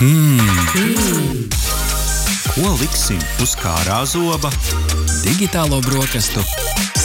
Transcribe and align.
Hmm. 0.00 0.40
Ko 2.54 2.70
liksim 2.80 3.20
uz 3.44 3.52
kārā 3.60 3.98
zoba? 4.08 4.48
Digitālo 5.20 5.82
brokastu 5.84 6.40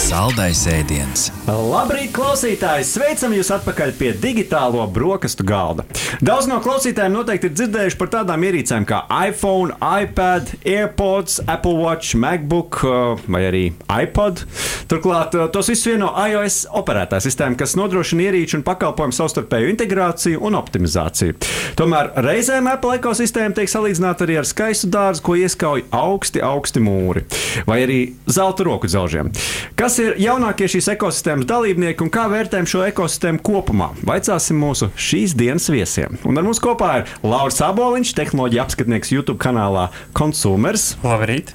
saldais 0.06 0.60
ēdiens. 0.70 1.30
Labrīt, 1.50 2.12
klausītāji! 2.14 2.84
Sveicam 2.86 3.32
jūs 3.34 3.48
atpakaļ 3.56 3.92
pie 3.98 4.12
digitālo 4.22 4.84
brokastu 4.92 5.42
galda. 5.46 5.82
Daudz 6.22 6.46
no 6.46 6.60
klausītājiem 6.62 7.16
noteikti 7.16 7.48
ir 7.50 7.56
dzirdējuši 7.56 7.98
par 7.98 8.12
tādām 8.12 8.44
ierīcēm 8.46 8.86
kā 8.86 9.00
iPhone, 9.10 9.74
iPad, 9.82 10.52
AirPods, 10.62 11.40
Apple 11.50 11.74
Watch, 11.80 12.14
MacBook 12.22 12.78
uh, 12.86 13.24
vai 13.26 13.42
arī 13.48 13.62
iPod. 13.90 14.44
Turklāt 14.86 15.34
uh, 15.34 15.48
tos 15.50 15.72
visus 15.72 15.88
vieno 15.90 16.12
iOS 16.14 16.60
operētā 16.78 17.18
sistēma, 17.24 17.58
kas 17.58 17.74
nodrošina 17.78 18.28
ierīču 18.28 18.60
un 18.60 18.66
pakalpojumu 18.68 19.16
savstarpēju 19.16 19.72
integrāciju 19.74 20.44
un 20.46 20.58
optimizāciju. 20.60 21.38
Tomēr 21.80 22.12
reizēm 22.22 22.70
Apple 22.70 23.00
ekosistēma 23.00 23.58
tiek 23.58 23.74
salīdzināta 23.74 24.28
arī 24.28 24.38
ar 24.38 24.46
skaistu 24.46 24.92
dārzu, 24.94 25.26
ko 25.26 25.34
ieskauj 25.42 25.88
augsti, 25.90 26.44
augsti 26.46 26.84
mūri 26.86 27.26
vai 27.66 27.82
arī 27.88 28.00
zelta 28.30 28.66
roku 28.66 28.86
dzelžiem. 28.90 29.34
Kas 29.74 29.95
ir 30.02 30.16
jaunākie 30.20 30.68
šīs 30.70 30.88
ekosistēmas 30.94 31.46
dalībnieki 31.48 32.04
un 32.04 32.10
kā 32.12 32.26
vērtējam 32.32 32.68
šo 32.70 32.82
ekosistēmu 32.88 33.42
kopumā? 33.46 33.90
Vaicāsim 34.06 34.58
mūsu 34.60 34.88
šīs 34.98 35.36
dienas 35.38 35.68
viesiem. 35.72 36.18
Un 36.28 36.40
ar 36.40 36.46
mums 36.46 36.60
kopā 36.62 36.90
ir 37.00 37.14
Lauris 37.26 37.62
Aboliņš, 37.64 38.14
tehnoloģija 38.18 38.66
apskatnieks 38.66 39.12
YouTube 39.14 39.40
kanālā 39.42 39.88
Consumers. 40.16 40.94
Labrīt! 41.04 41.54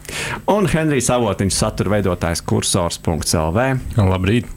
Un 0.52 0.70
Henrijs 0.72 1.12
Avotiņš, 1.14 1.58
satura 1.58 1.98
veidotājs 1.98 2.44
kursors.lv. 2.48 3.68
Labrīt! 4.00 4.50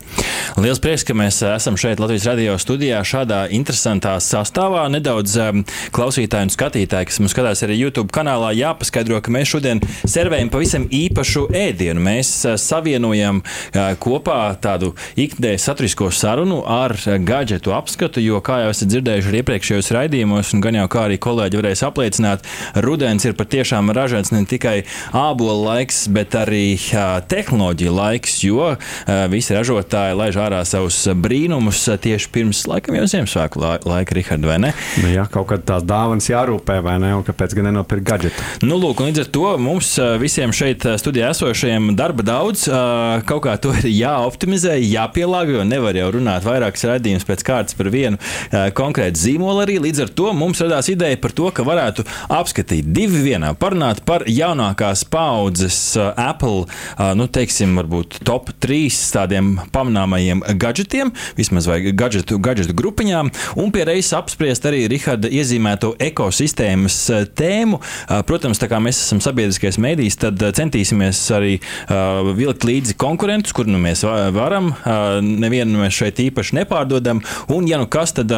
Liels 0.60 0.78
prieks, 0.78 1.02
ka 1.06 1.14
mēs 1.16 1.40
esam 1.48 1.76
šeit 1.80 1.98
Latvijas 1.98 2.26
radio 2.28 2.54
studijā 2.60 3.00
šādā 3.06 3.40
interesantā 3.56 4.12
sastāvā. 4.22 4.84
Nedaudz 4.92 5.34
um, 5.42 5.62
klausītāji 5.94 6.48
un 6.48 6.52
skatītāji, 6.54 7.08
kas 7.10 7.18
mums 7.22 7.34
skatās 7.34 7.64
arī 7.66 7.80
YouTube 7.80 8.14
kanālā, 8.14 8.52
jāpaskaidro, 8.54 9.18
ka 9.24 9.34
mēs 9.34 9.50
šodien 9.50 9.82
servējam 10.04 10.52
pavisam 10.54 10.86
īpašu 10.94 11.48
ēdienu. 11.58 12.04
Mēs 12.04 12.30
uh, 12.46 12.54
savienojam 12.60 13.42
kopā 14.00 14.54
tādu 14.62 14.92
ikdienas 15.18 15.64
saturisko 15.66 16.10
sarunu 16.14 16.62
ar 16.66 16.94
uh, 16.96 17.16
gadgetu 17.18 17.74
apskatu, 17.74 18.22
jo, 18.22 18.40
kā 18.44 18.60
jau 18.64 18.72
esat 18.74 18.90
dzirdējuši 18.92 19.30
arī 19.30 19.42
iepriekšējos 19.42 19.90
raidījumos, 19.96 20.52
un 20.54 20.62
gan 20.64 20.78
jau 20.78 20.86
kā 20.92 21.06
arī 21.08 21.18
kolēģi 21.22 21.60
varēs 21.60 21.84
apliecināt, 21.86 22.46
rudens 22.84 23.26
ir 23.26 23.36
patiešām 23.38 23.92
ražants 23.96 24.32
ne 24.34 24.44
tikai 24.48 24.76
ābola 25.16 25.56
laiks, 25.74 26.04
bet 26.14 26.36
arī 26.38 26.76
uh, 26.76 27.18
tehnoloģija 27.30 27.94
laiks, 27.94 28.38
jo 28.44 28.74
visi 29.30 29.54
ražotāji 29.54 30.16
laiž 30.18 30.38
ārā 30.40 30.60
savus 30.68 30.96
brīnumus 31.18 31.82
tieši 32.02 32.30
pirms, 32.34 32.64
laikam, 32.70 32.96
jau 32.98 33.06
Ziemassvētku 33.10 33.62
laika, 33.88 34.16
Rihards, 34.16 34.46
vai 34.48 34.58
ne? 34.62 34.72
Nu, 35.02 35.10
jā, 35.12 35.26
kaut 35.32 35.48
kad 35.50 35.64
tās 35.66 35.84
dāvanas 35.86 36.28
jārūpē, 36.30 36.78
vai 36.84 36.96
ne? 37.02 37.12
Un 37.18 37.24
kāpēc 37.26 37.56
gan 37.56 37.68
nenopirkt 37.68 38.06
gadgetu? 38.08 38.46
Nu, 38.64 38.78
lūk, 38.80 39.02
līdz 39.04 39.24
ar 39.24 39.30
to 39.34 39.54
mums 39.60 39.94
visiem 40.20 40.54
šeit 40.56 40.86
studijā 41.00 41.32
esošajiem 41.34 41.92
darba 41.98 42.26
daudz. 42.26 42.66
Kaut 43.28 43.44
kā 43.46 43.56
to 43.64 43.72
ir 43.78 43.86
jāoptimizē, 43.88 44.76
jāpielāgo, 44.82 45.58
jo 45.58 45.64
nevar 45.64 45.96
jau 45.96 46.10
runāt 46.18 46.44
vairākas 46.44 46.84
raidījumus 46.90 47.24
pēc 47.24 47.44
kārtas 47.46 47.76
par 47.78 47.88
vienu 47.92 48.18
konkrētu 48.76 49.20
zīmolu 49.22 49.62
arī. 49.64 49.78
Līdz 49.80 50.04
ar 50.04 50.10
to 50.18 50.32
mums 50.36 50.60
radās 50.60 50.90
ideja 50.92 51.16
par 51.20 51.32
to, 51.36 51.48
ka 51.54 51.64
varētu 51.64 52.04
apskatīt 52.34 52.90
divi 52.92 53.22
vienā, 53.30 53.54
parunāt 53.56 54.02
par 54.04 54.26
jaunākās 54.28 55.06
paudzes 55.08 55.78
Apple, 55.96 56.66
nu, 57.16 57.28
teiksim, 57.32 57.72
varbūt 57.80 58.18
top 58.28 58.52
3 58.64 59.00
tādiem 59.14 59.54
pamanāmajiem 59.72 60.44
gadgetiem, 60.60 61.14
vismaz 61.38 61.68
vai 61.70 61.80
gadgetu, 61.96 62.38
gadgetu 62.44 62.76
grupiņām, 62.76 63.32
un 63.62 63.72
pie 63.72 63.86
reizes 63.88 64.12
apspriest 64.18 64.68
arī 64.68 64.84
Riharda 64.92 65.30
iezīmēto 65.32 65.94
ekosistēmas 66.04 66.98
tēmu. 67.38 67.80
Protams, 68.28 68.60
tā 68.60 68.68
kā 68.68 68.82
mēs 68.82 69.00
esam 69.06 69.22
sabiedriskais 69.24 69.80
mēdījis, 69.80 70.20
tad 70.26 70.44
centīsimies 70.58 71.22
arī 71.34 71.56
uh, 71.56 72.34
vilkt 72.36 72.68
līdzi 72.68 72.98
konkurentus, 73.00 73.53
kur 73.54 73.68
nu 73.70 73.78
mēs 73.82 74.02
varam. 74.34 74.72
Nevienu 75.24 75.80
mēs 75.84 75.96
šeit 76.00 76.20
īpaši 76.24 76.58
nepārdodam. 76.60 77.22
Un, 77.52 77.68
ja 77.70 77.78
nu 77.80 77.86
kas, 77.90 78.14
tad 78.16 78.32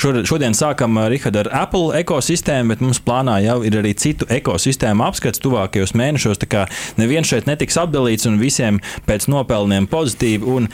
šodien 0.00 0.56
sākam 0.56 0.98
Riharda 1.10 1.44
ar 1.44 1.50
Apple 1.64 1.98
ekosistēmu, 2.00 2.72
bet 2.74 2.84
mums 2.84 3.02
plānā 3.04 3.40
jau 3.44 3.60
ir 3.66 3.78
arī 3.80 3.92
citu 3.98 4.28
ekosistēmu 4.30 5.04
apskats 5.06 5.42
tuvākajos 5.42 5.94
mēnešos. 5.98 6.40
Tā 6.44 6.50
kā 6.50 6.64
neviens 7.00 7.28
šeit 7.30 7.48
netiks 7.50 7.78
apdalīts 7.80 8.28
un 8.30 8.38
visiem 8.40 8.80
pēc 9.08 9.28
nopelniem 9.32 9.88
pozitīvi 9.90 10.46
un 10.54 10.70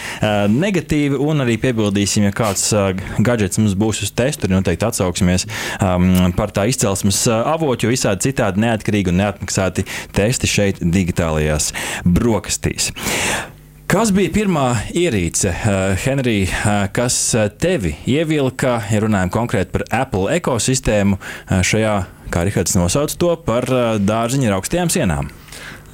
negatīvi. 0.52 1.18
Un 1.26 1.44
arī 1.44 1.56
piebildīsim, 1.62 2.28
ja 2.28 2.36
kāds 2.36 2.68
gadgets 3.24 3.60
mums 3.60 3.76
būs 3.78 4.04
uz 4.06 4.12
testu, 4.16 4.44
tad 4.46 4.54
noteikti 4.54 4.88
atsauksimies 4.88 5.48
par 6.36 6.54
tā 6.54 6.68
izcelsmes 6.70 7.24
avotu, 7.32 7.86
jo 7.86 7.94
visādi 7.94 8.28
citādi 8.28 8.62
neatkarīgi 8.66 9.12
un 9.12 9.20
neatmaksāti 9.22 9.86
testi 10.16 10.50
šeit 10.50 10.82
digitālajās 10.84 11.72
brokastīs. 12.04 12.92
Kas 13.86 14.10
bija 14.10 14.32
pirmā 14.34 14.64
ierīce, 14.98 15.52
uh, 15.54 15.92
Henrij, 16.02 16.48
uh, 16.48 16.88
kas 16.90 17.14
tevi 17.62 17.92
ievilka, 18.10 18.80
ja 18.90 18.98
runājam 19.04 19.30
konkrēti 19.36 19.70
par 19.76 19.84
Apple 19.94 20.34
ekosistēmu, 20.40 21.20
šajā, 21.70 21.94
kā 22.34 22.42
Rihards 22.48 22.74
nosauc 22.74 23.14
to, 23.14 23.30
par 23.46 23.70
dārziņa 24.02 24.50
ar 24.50 24.58
augstajām 24.58 24.90
sienām? 24.90 25.30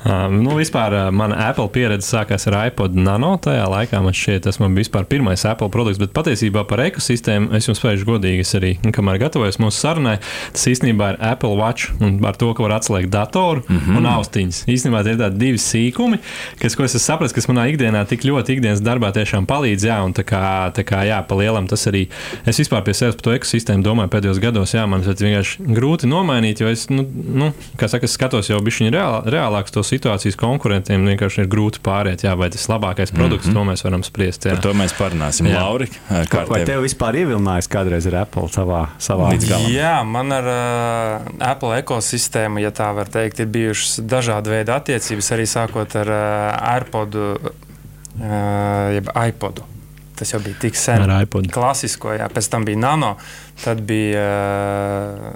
Uh, 0.03 0.27
nu, 0.35 0.57
vispār 0.59 1.13
mana 1.15 1.37
Apple 1.47 1.69
pieredze 1.71 2.09
sākās 2.09 2.49
ar 2.51 2.57
iPod 2.67 2.97
Nano. 2.99 3.37
Tajā 3.43 3.69
laikā 3.71 4.01
man 4.03 4.15
šķiet, 4.17 4.43
tas 4.49 4.59
man 4.59 4.75
bija 4.75 4.83
vispār 4.89 5.07
pirmais 5.07 5.45
Apple 5.47 5.71
produkts, 5.71 6.01
bet 6.03 6.11
patiesībā 6.17 6.65
par 6.67 6.83
ekosistēmu 6.83 7.53
es 7.55 7.69
jums 7.69 7.79
spēju 7.79 8.09
godīgi 8.09 8.43
arī, 8.59 8.73
nu, 8.83 8.91
kamēr 8.95 9.21
gatavojos 9.23 9.61
mūsu 9.63 9.79
sarunai, 9.79 10.17
tas 10.57 10.65
īstenībā 10.73 11.13
ir 11.13 11.21
Apple 11.23 11.55
Watch 11.61 11.93
un 12.03 12.19
ar 12.27 12.35
to, 12.41 12.51
ka 12.51 12.65
var 12.67 12.75
atslēgt 12.81 13.13
datoru 13.15 13.63
mm 13.63 13.79
-hmm. 13.79 14.01
un 14.01 14.09
austiņas. 14.11 14.65
Īstenībā 14.75 15.05
tie 15.05 15.15
ir 15.15 15.21
tādi 15.21 15.39
divi 15.39 15.59
sīkumi, 15.63 16.19
kas, 16.59 16.75
ko 16.75 16.84
es 16.84 16.99
sapratu, 16.99 17.34
kas 17.34 17.47
manā 17.47 17.69
ikdienā 17.71 18.03
tik 18.07 18.27
ļoti 18.27 18.59
ikdienas 18.59 18.83
darbā 18.83 19.13
tiešām 19.15 19.47
palīdz. 19.47 19.87
Jā, 19.87 20.03
un 20.03 20.13
tā 20.13 20.27
kā, 20.27 20.73
tā 20.75 20.83
kā 20.83 21.07
jā, 21.07 21.23
pa 21.23 21.34
lielam 21.34 21.69
tas 21.69 21.87
arī. 21.87 22.09
Es 22.47 22.59
vispār 22.59 22.83
pie 22.83 22.95
sevis 22.95 23.15
par 23.15 23.23
to 23.23 23.34
ekosistēmu 23.39 23.83
domāju 23.83 24.09
pēdējos 24.09 24.43
gados, 24.43 24.75
jā, 24.75 24.87
man 24.87 25.03
tas 25.03 25.23
vienkārši 25.23 25.63
grūti 25.63 26.11
nomainīt, 26.11 26.61
jo 26.61 26.69
es, 26.69 26.89
nu, 26.91 27.07
nu 27.34 27.53
kā 27.77 27.89
saka, 27.89 28.05
es 28.05 28.13
skatos 28.19 28.51
jau 28.51 28.59
bišķiņu 28.59 28.91
reāl, 28.91 29.23
reālāks 29.31 29.71
tos 29.71 29.91
situācijas 29.92 30.38
konkurentiem 30.41 31.04
vienkārši 31.06 31.44
ir 31.44 31.48
grūti 31.53 31.82
pāriet. 31.84 32.25
Jā, 32.26 32.34
vai 32.38 32.48
tas 32.53 32.64
labākais 32.70 33.12
produkts, 33.14 33.48
mm 33.48 33.53
-hmm. 33.53 33.60
to 33.60 33.70
mēs 33.70 33.84
varam 33.86 34.04
spriest. 34.06 34.47
Jā. 34.47 34.56
Par 34.56 34.62
to 34.66 34.75
mēs 34.78 34.94
parunāsim. 34.98 35.48
Jā. 35.50 35.62
Lauri, 35.62 35.88
kā 36.32 36.44
vai 36.48 36.62
tev 36.69 36.84
vispār 36.86 37.19
ievilinājis 37.22 37.70
kādreiz 37.72 38.06
ar 38.10 38.22
Apple 38.22 38.48
savā, 38.53 38.82
savā 38.98 39.32
līdz 39.34 39.48
galam? 39.48 39.72
Jā, 39.72 39.97
man 40.04 40.32
ar 40.32 40.48
uh, 40.53 41.50
Apple 41.53 41.78
ekosistēmu, 41.82 42.62
ja 42.64 42.70
tā 42.70 42.92
var 42.94 43.10
teikt, 43.12 43.41
ir 43.41 43.50
bijušas 43.53 44.00
dažādi 44.08 44.54
veidi 44.56 44.72
attiecības, 44.72 45.32
arī 45.36 45.47
sākot 45.47 45.97
ar 46.04 46.09
uh, 46.09 46.74
AirPodu, 46.74 47.36
uh, 47.36 48.92
jeb 48.97 49.12
iPodu. 49.28 49.69
Tas 50.16 50.32
jau 50.32 50.41
bija 50.41 50.54
tik 50.60 50.76
sen. 50.76 51.03
Ar 51.03 51.24
iPod. 51.24 51.48
Klasisko, 51.53 52.12
jā, 52.14 52.28
pēc 52.30 52.48
tam 52.53 52.64
bija 52.69 52.78
nano, 52.78 53.16
tad 53.64 53.80
bija 53.88 54.26
uh, 54.28 55.32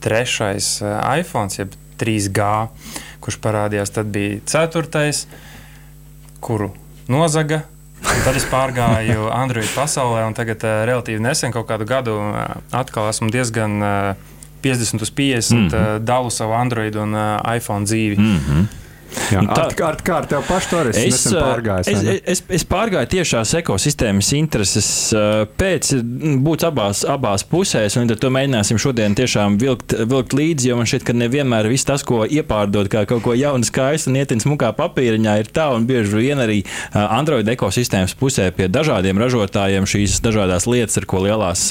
trešais 0.00 0.80
uh, 0.82 0.96
iPhone, 1.20 1.52
jeb 1.54 1.76
3G 2.00 2.40
kurš 3.20 3.38
parādījās. 3.44 3.92
Tad 3.94 4.10
bija 4.12 4.40
ceturtais, 4.46 5.26
kuru 6.40 6.72
nozaga. 7.10 7.62
Tad 8.24 8.36
es 8.36 8.46
pārgāju 8.48 9.28
Android 9.42 9.68
pasaulē, 9.76 10.24
un 10.28 10.36
tagad, 10.36 10.64
uh, 10.64 10.82
relatīvi 10.88 11.20
nesen, 11.20 11.52
kaut 11.52 11.68
kādu 11.68 11.88
gadu, 11.88 12.16
uh, 12.16 12.60
atkal 12.72 13.10
esmu 13.10 13.28
diezgan 13.32 13.80
uh, 13.84 14.28
50 14.64 15.02
uz 15.04 15.10
50 15.10 15.54
mm 15.54 15.68
-hmm. 15.68 15.96
uh, 15.96 16.04
dalu 16.04 16.30
savu 16.30 16.52
Android 16.52 16.96
un 16.96 17.14
uh, 17.14 17.56
iPhone 17.56 17.84
dzīvi. 17.84 18.16
Mm 18.18 18.38
-hmm. 18.38 18.64
Jā, 19.30 19.42
tā 19.46 19.64
ir 19.70 19.76
kā, 19.78 19.90
kā 20.04 20.16
ar 20.20 20.26
tevi 20.30 20.46
pašu 20.46 20.70
to 20.70 20.80
es, 20.90 20.98
es, 21.02 21.24
pārgājis, 21.34 21.90
es, 21.90 22.22
es, 22.34 22.42
es, 22.58 22.64
pārgāju 22.68 23.10
tiešās 23.14 23.54
ekosistēmas 23.60 24.30
intereses 24.38 24.88
pēc, 25.60 25.92
būt 26.44 26.66
abās, 26.68 27.02
abās 27.08 27.44
pusēs, 27.46 27.96
un 28.00 28.10
to 28.10 28.30
mēģināsim 28.32 28.78
šodien 28.80 29.16
tiešām 29.18 29.58
vilkt, 29.60 29.94
vilkt 30.10 30.36
līdzi, 30.36 30.70
jo 30.70 30.78
man 30.78 30.88
šķiet, 30.90 31.06
ka 31.08 31.16
nevienmēr 31.16 31.68
viss 31.70 31.88
tas, 31.88 32.04
ko 32.06 32.22
iepārdod 32.26 32.90
kā 32.92 33.04
kaut 33.10 33.24
ko 33.26 33.34
jaunu, 33.38 33.66
skaistu 33.66 34.12
un 34.12 34.20
ietins 34.20 34.46
mukā 34.50 34.72
papīriņā, 34.78 35.36
ir 35.42 35.50
tā, 35.54 35.68
un 35.74 35.86
bieži 35.90 36.14
vien 36.16 36.42
arī 36.42 36.60
Android 36.94 37.48
ekosistēmas 37.50 38.14
pusē 38.18 38.50
pie 38.54 38.70
dažādiem 38.72 39.18
ražotājiem 39.20 39.88
šīs 39.90 40.20
dažādas 40.24 40.68
lietas, 40.70 40.98
ar 41.00 41.08
ko 41.10 41.24
lielās 41.26 41.66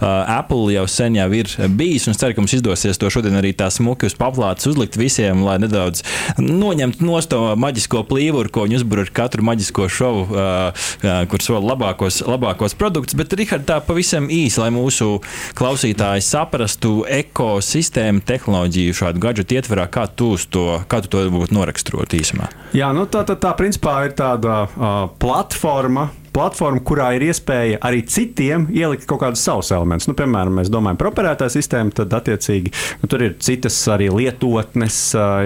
Apple 0.00 0.74
jau 0.76 0.86
sen 0.90 1.18
jau 1.20 1.28
ir 1.36 1.52
bijis, 1.78 2.08
un 2.08 2.16
es 2.16 2.20
ceru, 2.20 2.36
ka 2.36 2.44
mums 2.44 2.56
izdosies 2.58 3.00
to 3.00 3.12
šodien 3.12 3.40
arī 3.40 3.54
tā 3.56 3.70
smuki 3.72 4.08
uz 4.10 4.16
paplātes 4.18 4.68
uzlikt 4.70 4.98
visiem, 5.00 5.44
lai 5.46 5.58
nedaudz 5.62 6.04
no 6.40 6.73
noņemt 6.74 7.02
no 7.04 7.54
maģisko 7.60 8.02
plīvuru, 8.08 8.50
ko 8.50 8.64
viņi 8.66 8.80
uzbūr 8.80 9.04
ar 9.04 9.12
katru 9.14 9.44
maģisko 9.46 9.86
šovu, 9.92 10.24
uh, 10.34 10.88
kur 11.30 11.44
sola 11.44 11.62
labākos, 11.72 12.20
labākos 12.26 12.74
produktus. 12.78 13.16
Bet, 13.18 13.32
Rihard, 13.38 13.66
tā 13.68 13.78
pavisam 13.84 14.26
īsi, 14.32 14.60
lai 14.62 14.70
mūsu 14.74 15.20
klausītāji 15.58 16.24
saprastu 16.26 17.04
ekosistēmu, 17.06 18.24
tehnoloģiju 18.26 18.98
šādu 18.98 19.22
gadžetu 19.22 19.60
ietverā, 19.60 19.86
kā 19.92 20.08
tu 20.10 20.34
to, 20.50 20.66
kā 20.90 21.02
tu 21.04 21.12
to 21.12 21.24
būtu 21.30 21.54
noraksturot 21.54 22.16
īsumā. 22.18 22.50
Jā, 22.76 22.90
nu 22.96 23.06
tā, 23.06 23.22
tā, 23.28 23.38
tā 23.38 23.54
principā 23.58 24.00
ir 24.08 24.18
tāda 24.18 24.64
uh, 24.66 24.92
platforma 25.22 26.10
platforma, 26.34 26.82
kurā 26.84 27.12
ir 27.16 27.28
iespēja 27.28 27.78
arī 27.84 28.02
citiem 28.10 28.66
ielikt 28.74 29.06
kaut 29.10 29.22
kādus 29.22 29.44
savus 29.46 29.70
elementus. 29.74 30.08
Nu, 30.10 30.16
piemēram, 30.18 30.58
mēs 30.58 30.70
domājam 30.72 30.98
par 31.00 31.10
operētāju 31.12 31.54
sistēmu, 31.54 31.94
tad 31.94 32.14
attiecīgi 32.18 32.72
nu, 33.02 33.10
tur 33.10 33.22
ir 33.26 33.36
citas 33.44 33.76
arī 33.92 34.10
lietotnes, 34.12 34.98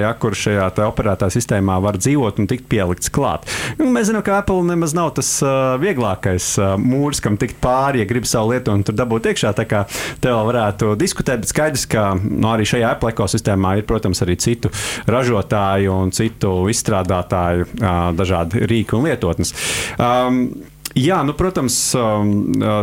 ja, 0.02 0.12
kur 0.20 0.36
šajā 0.38 0.70
operētāju 0.88 1.36
sistēmā 1.36 1.78
var 1.84 1.98
dzīvot 2.00 2.40
un 2.40 2.48
tikt 2.50 2.68
pielikts 2.72 3.12
klāt. 3.14 3.48
Nu, 3.78 3.88
mēs 3.92 4.08
zinām, 4.10 4.24
ka 4.26 4.40
Apple 4.40 4.64
nemaz 4.68 4.94
nav 4.96 5.12
tas 5.18 5.30
vieglākais 5.82 6.50
mūrs, 6.82 7.22
kam 7.24 7.38
tikt 7.40 7.60
pāri, 7.62 8.02
ja 8.02 8.08
grib 8.08 8.28
savu 8.28 8.54
lietotni 8.54 8.86
tur 8.86 8.96
dabūt 8.98 9.30
iekšā. 9.32 9.52
Tā 9.58 9.66
kā 9.68 9.84
te 10.22 10.32
vēl 10.32 10.48
varētu 10.50 10.94
diskutēt, 11.00 11.44
bet 11.44 11.52
skaidrs, 11.52 11.86
ka 11.90 12.08
nu, 12.22 12.48
arī 12.52 12.66
šajā 12.68 12.94
Apple 12.96 13.12
ekosistēmā 13.14 13.76
ir, 13.78 13.86
protams, 13.88 14.22
arī 14.24 14.38
citu 14.40 14.72
ražotāju 15.10 15.94
un 15.94 16.14
citu 16.16 16.54
izstrādātāju 16.72 17.68
dažādi 18.18 18.64
rīki 18.68 18.98
un 18.98 19.08
lietotnes. 19.08 19.54
Um, 19.98 20.42
Jā, 20.98 21.20
nu, 21.22 21.30
protams, 21.36 21.74
um, 21.94 22.30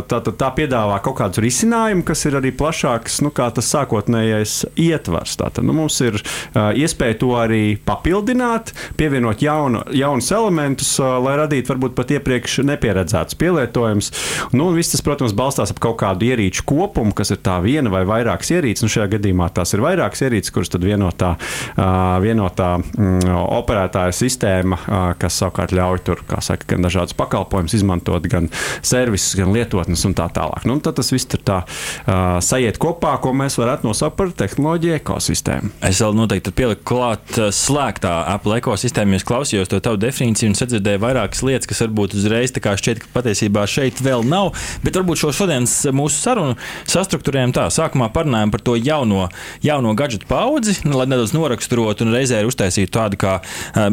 tā, 0.08 0.22
tā, 0.24 0.32
tā 0.40 0.48
piedāvā 0.56 1.02
kaut 1.04 1.18
kādus 1.20 1.42
risinājumus, 1.44 2.06
kas 2.08 2.22
ir 2.30 2.38
arī 2.40 2.54
plašāks 2.56 3.18
nekā 3.26 3.50
tas 3.58 3.68
sākotnējais 3.74 4.54
ietvars. 4.80 5.34
Tātad, 5.42 5.66
nu, 5.68 5.74
mums 5.76 5.98
ir 6.06 6.16
uh, 6.22 6.70
iespēja 6.80 7.18
to 7.20 7.34
arī 7.36 7.76
papildināt, 7.84 8.72
pievienot 8.96 9.44
jaunu, 9.44 9.82
jaunus 9.92 10.32
elementus, 10.32 10.94
uh, 11.02 11.18
lai 11.26 11.34
radītu 11.42 11.74
varbūt 11.74 11.98
pat 11.98 12.14
iepriekš 12.16 12.62
nepieredzētus 12.70 13.40
pielietojumus. 13.42 14.12
Nu, 14.56 14.70
un 14.70 14.80
viss 14.80 14.96
tas, 14.96 15.04
protams, 15.04 15.36
balstās 15.36 15.76
ap 15.76 15.84
kaut 15.84 16.00
kādu 16.06 16.30
ierīču 16.30 16.64
kopumu, 16.72 17.12
kas 17.18 17.34
ir 17.36 17.44
tā 17.44 17.58
viena 17.66 17.92
vai 17.92 18.06
vairākas 18.08 18.54
ierīces. 18.56 18.86
Nu, 18.86 18.94
šajā 18.96 19.10
gadījumā 19.18 19.50
tās 19.58 19.76
ir 19.76 19.84
vairākas 19.84 20.24
ierīces, 20.30 20.56
kuras 20.56 20.72
tad 20.72 20.88
vienotā, 20.88 21.34
uh, 21.36 21.92
vienotā 22.24 22.72
mm, 22.80 23.36
operētāja 23.60 24.16
sistēma, 24.16 24.80
uh, 24.80 25.06
kas 25.20 25.42
savukārt 25.44 25.76
ļauj 25.76 26.06
tur, 26.08 26.24
kā 26.32 26.40
saka, 26.46 26.72
gan 26.72 26.88
dažādas 26.88 27.18
pakalpojumus 27.20 27.76
izmantot 27.76 28.05
izmantot 28.06 28.28
gan 28.32 28.50
servisus, 28.82 29.36
gan 29.36 29.52
lietotnes 29.54 30.06
un 30.06 30.14
tā 30.16 30.28
tālāk. 30.34 30.66
Nu, 30.66 30.78
tad 30.80 30.96
tas 30.98 31.12
viss 31.12 31.28
tur 31.30 31.42
tā 31.46 31.62
uh, 31.66 32.38
sajiet 32.42 32.78
kopā, 32.82 33.16
ko 33.22 33.34
mēs 33.34 33.58
varētu 33.58 33.88
nosaukt 33.88 34.18
par 34.18 34.32
tehnoloģiju 34.32 34.98
ekosistēmu. 35.00 35.72
Es 35.86 36.02
vēl 36.02 36.16
noteikti 36.16 36.54
pieliku 36.56 36.86
klāt 36.86 37.36
slēgtā 37.36 38.14
Apple 38.34 38.60
ekosistēmu. 38.60 39.16
Es 39.18 39.26
klausījos 39.26 39.72
to 39.72 39.80
tavu 39.84 40.00
definīciju 40.02 40.52
un 40.52 40.58
sadzirdēju 40.58 41.02
vairākas 41.04 41.44
lietas, 41.46 41.70
kas 41.70 41.84
varbūt 41.86 42.18
uzreiz 42.20 42.54
šķiet, 42.56 43.02
ka 43.02 43.12
patiesībā 43.14 43.66
šeit 43.70 44.02
vēl 44.04 44.26
nav. 44.28 44.54
Bet 44.84 44.98
varbūt 44.98 45.22
šo 45.22 45.32
šodienas 45.36 45.74
mūsu 45.96 46.20
sarunu 46.20 46.56
sastruktūrējam 46.90 47.54
tā. 47.56 47.68
Sākumā 47.74 48.10
parunājam 48.14 48.52
par 48.54 48.64
to 48.66 48.76
jauno, 48.78 49.28
jauno 49.64 49.94
gadgetu 49.98 50.28
paudzi, 50.30 50.78
nu, 50.86 50.98
lai 51.00 51.08
nedaudz 51.10 51.34
noraksturotu 51.36 52.06
un 52.06 52.14
reizē 52.16 52.42
uztaisītu 52.48 52.94
tādu 52.96 53.20
kā 53.22 53.38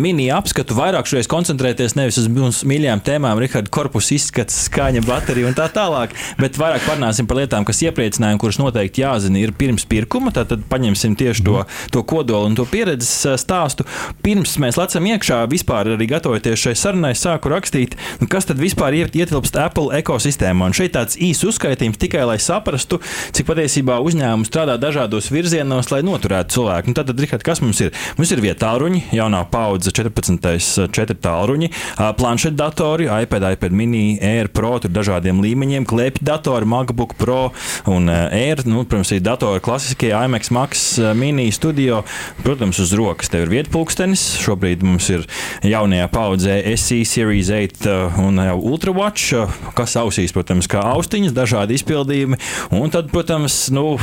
mini 0.01 0.29
apskatu. 0.35 0.77
Vairāk 0.77 1.09
šoreiz 1.11 1.31
koncentrēties 1.31 1.97
nevis 1.99 2.21
uz 2.21 2.29
mūsu 2.33 2.69
mīļajām 2.69 3.05
tēmām, 3.07 3.41
Rihards 3.43 3.73
Korpus 3.73 4.02
korpusa 4.03 4.15
izskats, 4.17 4.57
skaņa, 4.67 5.03
baterija 5.07 5.49
un 5.49 5.55
tā 5.55 5.69
tālāk. 5.71 6.15
Bet 6.39 6.59
vairāk 6.59 6.83
parunāsim 6.87 7.27
par 7.27 7.39
lietām, 7.39 7.65
kas 7.65 7.83
iepriecināja 7.83 8.35
un 8.35 8.41
kuras 8.41 8.59
noteikti 8.59 9.03
jāzina 9.03 9.39
ir 9.39 9.53
pirms 9.53 9.85
pirkuma. 9.87 10.33
Tad 10.33 10.65
paņemsim 10.69 11.15
tieši 11.17 11.45
to, 11.45 11.65
to 11.93 12.03
kodolu 12.03 12.51
un 12.51 12.57
to 12.57 12.67
pieredzes 12.67 13.27
eh, 13.27 13.37
stāstu. 13.39 13.87
Pirms 14.23 14.57
mēs 14.59 14.79
lecam 14.81 15.07
iekšā, 15.07 15.45
vispār 15.51 15.95
arī 15.95 16.09
gatavoties 16.11 16.59
šai 16.59 16.75
sarunai, 16.79 17.15
sāku 17.15 17.53
rakstīt, 17.53 17.97
nu, 18.21 18.29
kas 18.31 18.49
tad 18.49 18.61
vispār 18.61 18.97
ietilpst 18.97 19.57
Apple 19.61 19.95
ekosistēmā. 20.01 20.71
Un 20.71 20.77
šeit 20.77 20.95
tāds 20.97 21.19
īsts 21.21 21.47
uzskaitījums 21.53 22.01
tikai 22.01 22.25
lai 22.27 22.39
saprastu, 22.43 23.01
cik 23.33 23.49
patiesībā 23.49 24.01
uzņēmumi 24.03 24.49
strādā 24.49 24.79
dažādos 24.81 25.31
virzienos, 25.33 25.93
lai 25.93 26.03
noturētu 26.07 26.59
cilvēku. 26.59 26.91
Un 26.91 26.99
tad, 26.99 27.13
Rihard, 27.23 27.45
kas 27.47 27.63
mums 27.63 27.83
ir? 27.85 27.93
Mums 28.19 28.33
ir 28.35 28.43
vietā 28.43 28.63
tālruņi, 28.63 29.07
jaunā 29.15 29.43
paudze 29.53 29.93
14. 29.95 30.89
4 30.93 31.19
tālruņi, 31.23 31.69
planšetdatori, 32.19 33.09
iPad, 33.25 33.47
iPad 33.57 33.75
mini 33.83 34.19
Air 34.23 34.49
Pro, 34.55 34.77
tur 34.83 34.93
dažādiem 34.95 35.41
līmeņiem, 35.43 35.87
klēpju 35.89 36.27
datori, 36.27 36.69
MacBook 36.69 37.17
Pro 37.19 37.51
un 37.91 38.09
eh, 38.11 38.47
Air. 38.49 38.63
Nu, 38.69 38.85
protams, 38.87 39.13
ir 39.15 39.23
datori 39.25 39.63
klasiskie 39.65 40.13
IMAX 40.15 40.53
Max 40.55 40.85
eh, 41.01 41.13
mini 41.19 41.49
studio. 41.55 42.03
Protams, 42.45 42.79
uz 42.83 42.95
rokas 42.99 43.33
tev 43.33 43.47
ir 43.47 43.53
vietpulkstenis. 43.57 44.25
Šobrīd 44.43 44.85
mums 44.87 45.09
ir 45.13 45.27
jaunajā 45.67 46.09
paudzē 46.13 46.59
SE 46.77 47.01
Series 47.09 47.51
8 47.53 47.91
eh, 47.91 48.21
un 48.23 48.43
jau 48.43 48.59
Ultrawatch, 48.73 49.43
kas 49.79 49.97
ausīs, 50.01 50.35
protams, 50.35 50.71
kā 50.71 50.85
austiņas, 50.95 51.35
dažādi 51.37 51.79
izpildījumi. 51.81 52.39
Un 52.79 52.93
tad, 52.95 53.11
protams, 53.13 53.65
nu, 53.75 53.97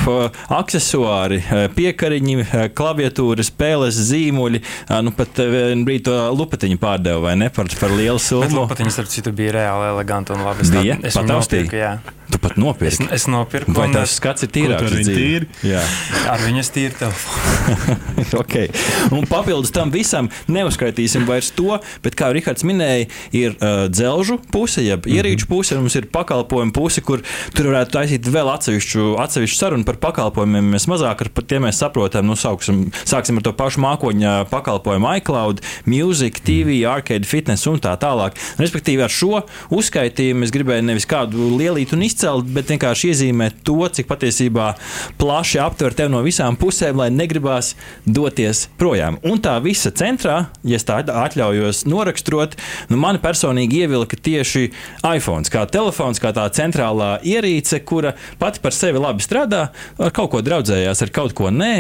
aksesuāri, 0.54 1.42
piekariņi, 1.76 2.38
klaviatūras, 2.76 3.52
spēles, 3.54 3.98
zīmuļi. 4.10 4.64
Nu, 5.06 5.14
pat 5.16 5.40
brīdi 5.40 6.06
to 6.10 6.18
lupatiņu 6.36 6.80
pārdeva 6.82 7.30
vai 7.30 7.36
ne 7.40 7.50
par, 7.54 7.70
par 7.80 7.94
lielu 7.96 8.20
summu. 8.22 8.64
Lupatiņas, 8.64 8.98
starp 8.98 9.12
citu, 9.12 9.34
bija 9.36 9.56
reāli 9.56 9.69
reāli 9.70 9.92
eleganti 9.94 10.34
un 10.34 10.46
labi. 10.48 10.70
Bija, 10.70 10.98
es 11.04 11.18
pat 11.20 11.30
nopirku, 11.30 12.18
Tu 12.30 12.38
pat 12.38 12.58
nopirki. 12.62 13.08
Es, 13.10 13.24
es 13.24 13.28
nopirku. 13.30 13.74
Vai 13.74 13.88
tas 13.90 14.14
skats 14.20 14.46
ir 14.46 14.52
tīrāks? 14.54 14.94
Tīri? 15.08 15.48
Jā. 15.66 15.82
Ar 16.30 16.42
viņas 16.44 16.70
tīru 16.76 16.98
telefonu. 17.00 17.96
okay. 18.42 18.70
Un 19.16 19.26
papildus 19.30 19.74
tam 19.74 19.90
visam 19.94 20.30
neuzskaitīsim 20.52 21.26
vairs 21.26 21.50
to, 21.58 21.80
bet, 22.06 22.18
kā 22.20 22.30
Rihards 22.36 22.66
minēja, 22.68 23.08
ir 23.34 23.56
uh, 23.58 23.88
dzelžu 23.90 24.38
puse, 24.54 24.84
jeb 24.86 25.02
mm 25.02 25.10
-hmm. 25.10 25.18
ierīču 25.18 25.50
puse, 25.50 25.76
un 25.76 25.88
mums 25.88 25.96
ir 25.98 26.06
pakalpojumu 26.14 26.74
puse, 26.74 27.02
kur 27.02 27.24
tur 27.58 27.72
varētu 27.72 27.98
taisīt 27.98 28.30
vēl 28.30 28.54
atsevišķu, 28.54 29.16
atsevišķu 29.26 29.58
sarunu 29.58 29.86
par 29.86 29.98
pakalpojumiem. 29.98 30.70
Mēs 30.76 30.86
mazāk 30.86 31.26
ar 31.26 31.30
tiem 31.42 31.66
mēs 31.66 31.82
saprotam, 31.82 32.26
nu, 32.26 32.36
sauksim, 32.36 32.92
sāksim 33.06 33.42
ar 33.42 33.44
to 33.44 33.54
pašu 33.54 33.82
mākoņa 33.82 34.46
pakalpojumu 34.54 35.16
iCloud, 35.18 35.62
Music, 35.86 36.40
TV, 36.46 36.86
mm. 36.86 36.94
Arcade, 36.94 37.26
Fitness 37.26 37.68
un 37.68 37.80
tā 37.80 37.98
tālāk. 37.98 38.38
Respektīvi, 38.58 39.02
ar 39.04 39.10
šo 39.10 39.42
uzskaitījumu 39.74 40.46
es 40.48 40.54
gribēju 40.56 40.86
nevis 40.88 41.08
kādu 41.10 41.50
lielītu 41.60 41.98
un 41.98 42.06
izcelt, 42.08 42.48
bet 42.54 42.72
vienkārši 42.72 43.12
iezīmēt 43.14 43.62
to, 43.68 43.78
cik 43.94 44.10
patiesībā 44.10 44.72
plaši 45.20 45.62
aptver 45.64 45.96
tevi 45.98 46.14
no 46.14 46.22
visām 46.26 46.58
pusēm, 46.60 47.00
lai 47.02 47.10
negribās 47.14 47.74
doties 48.06 48.68
projām. 48.80 49.20
Un 49.28 49.42
tā 49.44 49.56
visa 49.64 49.92
centrā, 49.96 50.40
ja 50.68 50.80
tā 50.80 51.02
atļaujos 51.04 51.84
noraksturot, 51.90 52.56
nu, 52.92 53.00
man 53.02 53.20
personīgi 53.24 53.84
ievilka 53.84 54.18
tieši 54.20 54.70
iPhone, 55.04 55.48
kā 55.52 55.66
telefons, 55.72 56.22
kā 56.22 56.32
tā 56.36 56.46
centrālā 56.56 57.18
ierīce, 57.26 57.82
kura 57.88 58.16
pati 58.40 58.62
par 58.64 58.76
sevi 58.76 59.02
labi 59.02 59.24
strādā, 59.26 59.70
ar 60.00 60.14
kaut 60.16 60.32
ko 60.34 60.44
draudzējās, 60.46 61.04
ar 61.06 61.14
kaut 61.16 61.36
ko 61.38 61.52
nē. 61.54 61.74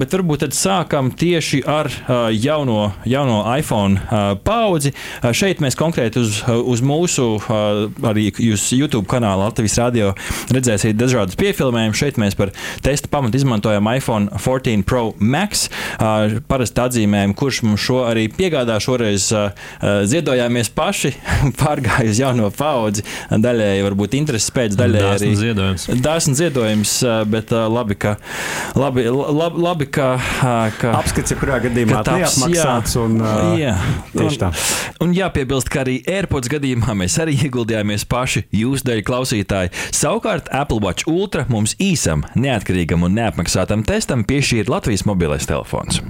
Bet 0.00 0.14
varbūt 0.16 0.44
tad 0.46 0.56
sākam 0.56 1.10
tieši 1.14 1.62
ar 1.68 1.90
jauno, 2.34 2.92
jauno 3.08 3.40
iPhone 3.54 4.38
paudzi. 4.44 4.94
Šeit 5.34 5.62
mēs 5.64 5.78
konkrēti 5.78 6.22
uz, 6.22 6.40
uz 6.44 6.82
mūsu 6.84 7.03
arī 8.04 8.28
YouTube 8.34 9.06
kanāla 9.10 9.48
Latvijas 9.48 9.76
radio 9.80 10.12
redzēsiet 10.54 10.96
dažādus 10.98 11.38
piefilmējumus. 11.40 12.00
Šeit 12.00 12.20
mēs 12.20 12.36
par 12.38 12.52
testa 12.84 13.10
pamatu 13.12 13.38
izmantojam 13.40 13.88
iPhone 13.92 14.30
14 14.34 14.86
Pro 14.88 15.12
Max. 15.18 15.68
Parasti 16.48 16.82
atzīmējam, 16.84 17.34
kurš 17.38 17.62
mums 17.66 17.84
šo 17.84 18.02
arī 18.08 18.26
piegādā. 18.32 18.78
Šoreiz 18.82 19.28
ziedojāmies 20.10 20.72
paši, 20.74 21.14
pārgāju 21.60 22.14
uz 22.14 22.22
jauno 22.22 22.50
paudzi. 22.54 23.04
Daļēji 23.30 23.86
varbūt 23.88 24.18
intereses 24.18 24.50
pēc, 24.54 24.78
daļēji 24.80 25.10
arī 25.12 25.32
ziedojums. 25.40 25.88
Dāsns 26.04 26.40
ziedojums, 26.40 26.96
bet 27.30 27.52
labi, 27.52 27.98
ka, 28.00 28.16
labi, 28.78 29.06
labi, 29.10 29.64
labi 29.68 29.88
ka, 29.92 30.08
ka 30.80 30.94
apskats, 30.98 31.34
kurā 31.38 31.60
gadījumā 31.64 32.02
tas 32.06 32.18
ir 32.20 32.28
apmaksāts. 32.28 32.96
Un, 33.00 33.18
uh, 33.22 33.54
jā, 33.58 33.74
tieši 34.14 34.40
tā. 34.40 34.50
Un, 34.98 35.08
un 35.08 35.14
jāpiebilst, 35.16 35.70
ka 35.72 35.82
arī 35.84 35.98
AirPods 36.08 36.50
gadījumā 36.52 36.93
mēs 36.98 37.18
arī 37.22 37.36
ieguldījāmies 37.46 38.06
paši 38.10 38.44
jūsu 38.54 38.88
dēļ 38.88 39.02
klausītāji. 39.06 39.72
Savukārt 39.94 40.50
Apple 40.54 40.80
Watch 40.84 41.08
Ultra 41.10 41.44
mums 41.52 41.76
īsam, 41.82 42.24
neatkarīgam 42.38 43.06
un 43.06 43.16
neapmaksātam 43.18 43.84
testam 43.86 44.24
piešķīra 44.28 44.72
Latvijas 44.72 45.04
mobilais 45.08 45.48
telefons. 45.48 46.00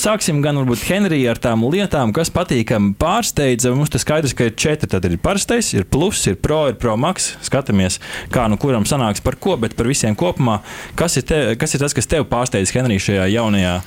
Sāksim 0.00 0.42
gan 0.44 0.58
varbūt 0.60 0.86
Henrija 0.88 1.34
ar 1.34 1.42
tām 1.42 1.66
lietām, 1.70 2.14
kas 2.16 2.32
patīkami 2.34 2.94
pārsteidza. 3.00 3.74
Mums 3.74 3.92
tas 3.94 4.04
skaidrs, 4.06 4.36
ka 4.36 4.48
ir 4.48 4.56
četri. 4.58 4.90
Tad 4.94 5.06
ir 5.08 5.18
parastais, 5.22 5.72
ir 5.74 5.86
plus, 5.90 6.24
ir 6.30 6.38
pro, 6.40 6.64
ir 6.70 6.78
pro 6.80 6.96
max. 7.00 7.32
Skatāmies, 7.44 8.00
kā 8.34 8.46
nu 8.50 8.58
kuram 8.60 8.86
sanāks 8.88 9.24
par 9.24 9.38
ko, 9.40 9.58
bet 9.60 9.76
par 9.78 9.90
visiem 9.90 10.16
kopumā. 10.18 10.60
Kas 10.98 11.18
ir, 11.20 11.28
te, 11.28 11.44
kas 11.60 11.76
ir 11.76 11.84
tas, 11.84 11.96
kas 11.96 12.10
tev 12.10 12.28
pārsteidz 12.30 12.74
Henrija 12.74 13.08
šajā 13.08 13.30
jaunajā, 13.36 13.78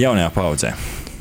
jaunajā 0.00 0.32
paudzē? 0.36 0.74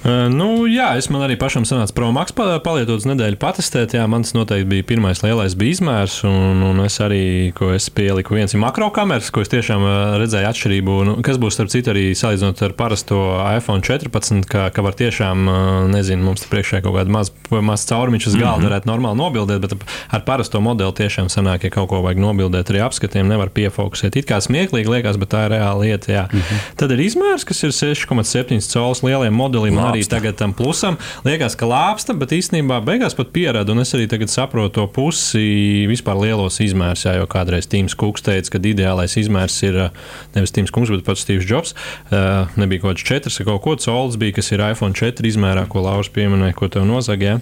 Nu, 0.07 0.63
jā, 0.69 0.93
es 0.99 1.09
man 1.11 1.25
arī 1.25 1.35
pašam 1.39 1.65
sanāca 1.67 1.93
Promax 1.97 2.31
palietot 2.35 3.03
nedēļu 3.09 3.39
patestēt. 3.41 3.97
Jā, 3.97 4.05
mans 4.07 4.31
noteikti 4.35 4.69
bija 4.69 4.87
pirmais 4.93 5.19
lielais 5.25 5.57
bija 5.59 5.75
izmērs, 5.75 6.21
un, 6.27 6.63
un 6.63 6.79
es 6.85 6.99
arī, 7.03 7.51
ko 7.57 7.73
es 7.75 7.89
pieliku, 7.91 8.37
viens 8.37 8.55
ir 8.55 8.63
makro 8.63 8.87
kameras, 8.95 9.31
ko 9.33 9.43
es 9.43 9.51
tiešām 9.51 9.83
redzēju 10.21 10.49
atšķirību. 10.49 10.97
Nu, 11.09 11.17
kas 11.25 11.41
būs, 11.41 11.57
starp 11.57 11.73
citu, 11.73 11.91
arī 11.91 12.05
salīdzinot 12.15 12.63
ar 12.69 12.75
parasto 12.79 13.19
iPhone 13.57 13.83
14, 13.85 14.47
ka, 14.49 14.69
ka 14.75 14.85
var 14.85 14.95
tiešām, 14.99 15.51
nezinu, 15.91 16.29
mums 16.29 16.47
priekšā 16.47 16.83
kaut 16.85 16.95
kāda 16.95 17.19
maza 17.19 17.35
maz 17.49 17.85
caurumiņš 17.89 18.27
uz 18.27 18.35
galda 18.35 18.57
mm 18.57 18.61
-hmm. 18.61 18.69
varētu 18.69 18.89
normāli 18.89 19.17
nobildēt, 19.17 19.59
bet 19.61 19.73
ar 20.09 20.23
parasto 20.25 20.61
modeli 20.61 20.91
tiešām 20.91 21.29
sanāk, 21.29 21.63
ja 21.63 21.69
kaut 21.69 21.89
ko 21.89 22.01
vajag 22.01 22.19
nobildēt 22.19 22.69
arī 22.69 22.83
apskatiem, 22.85 23.27
nevar 23.27 23.49
piefokusēt. 23.49 24.15
It 24.15 24.29
kā 24.29 24.39
smieklīgi 24.41 24.89
liekas, 24.89 25.17
bet 25.17 25.33
tā 25.33 25.45
ir 25.45 25.51
reāla 25.51 25.79
lieta. 25.79 26.11
Jā. 26.11 26.27
Mm 26.31 26.39
-hmm. 26.39 26.59
Tad 26.75 26.91
ir 26.91 26.99
izmērs, 26.99 27.45
kas 27.45 27.63
ir 27.63 27.69
6,7 27.69 28.59
cm 28.61 29.07
lieliem 29.07 29.33
modelim. 29.33 29.88
Wow 29.89 29.99
arī 29.99 30.07
tagad 30.07 30.37
tam 30.39 30.53
plusam. 30.55 30.97
Liekas, 31.25 31.55
ka 31.59 31.67
lāpsta, 31.67 32.15
bet 32.17 32.31
īstenībā 32.35 32.79
beigās 32.85 33.15
pat 33.17 33.31
pieradu. 33.35 33.73
Un 33.73 33.83
es 33.83 33.91
arī 33.95 34.07
tagad 34.09 34.31
saprotu 34.31 34.79
to 34.79 34.85
pusi 34.93 35.87
vispār 35.89 36.19
lielos 36.19 36.59
izmērs. 36.63 37.05
Jā, 37.07 37.17
jo 37.19 37.27
kādreiz 37.29 37.67
Tīms 37.69 37.95
Kuks 37.99 38.23
teica, 38.25 38.55
ka 38.55 38.61
ideālais 38.63 39.15
izmērs 39.19 39.57
ir 39.67 39.79
uh, 39.87 39.89
nevis 40.35 40.53
Tīms 40.55 40.71
Kungs, 40.75 40.91
bet 40.93 41.05
pats 41.07 41.25
Steve's 41.25 41.47
Jobs. 41.49 41.75
Uh, 42.09 42.47
nebija 42.59 42.83
kaut 42.83 42.95
kāds 42.95 43.07
četrs, 43.09 43.39
ka 43.41 43.47
kaut 43.49 43.63
ko 43.65 43.75
solis 43.81 44.19
bija, 44.19 44.37
kas 44.39 44.51
ir 44.53 44.63
iPhone 44.63 44.95
4 44.97 45.25
izmērā, 45.29 45.65
ko 45.71 45.83
Lauris 45.83 46.11
pieminēja, 46.15 46.55
ko 46.57 46.69
tev 46.71 46.87
nozaga. 46.87 47.37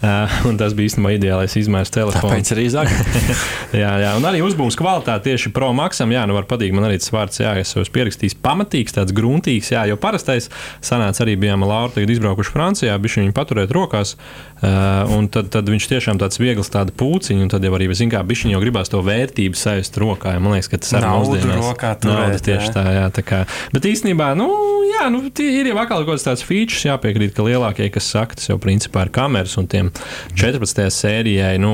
Uh, 0.00 0.38
un 0.48 0.60
tas 0.60 0.76
bija 0.78 0.92
īstenībā 0.92 1.16
ideālais 1.18 1.58
izmērs 1.60 1.92
telefonam. 1.94 2.38
Tāpēc 2.38 2.54
arī 2.56 2.68
zāk. 2.72 2.92
jā, 3.82 3.92
jā, 4.04 4.14
un 4.18 4.28
arī 4.28 4.42
uzbūves 4.46 4.78
kvalitāte 4.78 5.30
tieši 5.30 5.52
Pro 5.56 5.70
Maxam. 5.76 6.12
Jā, 6.14 6.24
nu 6.28 6.36
var 6.38 6.48
patīk 6.50 6.74
man 6.76 6.88
arī 6.88 7.00
tas 7.02 7.12
vārds, 7.14 7.42
jā, 7.42 7.56
es 7.60 7.74
esmu 7.74 7.94
pierakstījis 7.98 8.38
pamatīgs, 8.44 8.96
tāds 8.96 9.14
gruntīgs, 9.16 9.72
jā, 9.74 9.84
jo 9.90 9.98
parastais 10.00 10.48
sanāca 10.84 11.24
arī 11.24 11.36
bijām 11.40 11.66
ar 11.66 11.72
Lauru 11.88 11.96
tagad 11.96 12.10
izbraukuši 12.12 12.52
Francijā, 12.52 12.96
bija 13.00 13.22
viņu 13.22 13.32
paturēt 13.32 13.72
rokās, 13.72 14.14
uh, 14.60 15.08
un 15.16 15.28
tad, 15.32 15.48
tad 15.52 15.68
viņš 15.68 15.88
tiešām 15.88 16.20
tāds 16.20 16.40
viegls, 16.40 16.68
tāda 16.72 16.92
pūciņa, 16.92 17.46
un 17.46 17.52
tad 17.52 17.64
jau 17.64 17.72
arī, 17.76 17.88
zin 17.96 18.12
kā, 18.12 18.20
bišķiņ 18.26 18.54
jau 18.54 18.60
gribās 18.62 18.92
to 18.92 19.00
vērtību 19.04 19.56
sajust 19.56 19.96
rokā, 19.98 20.34
ja 20.36 20.42
man 20.42 20.56
liekas, 20.56 20.68
ka 20.68 20.80
tas 20.82 20.92
arī 20.98 21.08
Naudu 21.08 21.32
mūsdienās. 21.32 21.64
rokā 21.64 21.92
turēt, 22.02 22.42
tieši 22.44 22.72
tā, 22.74 22.84
jā, 22.98 23.06
tā 23.14 23.24
kā. 23.24 23.40
Bet 23.72 23.88
īstenībā, 23.88 24.30
nu, 24.38 24.48
jā, 24.92 25.08
nu, 25.14 25.22
tie 25.32 25.48
ir 25.60 25.70
jau 25.72 25.78
atkal 25.80 26.04
kaut 26.04 26.12
kāds 26.12 26.26
tāds 26.26 26.44
features, 26.44 26.84
jāpiekrīt, 26.88 27.32
ka 27.36 27.46
lielākie, 27.46 27.88
kas 27.94 28.10
saka, 28.12 28.38
tas 28.38 28.50
jau 28.50 28.58
principā 28.60 29.06
ir 29.06 29.12
kameras, 29.14 29.56
un 29.60 29.68
tiem 29.70 29.90
14. 30.36 30.84
sērijai, 30.94 31.56
nu, 31.62 31.72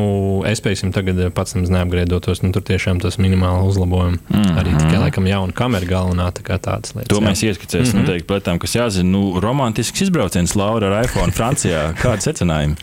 es, 0.49 0.63
piemēram, 0.65 0.95
tagad 0.95 1.23
pats 1.35 1.59
nemaz 1.59 1.73
neapgriedotos, 1.75 2.45
nu, 2.45 2.53
tur 2.55 2.65
tiešām 2.67 3.03
tas 3.03 3.19
minimāli 3.23 3.67
uzlabojumi. 3.71 4.21
Mm 4.29 4.41
-hmm. 4.43 4.59
Arī 4.61 4.77
tikai 4.79 5.03
laikam 5.07 5.27
jauna 5.27 5.53
kamera 5.53 5.87
galvenā, 5.87 6.31
tā 6.35 6.45
kā 6.47 6.59
tādas 6.59 6.95
lietas. 6.95 7.11
To 7.11 7.21
jā. 7.21 7.27
mēs 7.29 7.43
ieskicēsim 7.47 7.95
mm 7.95 8.01
-hmm. 8.01 8.07
noteikti 8.07 8.29
pletām, 8.29 8.59
kas 8.59 8.75
jāzina. 8.77 9.11
Nu, 9.15 9.41
romantisks 9.41 10.04
izbrauciens 10.05 10.55
Laura 10.59 10.91
ar 10.91 11.09
iPhone 11.09 11.35
Francijā. 11.35 11.89
Kādi 12.03 12.29
secinājumi? 12.29 12.79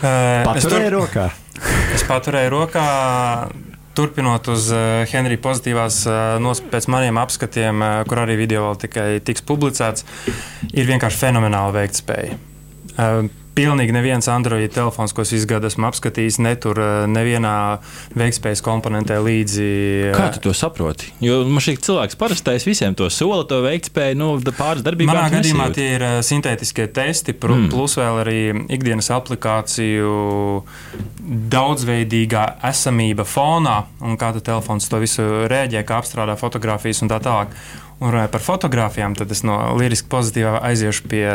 Eh, 0.00 0.44
Paturēja 0.46 0.94
rokā. 0.94 1.26
Es 1.92 2.06
paturēju 2.08 2.52
rokā, 2.54 2.84
turpinot 3.98 4.46
uz 4.48 4.70
uh, 4.72 5.02
Henrija 5.10 5.42
pozitīvās, 5.44 5.98
nos, 6.40 6.62
pēc 6.72 6.86
maniem 6.92 7.18
apskatiem, 7.20 7.84
kur 8.08 8.22
arī 8.22 8.38
video 8.40 8.70
vēl 8.70 8.78
tikai 8.86 9.08
tiks 9.26 9.44
publicēts, 9.44 10.06
ir 10.72 10.88
vienkārši 10.88 11.20
fenomenāla 11.26 11.74
veiktspēja. 11.76 12.38
Pilnīgi 13.50 13.94
neviens 13.94 14.28
Android 14.30 14.70
telefons, 14.72 15.12
ko 15.16 15.24
es 15.26 15.44
gadu 15.48 15.66
esmu 15.66 15.88
apskatījis, 15.88 16.38
netur 16.44 16.78
uh, 16.78 16.90
nevienā 17.10 17.54
veiktspējas 18.18 18.62
komponentē 18.62 19.18
līdzi. 19.24 19.66
uh, 20.12 20.14
Kā 20.14 20.28
tu 20.36 20.42
to 20.44 20.54
saproti? 20.56 21.10
Jo 21.24 21.40
man 21.48 21.58
ka 21.58 21.86
cilvēks 21.88 22.18
parastais 22.20 22.66
visiem 22.68 22.94
to 22.98 23.10
sola, 23.10 23.42
to 23.50 23.58
veiktspēju, 23.64 24.18
nu, 24.20 24.30
pāris 24.54 24.86
darbībām. 24.86 25.16
Manā 25.16 25.34
gadījumā 25.34 25.66
nesajūti. 25.66 25.80
tie 25.80 25.88
ir 25.98 26.06
uh, 26.06 26.16
sintētiskie 26.24 26.88
testi, 26.94 27.34
pr 27.34 27.56
mm. 27.56 27.68
plus 27.74 27.98
vēl 27.98 28.22
arī 28.22 28.38
ikdienas 28.78 29.10
aplikāciju 29.18 30.14
daudzveidīgā 31.50 32.46
esamība 32.70 33.26
fonā 33.28 33.80
un 34.06 34.18
kā 34.20 34.32
telefons 34.38 34.88
to 34.90 35.02
visu 35.02 35.26
rēģē, 35.50 35.84
kā 35.86 36.00
apstrādā 36.00 36.38
fotografijas 36.38 37.02
un 37.04 37.10
tā 37.10 37.20
tālāk. 37.24 37.54
Un 38.00 38.14
runājot 38.14 38.32
par 38.32 38.44
fotografijām, 38.44 39.14
tad 39.18 39.32
es 39.34 39.42
no 39.44 39.58
liriski 39.76 40.08
pozitīvā 40.08 40.62
aiziešu 40.70 41.04
pie 41.10 41.26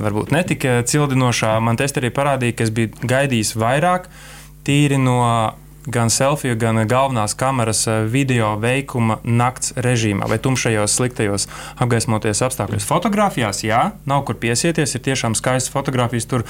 varbūt 0.00 0.32
netika 0.32 0.78
cildinošā. 0.88 1.58
Man 1.60 1.76
testi 1.76 2.00
arī 2.00 2.08
parādīja, 2.16 2.56
ka 2.56 2.64
es 2.64 2.72
biju 2.72 3.04
gaidījis 3.04 3.52
vairāk 3.60 4.08
tīri 4.64 4.96
no 4.96 5.20
gan 5.86 6.10
selfiju, 6.10 6.56
gan 6.56 6.80
galvenās 6.88 7.34
kameras 7.36 7.84
eh, 7.88 8.04
video 8.08 8.54
veikuma 8.60 9.18
nakts 9.24 9.74
režīmā 9.76 10.28
vai 10.30 10.38
tumšajos, 10.40 10.96
sliktajos 10.96 11.46
apgaismoties 11.82 12.42
apstākļos. 12.46 12.88
Fotografijās, 12.88 13.64
jā, 13.66 13.90
nav 14.08 14.24
kur 14.28 14.38
piesieties, 14.40 14.96
ir 14.96 15.04
tiešām 15.04 15.36
skaistas 15.38 15.72
fotografijas. 15.74 16.28
Tur 16.30 16.46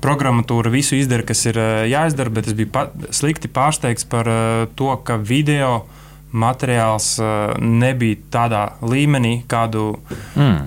programmatūra 0.00 0.72
visu 0.72 0.96
izdara, 0.96 1.26
kas 1.28 1.44
ir 1.50 1.60
eh, 1.60 1.86
jāizdara, 1.92 2.32
bet 2.32 2.48
es 2.50 2.56
biju 2.56 2.88
slikti 3.12 3.52
pārsteigts 3.52 4.08
par 4.08 4.30
eh, 4.32 4.66
to, 4.80 4.94
ka 5.04 5.20
video 5.20 5.82
materiāls 6.32 7.14
eh, 7.18 7.54
nebija 7.58 8.20
tādā 8.30 8.62
līmenī, 8.82 9.40
kādu 9.50 9.94
mm. 10.38 10.58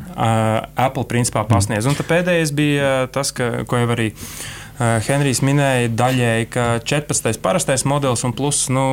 Apple 0.75 1.05
principā 1.09 1.45
pasniedz. 1.47 1.87
Un 1.87 1.95
tad 1.97 2.09
pēdējais 2.09 2.51
bija 2.55 2.91
eh, 3.03 3.07
tas, 3.13 3.31
ka, 3.35 3.63
ko 3.69 3.79
jau 3.79 3.89
arī 3.95 4.11
uh, 4.11 4.62
Henrijs 4.79 5.43
minēja, 5.45 5.91
daļēji, 5.93 6.47
ka 6.53 6.63
14. 6.81 7.37
parastais 7.43 7.85
modelis 7.85 8.23
un 8.25 8.33
plus 8.33 8.65
nu, 8.73 8.85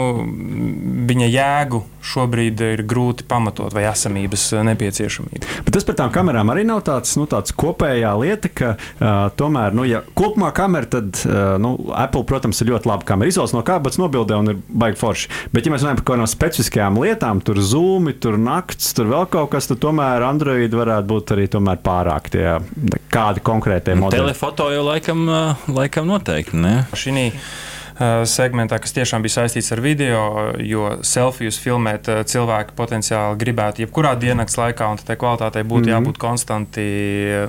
viņa 1.08 1.28
jēgu 1.30 1.80
šobrīd 2.04 2.60
ir 2.64 2.82
grūti 2.88 3.24
pamatot 3.28 3.72
vai 3.76 3.86
esamības 3.90 4.46
eh, 4.54 4.64
nepieciešamību. 4.70 5.48
Bet 5.66 5.72
tas 5.76 5.86
par 5.88 5.96
tām 5.98 6.12
kamerām 6.14 6.52
arī 6.52 6.64
nav 6.68 6.82
tāds, 6.86 7.12
nu, 7.20 7.26
tāds 7.30 7.54
kopējā 7.56 8.12
lieta, 8.20 8.50
ka 8.50 8.70
uh, 8.76 9.28
tomēr, 9.36 9.76
nu, 9.76 9.84
ja 9.88 10.02
kopumā 10.16 10.50
kamera, 10.56 10.88
tad 10.90 11.20
uh, 11.26 11.56
nu, 11.60 11.74
Apple, 11.96 12.24
protams, 12.28 12.60
ir 12.62 12.72
ļoti 12.72 12.90
laba 12.90 13.06
kamera. 13.08 13.30
Izvēlas 13.30 13.54
no 13.56 13.62
kabatas 13.66 14.00
nobildē 14.00 14.38
un 14.40 14.54
ir 14.54 14.60
baigi 14.68 15.00
forši. 15.00 15.30
Bet, 15.54 15.66
ja 15.66 15.74
mēs 15.74 15.84
runājam 15.84 16.00
par 16.00 16.06
kaut 16.06 16.16
kādām 16.16 16.30
specifiskām 16.30 17.00
lietām, 17.00 17.42
tur 17.44 17.60
zūmi, 17.64 18.16
tur 18.20 18.38
nakts, 18.40 18.92
tur 18.96 19.10
vēl 19.12 19.28
kaut 19.32 19.52
kas, 19.54 19.68
tad 19.70 19.80
tomēr 19.84 20.24
Android 20.26 20.74
varētu 20.76 21.10
būt 21.10 21.34
arī 21.36 21.48
tomēr 21.52 21.80
pārāk 21.84 22.32
tie 22.32 22.46
kādi 23.12 23.44
konkrētie 23.44 23.96
modeļi. 23.98 24.24
Telefoto 24.24 24.70
jau 24.72 24.84
laikam, 24.86 25.26
uh, 25.28 25.69
laikam 25.78 26.08
noteikti. 26.10 26.56
Ne? 26.60 26.74
Šī 26.96 27.14
uh, 27.30 28.22
segmentā, 28.28 28.80
kas 28.82 28.94
tiešām 28.96 29.22
bija 29.22 29.40
saistīts 29.40 29.72
ar 29.74 29.82
video, 29.84 30.24
jo 30.64 30.96
selfijas 31.06 31.60
filmēt 31.62 32.10
uh, 32.10 32.24
cilvēki 32.26 32.76
potenciāli 32.78 33.38
gribētu 33.40 33.86
jebkurā 33.86 34.16
diennakts 34.20 34.58
laikā, 34.60 34.90
un 34.90 35.00
tai 35.04 35.16
kvalitātei 35.20 35.64
būtu 35.64 35.86
mm 35.86 35.88
-hmm. 35.88 35.96
jābūt 35.96 36.18
konstanti 36.18 36.86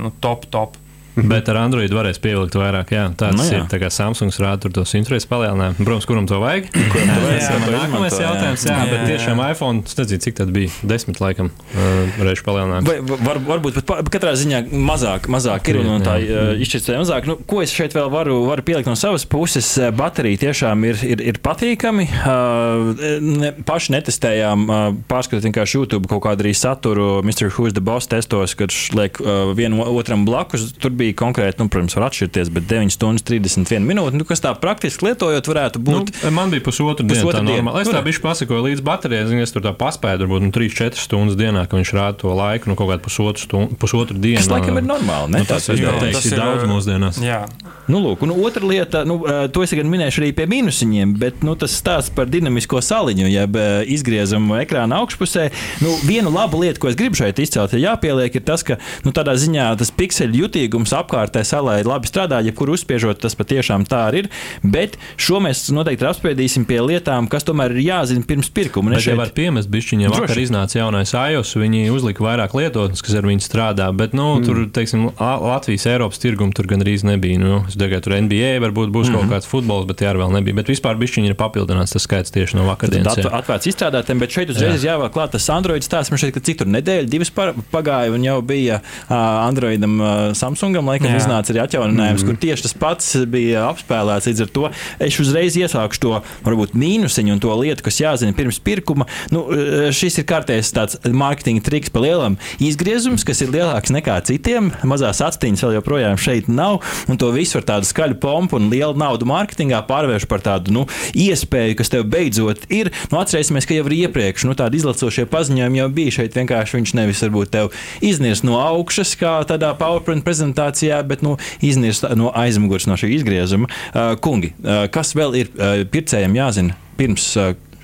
nu, 0.01 0.13
top, 0.19 0.45
top. 0.51 0.77
Bet 1.31 1.49
ar 1.51 1.59
Android 1.63 1.91
varēs 1.93 2.19
pievilkt 2.21 2.55
vairāk. 2.57 2.91
Jā, 2.95 3.05
tāds 3.17 3.37
Nu 3.37 3.43
nu, 3.43 3.49
jā. 3.49 3.61
ir. 3.61 3.67
Tā 3.71 3.79
kā 3.81 3.89
Samsungs 3.93 4.39
rāda 4.41 4.63
tur 4.65 4.73
tos 4.81 4.93
interesi 4.97 5.27
palielinājumu. 5.29 5.85
Protams, 5.85 6.07
kuram 6.09 6.27
to 6.29 6.39
vajag? 6.41 6.69
Kuram 6.73 7.11
to 7.11 7.19
vajag, 7.25 7.41
jā, 7.41 7.51
jā, 7.51 7.59
to 7.65 7.71
nākamais 7.75 8.15
jā. 8.17 8.21
jautājums. 8.27 8.65
Jā, 8.67 8.75
Jā, 8.81 8.87
bet 8.91 8.99
jā, 8.99 9.07
tiešām 9.13 9.41
iPhone, 9.45 9.83
es 9.87 9.97
nezinu, 9.99 10.23
cik 10.25 10.37
tad 10.41 10.51
bija. 10.55 10.71
Desmit, 10.91 11.21
laikam, 11.23 11.51
uh, 11.51 12.19
reižu 12.25 12.45
palielinājums. 12.47 12.89
Vai, 12.89 13.19
var, 13.27 13.39
varbūt 13.51 13.79
pat 13.81 13.87
pa- 13.91 13.99
katrā 14.13 14.33
ziņā 14.39 14.63
mazāk, 14.91 15.29
mazāk 15.31 15.69
ir 15.71 15.81
un, 15.81 15.89
un 15.97 16.05
tā 16.05 16.17
uh, 16.19 16.51
izšķirtspēja 16.63 17.01
mazāk. 17.03 17.29
Nu, 17.29 17.37
ko 17.47 17.61
es 17.65 17.73
šeit 17.75 17.95
vēl 17.97 18.09
varu, 18.13 18.39
varu 18.49 18.65
pielikt 18.67 18.89
no 18.89 18.95
savas 18.99 19.25
puses? 19.29 19.69
Baterija 19.97 20.41
tiešām 20.47 20.85
ir, 20.89 20.99
ir, 21.05 21.23
ir 21.33 21.39
patīkami. 21.43 22.07
Uh, 22.21 22.91
ne, 23.21 23.51
paši 23.67 23.95
netestējām, 23.97 24.65
uh, 24.67 24.79
pārskatot 25.11 25.45
vienkārši 25.47 25.77
YouTube 25.79 26.09
kaut 26.11 26.23
kādu 26.25 26.45
arī 26.45 26.53
saturu. 26.57 27.09
Mr. 27.25 27.49
Who's 27.53 27.75
the 27.77 27.83
Boss 27.83 28.09
testos, 28.11 28.55
kad 28.59 28.71
viņš 28.73 28.95
liek 28.97 29.19
uh, 29.21 29.51
vienu 29.57 29.83
otram 29.91 30.25
blakus. 30.27 30.69
Tur 30.81 30.93
bija 30.97 31.10
konkrēti, 31.17 31.61
nu, 31.61 31.69
protams, 31.71 31.95
var 31.97 32.07
atšķirties, 32.09 32.51
bet 32.55 32.67
9 32.69 32.93
stundas 32.95 33.25
31 33.27 33.85
minūtes. 33.87 34.17
Nu, 34.19 34.27
kas 34.27 34.43
tā 34.43 34.53
praktiski 34.57 35.09
lietojot, 35.09 35.49
varētu 35.51 35.81
būt. 35.83 36.13
Nu, 36.23 36.33
man 36.35 36.53
bija 36.53 36.65
pusotra 36.65 37.05
diena. 37.05 37.21
Pusotra 37.21 37.41
Tā 37.41 37.47
diena. 37.47 37.75
Es 37.81 37.89
Nu, 37.89 37.95
tā 37.95 38.03
biju 38.05 38.21
pasakoju 38.23 38.65
līdz 38.69 38.83
baterijai. 38.85 39.27
Zinu, 39.31 39.43
es 39.45 39.53
tur 39.55 39.65
tā 39.65 39.73
paspēju, 39.77 40.23
varbūt 40.25 40.45
nu, 40.47 40.51
3-4 40.55 41.01
stundas 41.01 41.39
dienā, 41.39 41.65
ka 41.67 41.79
viņš 41.79 41.93
rāda 41.97 42.21
to 42.23 42.33
laiku, 42.37 42.71
nu, 42.71 42.77
kaut 42.79 42.91
kādu 42.93 43.05
pusotru, 43.07 43.45
stundu, 43.47 43.79
pusotru 43.81 44.17
dienu. 44.21 44.41
Tas 44.43 44.51
laikam 44.51 44.79
ir 44.81 44.87
normāli. 44.87 45.35
Ne? 45.35 45.43
Nu, 45.43 45.49
tas 45.49 45.67
ir, 45.69 45.81
vidējais. 45.81 46.01
teiks, 46.07 46.31
ir 46.31 46.41
daudz 46.41 46.67
mūsdienās. 46.69 47.21
Jā, 47.25 47.43
Nu, 47.91 47.99
lūk, 47.99 48.21
un 48.23 48.31
otra 48.31 48.63
lieta, 48.67 49.01
nu, 49.07 49.17
to 49.51 49.63
es 49.65 49.73
gan 49.75 49.89
minēšu 49.89 50.21
arī 50.21 50.29
pie 50.37 50.45
mīnusiņiem, 50.49 51.15
bet 51.19 51.41
nu, 51.43 51.55
tas 51.59 51.73
stāsts 51.75 52.13
par 52.15 52.29
dinamisko 52.31 52.79
saliņu, 52.85 53.25
jeb 53.31 53.57
izgriezumu 53.91 54.59
ekrāna 54.61 55.01
augšpusē. 55.01 55.49
Nu, 55.83 55.95
viena 56.07 56.31
laba 56.31 56.59
lieta, 56.61 56.79
ko 56.81 56.91
es 56.91 56.97
gribu 56.99 57.19
šeit 57.19 57.41
izcelt, 57.43 57.73
ir 57.75 57.83
jāpieliek, 57.87 58.37
ir 58.37 58.45
tas, 58.47 58.63
ka 58.67 58.77
nu, 59.05 59.11
tādā 59.15 59.33
ziņā 59.39 59.71
tas 59.81 59.91
pikseļu 59.97 60.43
jutīgums 60.45 60.90
apkārtē 60.95 61.43
salai 61.47 61.81
labi 61.83 62.07
strādā, 62.07 62.41
jebkur 62.45 62.73
uzspiežot, 62.75 63.19
tas 63.21 63.35
patiešām 63.35 63.85
tā 63.89 64.05
arī 64.09 64.21
ir. 64.21 64.29
Bet 64.63 64.97
šo 65.19 65.41
mēs 65.43 65.63
noteikti 65.73 66.07
apspriedīsim 66.07 66.65
pie 66.69 66.79
lietām, 66.83 67.29
kas 67.31 67.45
tomēr 67.47 67.75
ir 67.75 67.83
jāzina 67.85 68.25
pirms 68.27 68.51
pirkuma. 68.53 68.93
Es 68.95 69.05
jau 69.05 69.13
šeit- 69.13 69.21
var 69.21 69.33
piemest, 69.35 69.69
bišķiņā 69.71 70.09
Droši. 70.09 70.21
vakar 70.21 70.41
iznāca 70.41 70.79
jaunais 70.81 71.13
iOS, 71.13 71.55
viņi 71.55 71.91
uzlika 71.91 72.23
vairāk 72.23 72.55
lietotnes, 72.57 73.01
kas 73.01 73.15
ar 73.15 73.27
viņu 73.27 73.43
strādā, 73.45 73.89
bet, 73.95 74.13
nu, 74.13 74.39
mm. 74.39 74.45
tur, 74.45 74.65
teiksim, 74.67 75.11
La- 75.19 75.37
Latvijas, 75.37 75.85
Eiropas 75.85 76.19
tirguma 76.19 76.53
tur 76.53 76.65
gandrīz 76.65 77.03
nebija. 77.03 77.39
Nu, 77.41 77.65
es 77.67 77.75
domāju, 77.75 78.01
tur 78.01 78.17
NBA 78.21 78.59
varbūt 78.61 78.91
būs 78.91 79.09
mm 79.09 79.15
-hmm. 79.15 79.29
kaut 79.29 79.31
kāds 79.31 79.47
futbols, 79.47 79.87
bet 79.87 80.01
jā, 80.01 80.13
vēl 80.15 80.31
nebija. 80.31 80.55
Bet 80.55 80.67
vispār 80.67 80.97
bišķiņi 80.97 81.31
ir 81.31 81.35
papildināts 81.35 81.93
tas 81.93 82.03
skaits 82.03 82.31
tieši 82.31 82.55
no 82.55 82.65
vakardienas. 82.67 83.15
Tad 83.15 83.31
atvērts 83.31 83.67
izstrādātājiem, 83.71 84.19
bet 84.19 84.29
šeit 84.29 84.49
uzreiz 84.49 84.83
jā. 84.83 84.95
jāvēl 84.95 85.09
klāt 85.11 85.31
tas 85.31 85.49
Android 85.49 85.83
stāsts. 85.83 86.11
Man 86.11 86.19
šeit, 86.19 86.33
ka 86.33 86.39
cik 86.39 86.57
tur 86.57 86.67
nedēļa, 86.67 87.07
divas 87.09 87.31
pagāja, 87.71 88.11
un 88.11 88.23
jau 88.23 88.41
bija 88.41 88.81
uh, 88.81 89.15
Androidam, 89.47 89.99
uh, 90.01 90.07
Samsungam 90.33 90.80
filmu, 90.81 90.91
laikam, 90.91 91.11
Jā. 91.11 91.21
iznāca 91.21 91.53
arī 91.53 91.61
atjauninājums, 91.63 92.23
mm. 92.23 92.27
kur 92.27 92.39
tieši 92.41 92.65
tas 92.65 92.73
pats 92.77 93.09
bija 93.29 93.65
apspēlēts. 93.69 94.27
Līdz 94.29 94.43
ar 94.45 94.51
to 94.55 94.69
es 94.99 95.19
uzreiz 95.21 95.57
iesākšu 95.59 96.01
to 96.01 96.13
varbūt 96.45 96.73
mīnusiņu 96.77 97.35
un 97.35 97.41
to 97.41 97.53
lietu, 97.59 97.85
kas 97.85 97.99
jāzina 98.01 98.35
pirms 98.35 98.59
pirkuma. 98.63 99.07
Nu, 99.31 99.45
šis 99.93 100.19
ir 100.21 100.27
kārtējs 100.29 100.73
tāds 100.75 100.99
mārketinga 101.05 101.63
triks 101.65 101.91
pa 101.93 102.01
lielam 102.03 102.37
izgriezums, 102.61 103.25
kas 103.27 103.43
ir 103.45 103.53
lielāks 103.53 103.93
nekā 103.93 104.17
citiem. 104.27 104.71
Mazās 104.87 105.21
atstiņas 105.23 105.65
vēl 105.65 105.77
joprojām 105.79 106.19
šeit 106.21 106.49
nav, 106.51 106.81
un 107.11 107.19
to 107.21 107.31
visu 107.35 107.59
ar 107.61 107.67
tādu 107.67 107.89
skaļu 107.89 108.17
pompu 108.21 108.57
un 108.59 108.71
lielu 108.73 108.97
naudu 108.97 109.27
mārketingā 109.29 109.83
pārvērš 109.89 110.27
par 110.31 110.43
tādu 110.45 110.73
nu, 110.75 110.87
iespēju, 111.17 111.77
kas 111.79 111.93
tev 111.93 112.07
beidzot 112.11 112.65
ir. 112.73 112.91
Nu, 113.11 113.21
atcerēsimies, 113.21 113.67
ka 113.69 113.77
jau 113.77 113.85
ir 113.89 113.97
iepriekš 114.05 114.47
nu, 114.49 114.57
tādi 114.57 114.81
izlacošie 114.81 115.27
paziņojumi 115.31 115.83
jau 115.83 115.89
bija 115.93 116.17
šeit. 116.19 116.37
Vienkārši 116.41 116.79
viņš 116.79 116.95
nevis 116.97 117.21
varbūt 117.25 117.51
tev 117.53 117.71
iznirs 118.05 118.43
no 118.47 118.57
augšas, 118.61 119.13
kā 119.19 119.33
tādā 119.47 119.73
PowerPoint 119.77 120.23
prezentācijā, 120.25 120.70
bet 121.07 121.23
nu, 121.25 121.37
iznirs 121.65 122.03
no 122.17 122.31
aizmugures 122.35 122.87
no 122.89 122.97
šī 122.99 123.11
izgriezuma. 123.17 123.69
Uh, 123.91 124.13
kungi, 124.21 124.53
uh, 124.61 124.85
kas 124.93 125.15
vēl 125.17 125.37
ir 125.43 125.51
uh, 125.55 125.83
pircējiem 125.91 126.37
jāzina 126.37 126.79
pirms 126.99 127.33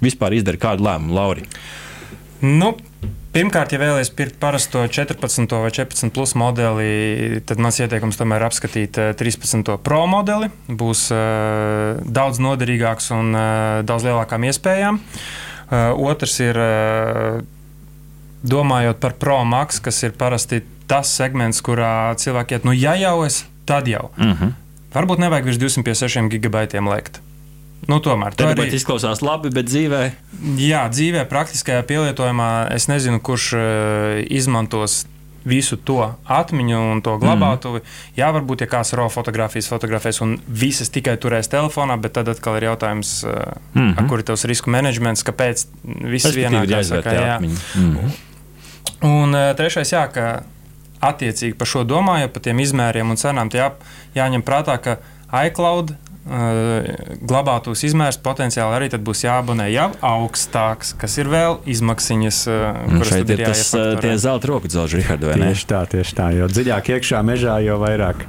vispār 0.03 0.35
izdara 0.37 0.59
kādu 0.61 0.85
lēmumu, 0.85 1.15
Lauri? 1.17 1.47
Nu, 2.43 2.75
Pirmkārt, 3.37 3.69
ja 3.69 3.77
vēlaties 3.77 4.09
pirkt 4.17 4.39
parasto 4.41 4.81
14 4.81 5.51
vai 5.61 5.69
14 5.69 6.09
plus 6.15 6.31
modeli, 6.39 7.41
tad 7.45 7.59
mans 7.61 7.77
ieteikums 7.77 8.17
tomēr 8.17 8.41
ir 8.41 8.45
apskatīt 8.47 8.97
eh, 8.97 9.11
13 9.19 9.75
pro 9.85 9.99
modeli. 10.09 10.47
Būs 10.65 11.03
uh, 11.13 11.99
daudz 12.01 12.39
noderīgāks 12.41 13.11
un 13.13 13.37
uh, 13.37 13.43
daudz 13.85 14.07
lielākām 14.07 14.47
iespējām. 14.47 14.97
Uh, 14.97 15.91
otrs 16.09 16.39
ir, 16.41 16.57
uh, 16.57 17.43
domājot 18.41 19.03
par 19.05 19.13
pro 19.21 19.43
max, 19.45 19.83
kas 19.85 20.01
ir 20.07 20.17
parasti 20.17 20.63
tas 20.87 21.11
segments, 21.19 21.61
kurā 21.61 22.15
cilvēki 22.19 22.57
iet, 22.57 22.67
nu 22.67 22.75
ja 22.75 22.95
jau 22.99 23.21
es, 23.25 23.45
tad 23.65 23.87
jau. 23.87 24.09
Mm 24.17 24.33
-hmm. 24.33 24.53
Varbūt 24.93 25.19
nevajag 25.19 25.45
virs 25.45 25.57
256 25.57 26.29
gigabaitiem 26.29 26.87
lekt. 26.87 27.21
Nu, 27.85 27.99
tomēr 27.99 28.33
tā 28.33 28.49
arī 28.51 28.73
izklausās 28.73 29.21
labi, 29.21 29.51
bet 29.53 29.69
dzīvē. 29.69 30.01
Jā, 30.57 30.87
dzīvē, 30.89 31.27
praktiskajā 31.29 31.83
pielietojumā 31.83 32.73
es 32.73 32.87
nezinu, 32.87 33.19
kurš 33.19 33.53
uh, 33.53 33.61
izmantos 34.33 35.05
visu 35.47 35.77
to 35.77 36.01
atmiņu 36.25 36.79
un 36.91 37.01
to 37.05 37.13
glabātuvi. 37.21 37.79
Mm. 37.79 38.17
Jā, 38.19 38.31
varbūt, 38.35 38.65
ja 38.65 38.67
kāds 38.71 38.91
RAW 38.97 39.07
fotografijas 39.13 39.69
fotografēs 39.71 40.19
un 40.25 40.35
visas 40.47 40.91
tikai 40.91 41.15
turēs 41.21 41.47
telefonā, 41.53 41.95
bet 42.01 42.17
tad 42.17 42.27
atkal 42.33 42.57
ir 42.59 42.67
jautājums, 42.67 43.21
mm 43.23 43.93
-hmm. 43.93 44.09
kur 44.09 44.19
ir 44.19 44.27
tavs 44.27 44.43
risku 44.45 44.73
menedžments, 44.73 45.23
kāpēc 45.23 45.65
viss 46.11 46.35
vienā 46.35 46.63
ir 46.63 46.75
jāizvērtē 46.75 47.15
jā. 47.15 47.35
atmiņa. 47.35 47.59
Mm 47.75 47.95
-hmm. 47.95 48.11
Un 49.07 49.35
uh, 49.35 49.55
trešais, 49.55 49.93
jā, 49.93 50.07
ka 50.11 50.43
attiecīgi 51.03 51.57
par 51.57 51.69
šo 51.69 51.83
domājot, 51.87 52.33
par 52.33 52.45
tiem 52.47 52.61
izmēriem 52.63 53.13
un 53.13 53.19
cenām, 53.19 53.51
jā, 53.53 53.71
jāņem 54.17 54.45
prātā, 54.45 54.77
ka 54.81 54.97
iCloud 55.47 55.93
glabātos 56.27 57.83
izmērs 57.87 58.19
potenciāli 58.23 58.75
arī 58.77 58.89
būs 58.97 59.23
jāabonē 59.25 59.67
jau 59.71 59.87
augstāks, 60.05 60.93
kas 60.99 61.17
ir 61.21 61.29
vēl 61.31 61.59
izmaksiņas, 61.69 62.39
kuras 62.91 63.11
šeit 63.13 63.33
ir 63.33 63.43
tas 63.45 63.63
tie 64.01 64.13
zelta 64.19 64.51
roku 64.51 64.71
dzelži, 64.71 65.01
Rihard, 65.01 65.23
vai 65.27 65.37
ne? 65.39 65.51
Tieši 65.53 65.67
tā, 65.69 65.81
tieši 65.91 66.17
tā, 66.17 66.27
jo 66.35 66.49
dziļāk 66.51 66.91
iekšā 66.95 67.21
mežā, 67.25 67.57
jo 67.65 67.77
vairāk, 67.81 68.23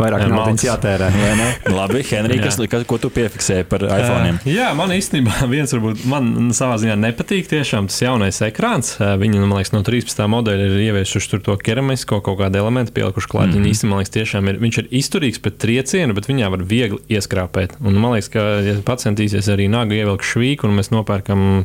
vairāk 0.00 0.26
naudas 0.30 0.64
jātērē. 0.66 1.10
Labi, 1.78 2.02
Henrij, 2.06 2.40
kas, 2.44 2.58
kas, 2.70 2.86
ko 2.88 2.98
tu 3.02 3.10
piefiksēji 3.14 3.66
par 3.70 3.84
iPhone? 3.86 4.36
Uh, 4.38 4.48
jā, 4.50 4.70
man 4.78 4.94
īstenībā 4.96 5.46
viens 5.54 5.74
varbūt 5.76 6.04
man 6.10 6.50
savā 6.56 6.78
ziņā 6.82 6.96
nepatīk 7.02 7.50
tiešām 7.52 7.90
tas 7.90 8.00
jaunais 8.02 8.40
ekrāns. 8.46 8.96
Viņi, 9.00 9.42
man 9.42 9.58
liekas, 9.58 9.74
no 9.74 9.82
13. 9.86 10.24
modeļa 10.32 10.68
ir 10.70 10.84
ieviesuši 10.88 11.32
tur 11.34 11.44
to 11.50 11.56
keramisko 11.60 12.20
kaut 12.24 12.40
kādu 12.42 12.60
elementu, 12.62 12.94
pielikuši 12.96 13.30
klāt. 13.30 13.50
Mm 13.50 13.52
-hmm. 13.52 13.66
Viņi 13.66 13.74
īstenībā, 13.74 13.92
man 13.94 14.02
liekas, 14.02 14.14
tiešām 14.16 14.50
ir, 14.50 14.60
viņš 14.62 14.80
ir 14.82 14.90
izturīgs 15.02 15.42
pret 15.42 15.58
triecienu, 15.62 16.16
bet 16.16 16.28
viņā 16.30 16.50
var 16.50 16.64
viegli 16.64 16.98
ieskrāpēt. 17.36 17.76
Un 17.84 17.96
man 18.00 18.14
liekas, 18.14 18.30
ka, 18.32 18.42
ja 18.64 18.74
pacentīsies 18.84 19.48
arī 19.52 19.68
nagu 19.72 19.94
ievilkt 19.94 20.24
švīku, 20.26 20.66
un 20.66 20.76
mēs 20.78 20.90
nopērkam, 20.92 21.64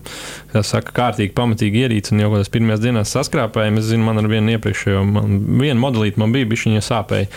kā 0.51 0.63
saka, 0.63 0.91
kārtīgi, 0.95 1.33
pamatīgi 1.37 1.85
ierīci, 1.85 2.13
un 2.13 2.23
jau 2.23 2.31
kādās 2.33 2.51
pirmajās 2.51 2.83
dienās 2.83 3.13
saskrāpējam, 3.15 3.79
es 3.79 3.89
zinu, 3.91 4.05
man 4.07 4.21
ar 4.21 4.27
vienu 4.31 4.55
iepriekšējo, 4.55 5.03
man 5.07 5.39
vienu 5.61 5.79
modelīti 5.81 6.19
man 6.21 6.33
bija, 6.35 6.49
bija 6.49 6.65
viņa 6.65 6.83
sāpēja, 6.85 7.29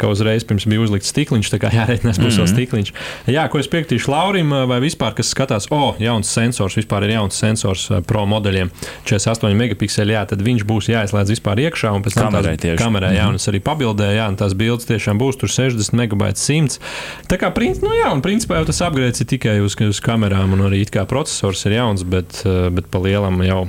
ka 0.00 0.10
uzreiz 0.10 0.46
pirms 0.46 0.66
bija 0.68 0.84
uzlikts 0.84 1.12
stikliņš, 1.12 1.52
tā 1.52 1.60
kā 1.62 1.72
jārēķinās 1.74 2.20
būs 2.20 2.38
mm 2.38 2.42
-hmm. 2.42 2.52
stikliņš. 2.54 2.92
Jā, 3.32 3.46
ko 3.52 3.60
es 3.60 3.70
piekritīšu 3.72 4.10
Laurim, 4.12 4.54
vai 4.70 4.80
vispār, 4.80 5.14
kas 5.16 5.32
skatās, 5.34 5.68
o, 5.70 5.76
oh, 5.76 6.00
jauns 6.00 6.30
sensors, 6.32 6.76
vispār 6.78 7.06
ir 7.06 7.16
jauns 7.16 7.36
sensors 7.36 7.88
pro 8.06 8.26
modeļiem, 8.26 8.70
48 9.04 9.54
megapikseli, 9.54 10.16
jā, 10.16 10.24
tad 10.26 10.42
viņš 10.42 10.64
būs 10.66 10.90
jāizslēdz 10.92 11.34
vispār 11.36 11.62
iekšā, 11.66 11.92
un 11.92 12.02
pēc 12.02 12.18
tam 12.18 12.32
kamerā 12.32 12.56
tieši. 12.56 12.80
Kamerā, 12.80 13.12
jā, 13.14 13.28
un 13.28 13.40
es 13.40 13.48
arī 13.48 13.60
pabildēju, 13.60 14.16
jā, 14.18 14.28
un 14.28 14.36
tās 14.36 14.54
bildes 14.54 14.88
tiešām 14.88 15.18
būs 15.20 15.38
tur 15.40 15.52
60 15.52 15.96
megabaits 15.96 16.46
100. 16.46 16.78
Tā 17.30 17.38
kā, 17.40 17.50
princi, 17.66 17.82
nu 17.84 17.94
jā, 17.96 18.12
un 18.14 18.22
principā 18.24 18.60
jau 18.60 18.68
tas 18.68 18.82
upgrades 18.86 19.22
ir 19.22 19.28
tikai 19.30 19.58
uz, 19.64 19.76
uz 19.88 20.00
kamerām, 20.04 20.54
un 20.56 20.66
arī 20.68 20.84
processors 21.08 21.66
ir 21.66 21.76
jauns, 21.78 22.06
bet, 22.06 22.42
bet 22.72 22.88
pa 22.90 23.02
lielam 23.02 23.42
jau. 23.42 23.66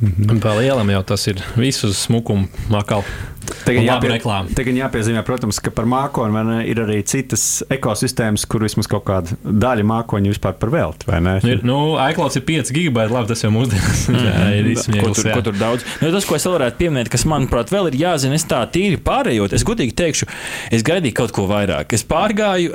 Mm 0.00 0.12
-hmm. 0.18 0.40
Pa 0.40 0.54
lielam 0.58 0.90
jau 0.90 1.02
tas 1.02 1.26
ir 1.26 1.36
viss 1.56 1.84
uz 1.84 1.96
smukumu 1.96 2.48
makala. 2.68 3.04
Tagad, 3.64 3.84
jāpie, 3.86 4.18
tagad 4.56 4.78
jāpiezīmē, 4.78 5.22
protams, 5.26 5.60
ka 5.62 5.72
par 5.74 5.86
mākoni 5.88 6.60
ir 6.68 6.80
arī 6.82 6.98
citas 7.08 7.62
ekosistēmas, 7.72 8.44
kur 8.50 8.64
vismaz 8.66 8.88
kaut 8.90 9.06
kāda 9.08 9.38
daļa 9.44 9.86
mākoņa 9.88 10.32
vispār 10.34 10.56
par 10.60 10.72
velti. 10.74 11.08
Ir, 11.48 11.62
nu, 11.66 11.94
iCloud 12.00 12.36
ir 12.38 12.44
5 12.48 12.72
gigabaiti, 12.74 13.14
labi, 13.14 13.30
tas 13.30 13.44
jau 13.44 13.52
mūsdienās 13.54 14.04
mm. 14.10 14.26
jā, 14.26 14.34
ir 14.58 14.70
izsmieklis. 14.74 15.04
Ko 15.04 15.14
tur, 15.14 15.30
jā. 15.30 15.36
ko 15.38 15.46
tur 15.48 15.58
daudz? 15.60 15.86
Nu, 16.02 16.10
tas, 16.14 16.28
ko 16.28 16.36
es 16.38 16.46
vēl 16.48 16.56
varētu 16.58 16.80
pieminēt, 16.82 17.10
kas 17.12 17.26
manuprāt 17.30 17.72
vēl 17.72 17.90
ir 17.92 17.98
jāzina, 18.02 18.38
es 18.38 18.46
tā 18.50 18.60
tīri 18.74 18.98
pārējot, 19.04 19.56
es 19.56 19.64
godīgi 19.66 19.96
teikšu, 19.96 20.28
es 20.74 20.84
gaidīju 20.86 21.18
kaut 21.22 21.34
ko 21.36 21.46
vairāk. 21.50 21.94
Es 21.96 22.04
pārgāju, 22.08 22.72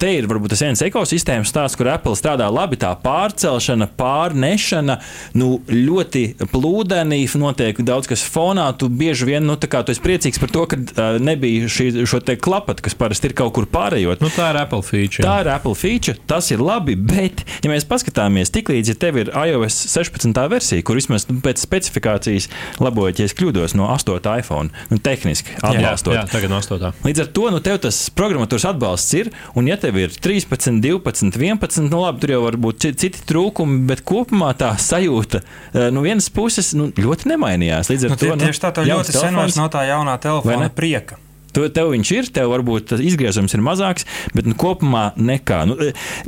te 0.00 0.12
ir 0.18 0.28
varbūt 0.30 0.54
tas 0.54 0.64
viens 0.66 0.84
ekosistēmas 0.86 1.50
stāsts, 1.50 1.78
kur 1.80 1.90
Apple 1.92 2.16
strādā 2.18 2.46
labi, 2.52 2.78
tā 2.80 2.92
pārcelšana, 3.02 3.90
pārnešana, 3.98 5.00
nu, 5.40 5.52
ļoti 5.70 6.24
plūdenī, 6.52 7.22
notiek 7.40 7.80
daudz 7.86 8.10
kas 8.10 8.24
fonā, 8.26 8.68
tu 8.78 8.90
bieži 8.92 9.28
vien, 9.28 9.46
nu, 9.46 9.56
tā 9.60 9.70
kā 9.70 9.82
tu 9.84 9.94
esi 9.94 10.02
priecīgs 10.04 10.19
par 10.42 10.50
to, 10.52 10.64
ka 10.70 10.78
uh, 10.80 11.18
nebija 11.22 11.68
šī, 11.70 11.86
šo 12.08 12.20
te 12.24 12.36
klapatu, 12.40 12.84
kas 12.84 12.96
parasti 12.98 13.30
ir 13.30 13.34
kaut 13.38 13.54
kur 13.56 13.68
pārējot. 13.70 14.22
Nu, 14.24 14.30
tā 14.34 14.50
ir 14.52 14.58
Apple 14.60 14.82
feature. 14.86 15.24
Tā 15.24 15.36
ir 15.44 15.50
Apple 15.52 15.76
feature, 15.78 16.18
tas 16.30 16.50
ir 16.52 16.62
labi, 16.64 16.96
bet, 16.96 17.44
ja 17.64 17.70
mēs 17.72 17.86
paskatāmies, 17.88 18.52
tiklīdz 18.54 18.92
ja 18.92 18.96
tev 19.00 19.20
ir 19.22 19.30
iOS 19.30 19.78
16. 19.92 20.42
versija, 20.52 20.84
kur 20.86 20.98
vismaz 20.98 21.28
nu, 21.30 21.38
pēc 21.44 21.62
specifikācijas 21.62 22.50
labojiet, 22.82 23.22
ja 23.22 23.30
es 23.30 23.36
kļūdos 23.38 23.76
no 23.78 23.88
8. 23.94 24.18
iPhone, 24.42 24.74
nu, 24.90 25.00
tehniski 25.00 25.56
atbalstot. 25.60 26.16
Jā, 26.16 26.26
jā, 26.26 26.32
tagad 26.34 26.52
no 26.52 26.60
8. 26.60 27.06
Līdz 27.06 27.24
ar 27.24 27.32
to, 27.38 27.46
nu, 27.54 27.62
tev 27.64 27.80
tas 27.86 28.02
programmatūras 28.16 28.68
atbalsts 28.72 29.16
ir, 29.20 29.32
un 29.56 29.70
ja 29.70 29.78
tev 29.80 30.00
ir 30.02 30.12
13, 30.12 30.82
12, 30.82 31.32
11, 31.38 31.88
nu, 31.88 32.02
labi, 32.04 32.24
tur 32.24 32.34
jau 32.34 32.44
var 32.48 32.60
būt 32.60 32.90
citi 32.90 33.24
trūkumi, 33.30 33.84
bet 33.88 34.04
kopumā 34.08 34.52
tā 34.58 34.74
sajūta 34.80 35.44
no 35.90 36.00
nu, 36.00 36.04
vienas 36.06 36.30
puses 36.32 36.72
nu, 36.76 36.88
ļoti 36.96 37.28
nemainījās. 37.30 37.90
Līdz 37.92 38.06
ar 38.06 38.12
nu, 38.12 38.18
to, 38.20 38.30
nu, 38.32 38.46
tieši 38.48 38.62
tā, 38.62 38.70
tā 38.74 38.84
ļoti 38.88 39.14
sen 39.14 39.36
vairs 39.36 39.58
no 39.58 39.66
tā 39.72 39.84
jaunā 40.00 40.16
telefona 40.18 40.70
prieka. 40.72 41.18
Tu, 41.54 41.66
tev 41.74 41.92
viņš 41.94 42.12
ir, 42.16 42.30
tev 42.34 42.52
varbūt 42.54 42.90
tas 42.92 43.02
izgriezums 43.04 43.54
ir 43.56 43.64
mazāks, 43.64 44.06
bet 44.36 44.48
nu, 44.48 44.56
kopumā 44.58 45.10
nekā. 45.18 45.62
Nu, 45.70 45.76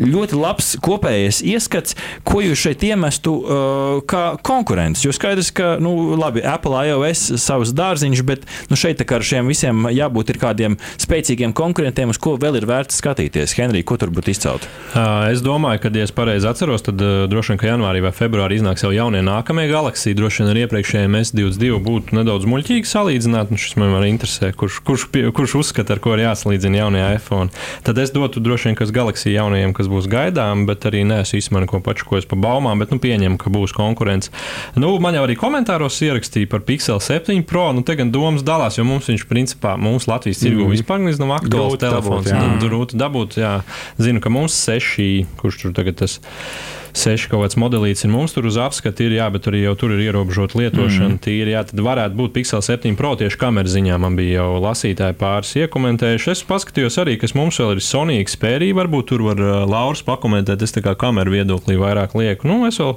ļoti 0.00 0.38
labs 0.38 0.72
kopējais 0.82 1.42
ieskats, 1.46 1.96
ko 2.26 2.42
jūs 2.44 2.60
šeit 2.66 2.84
iemestu 2.86 3.34
uh, 3.40 4.02
kā 4.08 4.24
konkurents. 4.44 5.04
Jo 5.06 5.14
skaidrs, 5.14 5.52
ka, 5.56 5.76
nu, 5.82 6.14
labi, 6.18 6.44
Apple 6.46 6.84
iOS 6.88 7.24
savus 7.42 7.74
dārziņus, 7.76 8.24
bet 8.26 8.46
nu, 8.70 8.78
šeit 8.78 9.02
ar 9.02 9.24
šiem 9.26 9.50
visiem 9.50 9.86
jābūt 9.92 10.32
kādiem 10.42 10.78
spēcīgiem 11.00 11.54
konkurentiem, 11.56 12.12
uz 12.12 12.20
ko 12.22 12.34
vēl 12.40 12.58
ir 12.60 12.66
vērts 12.68 12.98
skatīties. 13.02 13.54
Henrij, 13.58 13.84
ko 13.86 13.98
tur 14.00 14.12
būtu 14.14 14.32
izcelt? 14.32 14.66
Uh, 14.92 15.28
es 15.32 15.42
domāju, 15.44 15.84
ka, 15.84 15.92
ja 15.94 16.06
es 16.06 16.14
pareizi 16.14 16.48
atceros, 16.48 16.84
tad 16.86 17.02
uh, 17.02 17.24
droši 17.30 17.54
vien, 17.54 17.60
ka 17.60 17.70
janvārī 17.70 18.02
vai 18.04 18.14
februārī 18.16 18.58
iznāks 18.58 18.84
jau 18.86 18.92
jaunie 18.94 19.22
nākamie 19.26 19.68
galaxija. 19.70 20.16
Droši 20.18 20.42
vien 20.42 20.52
ar 20.52 20.62
iepriekšējiem 20.64 21.18
S22 21.20 21.80
būtu 21.84 22.18
nedaudz 22.18 22.48
muļķīgi 22.50 22.88
salīdzināt. 22.88 23.52
Nu, 23.52 23.60
šis 23.60 23.78
man 23.80 23.96
arī 23.98 24.12
interesē, 24.14 24.52
kurš, 24.56 24.80
kurš 24.86 25.08
pie, 25.12 25.24
kurš 25.34 25.54
uzskata, 25.60 25.96
ar 25.96 26.02
ko 26.02 26.14
ir 26.16 26.24
jāsalīdzina 26.24 26.82
jaunie 26.82 27.02
iPhone. 27.14 27.52
Tad 27.86 28.00
es 28.02 28.12
dotu 28.14 28.42
droši 28.42 28.70
vien, 28.70 28.78
kas 28.78 28.92
Galaxy 28.94 29.34
jaunajiem, 29.34 29.74
kas 29.76 29.90
būs 29.92 30.08
gaidām, 30.10 30.64
bet 30.68 30.86
arī 30.88 31.04
nesu 31.08 31.38
īstenībā 31.38 31.66
neko 31.66 31.82
pašu, 31.84 32.08
ko 32.08 32.18
es 32.20 32.28
pa 32.28 32.38
baumām, 32.40 32.82
bet 32.82 32.94
nu, 32.94 33.00
pieņemu, 33.02 33.38
ka 33.40 33.52
būs 33.52 33.76
konkurence. 33.76 34.32
Nu, 34.78 34.94
man 35.02 35.18
jau 35.18 35.24
arī 35.26 35.36
komentāros 35.40 36.00
ierakstīja 36.04 36.50
par 36.52 36.64
Pixel 36.68 37.00
7 37.02 37.44
Pro. 37.48 37.68
Nu, 37.76 37.84
te 37.86 37.96
gan 37.98 38.12
domas 38.14 38.44
dalās, 38.46 38.78
jo 38.80 38.86
mums 38.88 39.10
viņš 39.12 39.26
principā 39.30 39.76
mūsu 39.80 40.10
Latvijas 40.12 40.42
tirgu 40.42 40.66
mm. 40.66 40.76
vispār 40.76 41.02
nav 41.02 41.36
aktuāls 41.40 41.80
telefons. 41.80 42.30
Dabūt, 42.30 42.62
grūti 42.62 43.00
dabūt, 43.00 43.40
jā. 43.42 43.56
Zinu, 44.00 44.22
ka 44.22 44.32
mums 44.32 44.56
seši, 44.56 45.26
kurš 45.40 45.64
tur 45.64 45.76
tagad 45.76 46.00
tas 46.02 46.18
ir 46.22 46.81
seši 46.96 47.30
kaut 47.32 47.44
kāds 47.44 47.56
modelīts 47.60 48.04
ir 48.04 48.12
mums 48.12 48.34
tur 48.34 48.46
uz 48.48 48.58
apskati, 48.60 49.06
ir, 49.08 49.16
jā, 49.16 49.28
bet 49.32 49.44
tur 49.46 49.56
jau 49.56 49.72
tur 49.78 49.94
ir 49.94 50.02
ierobežota 50.06 50.58
lietošana. 50.60 51.14
Mm. 51.14 51.20
Tīri, 51.24 51.54
jā, 51.54 51.62
tad 51.68 51.80
varētu 51.84 52.18
būt 52.18 52.34
Pixel 52.36 52.62
7 52.64 52.96
Pro 52.98 53.14
tieši 53.20 53.38
kameras 53.40 53.74
ziņā. 53.74 53.98
Man 54.02 54.16
bija 54.18 54.42
jau 54.42 54.60
lasītāji 54.62 55.16
pāris 55.20 55.54
iekomentējuši. 55.62 56.30
Es 56.34 56.44
paskatījos 56.48 56.98
arī, 57.02 57.16
kas 57.20 57.34
mums 57.38 57.58
vēl 57.62 57.76
ir 57.76 57.82
Sony 57.84 58.18
Xperia. 58.28 58.76
Varbūt 58.76 59.10
tur 59.12 59.24
var 59.26 59.40
Lauris 59.68 60.04
pakomentēt. 60.06 60.62
Es 60.64 60.76
tā 60.76 60.84
kā 60.84 60.94
kameru 60.98 61.34
viedoklī 61.34 61.78
vairāk 61.80 62.16
lieku. 62.18 62.48
Nu, 62.50 62.62
es, 62.68 62.80
vēl, 62.82 62.94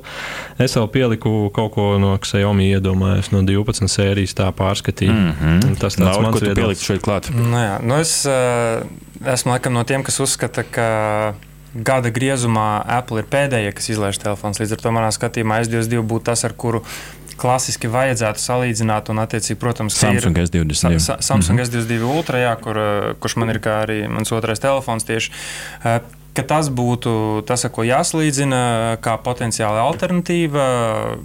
es 0.68 0.76
vēl 0.78 0.92
pieliku 0.94 1.34
kaut 1.56 1.74
ko 1.78 1.88
no 2.02 2.16
Xiaomi 2.22 2.70
iedomājos, 2.76 3.32
no 3.36 3.44
12 3.48 3.92
sērijas 3.92 4.36
tā 4.38 4.52
pārskatīju. 4.56 5.16
Mm 5.16 5.34
-hmm. 5.40 5.80
Tas 5.80 5.98
tāds 5.98 6.12
Lauri, 6.12 6.28
mans 6.28 6.42
viedoklis. 6.42 6.62
pielikt 6.62 6.82
šeit 6.82 7.02
klāt? 7.02 7.32
Nu, 7.36 7.58
jā, 7.58 7.80
nu 7.84 8.00
es 8.00 8.26
uh, 8.26 8.84
esmu 9.26 9.56
laikam 9.56 9.74
no 9.74 9.84
tiem, 9.84 10.04
kas 10.04 10.20
uzskata, 10.20 10.64
ka 10.64 10.90
gada 11.76 12.10
griezumā 12.14 12.84
Apple 12.98 13.22
ir 13.24 13.30
pēdējie, 13.30 13.76
kas 13.76 13.92
izlaiž 13.92 14.20
telefons. 14.22 14.62
Līdz 14.62 14.78
ar 14.78 14.82
to 14.84 14.96
manā 14.96 15.12
skatījumā 15.12 15.60
S22 15.66 16.04
būtu 16.08 16.30
tas, 16.32 16.46
ar 16.48 16.56
kuru 16.56 16.84
klasiski 17.40 17.90
vajadzētu 17.92 18.40
salīdzināt. 18.40 19.12
Un, 19.12 19.20
attiecīgi, 19.24 19.60
protams, 19.60 19.98
ka 20.00 20.14
ir- 20.14 20.22
Samsung 20.22 20.40
S22. 20.46 20.76
Sa. 20.76 20.92
Sa 21.00 21.18
Samsung 21.20 21.60
mm 21.60 21.64
-hmm. 21.66 21.86
S22 21.86 22.16
Ultra, 22.18 22.38
jā, 22.40 22.56
kur, 22.62 22.78
uh, 22.78 23.14
kurš 23.20 23.36
man 23.36 23.50
ir 23.50 23.60
kā 23.60 23.84
arī 23.86 24.08
mans 24.08 24.32
otrais 24.32 24.60
telefons 24.60 25.04
tieši. 25.04 25.32
Ka 26.36 26.44
tas 26.44 26.70
būtu 26.70 27.46
tas, 27.48 27.66
ko 27.72 27.84
jāsalīdzina, 27.84 28.98
kā 29.00 29.18
potenciāla 29.24 29.80
alternatīva 29.88 31.18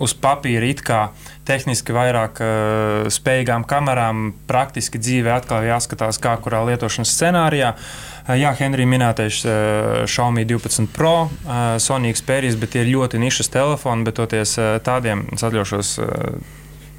uz 0.00 0.14
papīra 0.14 0.70
it 0.70 0.82
kā 0.82 1.10
tehniski 1.50 1.94
vairāk 1.94 2.40
uh, 2.44 3.08
spējīgām 3.10 3.66
kamerām, 3.68 4.30
praktiski 4.50 5.00
dzīvē 5.02 5.34
atkal 5.40 5.66
jāskatās, 5.66 6.20
kā 6.22 6.36
kurā 6.42 6.62
lietošanas 6.68 7.12
scenārijā. 7.16 7.74
Uh, 7.74 8.36
jā, 8.38 8.52
Henrija 8.60 8.90
minētais 8.90 9.42
uh, 9.48 10.04
Xiaomi 10.10 10.46
12 10.48 10.90
Pro, 10.94 11.14
uh, 11.26 11.74
Sony 11.82 12.14
Xperia, 12.14 12.54
bet 12.60 12.74
tie 12.74 12.84
ir 12.84 12.94
ļoti 12.94 13.22
nišas 13.22 13.52
telefoni, 13.52 14.06
bet 14.06 14.18
toties 14.20 14.56
uh, 14.60 14.76
tādiem, 14.86 15.26
es 15.34 15.46
atļaušos 15.46 15.94
uh, 16.04 16.08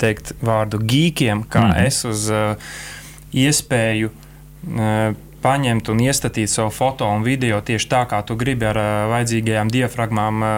teikt 0.01 0.35
vārdu 0.41 0.81
geekiem, 0.81 1.45
kā 1.45 1.67
mm. 1.67 1.73
-hmm. 1.73 1.87
es 1.87 2.05
uz 2.05 2.29
uh, 2.33 2.71
iespēju 3.31 4.09
uh, 4.11 5.13
paņemt 5.41 5.89
un 5.89 6.01
iestatīt 6.03 6.51
savu 6.51 6.69
foto 6.69 7.07
un 7.09 7.23
video 7.25 7.61
tieši 7.65 7.87
tā, 7.89 8.01
kā 8.09 8.19
tu 8.25 8.35
gribi, 8.37 8.65
ar 8.65 8.77
uh, 8.77 8.89
vajadzīgajām 9.13 9.71
diafragmām, 9.73 10.43
uh, 10.43 10.49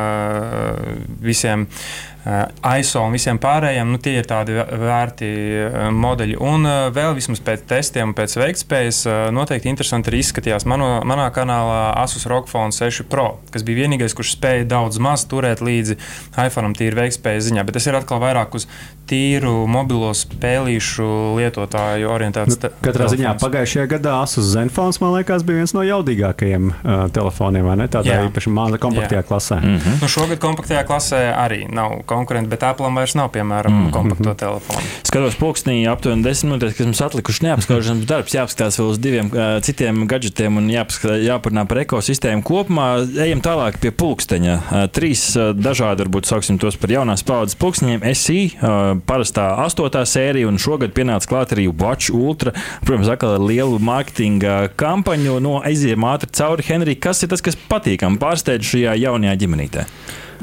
visiem 1.23 1.67
uh, 1.67 2.12
ISO 2.23 3.01
un 3.03 3.11
visiem 3.11 3.39
pārējiem. 3.43 3.89
Nu, 3.91 3.97
tie 3.99 4.13
ir 4.21 4.27
tādi 4.29 4.55
vē- 4.55 4.67
vērti 4.79 5.29
uh, 5.67 5.89
modeļi. 5.91 6.37
Un 6.39 6.63
uh, 6.69 6.87
vēl 6.95 7.15
vismaz 7.17 7.41
pēc 7.43 7.65
testiem, 7.67 8.13
un 8.13 8.15
pēc 8.17 8.37
veiktspējas, 8.39 9.01
noteikti 9.35 9.67
interesanti 9.71 10.11
arī 10.11 10.21
izskatījās 10.23 10.63
mano, 10.69 11.01
manā 11.07 11.27
kanālā 11.35 11.81
Asus 12.03 12.23
ROG 12.31 12.47
Phone 12.47 12.71
6 12.71 13.03
Pro, 13.11 13.39
kas 13.51 13.65
bija 13.67 13.83
vienīgais, 13.83 14.15
kurš 14.15 14.35
spēja 14.37 14.67
daudz 14.71 14.99
maz 15.03 15.25
turēt 15.27 15.59
līdzi 15.65 15.97
iPhone 16.45 16.71
tīri 16.79 16.95
veiktspējas 17.01 17.49
ziņā. 17.49 17.65
Bet 17.67 17.75
tas 17.79 17.87
ir 17.91 17.97
atkal 17.99 18.21
vairāk 18.23 18.55
uz 18.55 18.67
tīru 19.09 19.65
mobilo 19.67 20.13
spēlīšu 20.15 21.07
lietotāju 21.37 22.07
orientēts. 22.07 22.57
te- 22.59 22.71
Katrā 22.83 23.07
ziņā 23.11 23.33
telefons. 23.33 23.43
pagājušajā 23.43 23.87
gadā 23.97 24.13
Asus 24.23 24.45
Zenfons, 24.53 25.01
man 25.01 25.13
liekas, 25.17 25.43
bija 25.43 25.59
viens 25.59 25.73
no 25.75 25.81
jaudīgākajiem 25.83 26.69
uh, 26.71 27.09
telefoniem, 27.11 27.65
vai 27.67 27.75
ne? 27.83 27.87
Tādā 27.91 28.13
Jā. 28.15 28.21
īpaši 28.29 28.53
maza 28.53 28.77
kompaktajā 28.79 29.21
Jā. 29.21 29.27
klasē. 29.27 29.59
Mhm. 29.59 29.99
Nu, 30.01 30.07
šogad 30.07 30.39
kompaktajā 30.39 30.85
klasē 30.87 31.21
arī 31.35 31.65
nav 31.71 31.99
konkurenti, 32.13 32.51
bet 32.53 32.63
Apple 32.67 32.91
vairs 32.93 33.15
nav, 33.17 33.31
piemēram, 33.33 33.73
mm 33.73 33.85
-hmm. 33.85 33.91
kompakto 33.93 34.33
telefonu. 34.37 34.87
Skatos, 35.03 35.35
pulkstenī 35.39 35.83
aptuveni 35.89 36.23
10 36.23 36.49
minūtes, 36.49 36.77
kas 36.77 36.87
mums 36.87 37.01
atlikuši 37.01 37.45
neapskaužams 37.47 38.05
darbs. 38.09 38.35
Jāapskatās 38.35 38.79
vēl 38.79 38.89
uz 38.93 38.99
diviem 38.99 39.31
uh, 39.33 39.59
citiem 39.61 40.07
gadgetiem 40.07 40.57
un 40.57 40.69
jāparunā 40.69 41.65
par 41.67 41.81
ekosistēmu 41.83 42.43
kopumā. 42.43 42.87
Ejam 43.25 43.41
tālāk 43.41 43.77
pie 43.81 43.91
pulksteņa. 43.91 44.55
Uh, 44.57 44.85
trīs 44.93 45.25
uh, 45.37 45.51
dažādi, 45.53 46.05
varbūt 46.05 46.29
sauksim 46.29 46.57
tos 46.57 46.77
par 46.77 46.91
jaunās 46.91 47.23
paudzes 47.23 47.57
pulksteņiem. 47.59 48.05
SI, 48.13 48.39
uh, 48.55 48.97
parastā 49.05 49.49
astotā 49.65 50.05
sērija, 50.05 50.47
un 50.47 50.57
šogad 50.57 50.93
pienāca 50.93 51.29
klāt 51.29 51.53
arī 51.55 51.67
Watch 51.67 52.13
Ultra. 52.13 52.53
Protams, 52.85 53.09
atkal 53.09 53.37
ar 53.37 53.45
lielu 53.45 53.79
mārketinga 53.79 54.73
kampaņu. 54.79 55.39
No 55.43 55.59
aiziem 55.61 56.05
ātri 56.09 56.31
cauri 56.33 56.65
Henrija. 56.67 57.01
Kas 57.09 57.23
ir 57.23 57.33
tas, 57.33 57.41
kas 57.41 57.57
patīkam 57.69 58.19
pārsteidz 58.21 58.73
šajā 58.73 58.97
jaunajā 59.05 59.39
ģimenītē? 59.45 59.87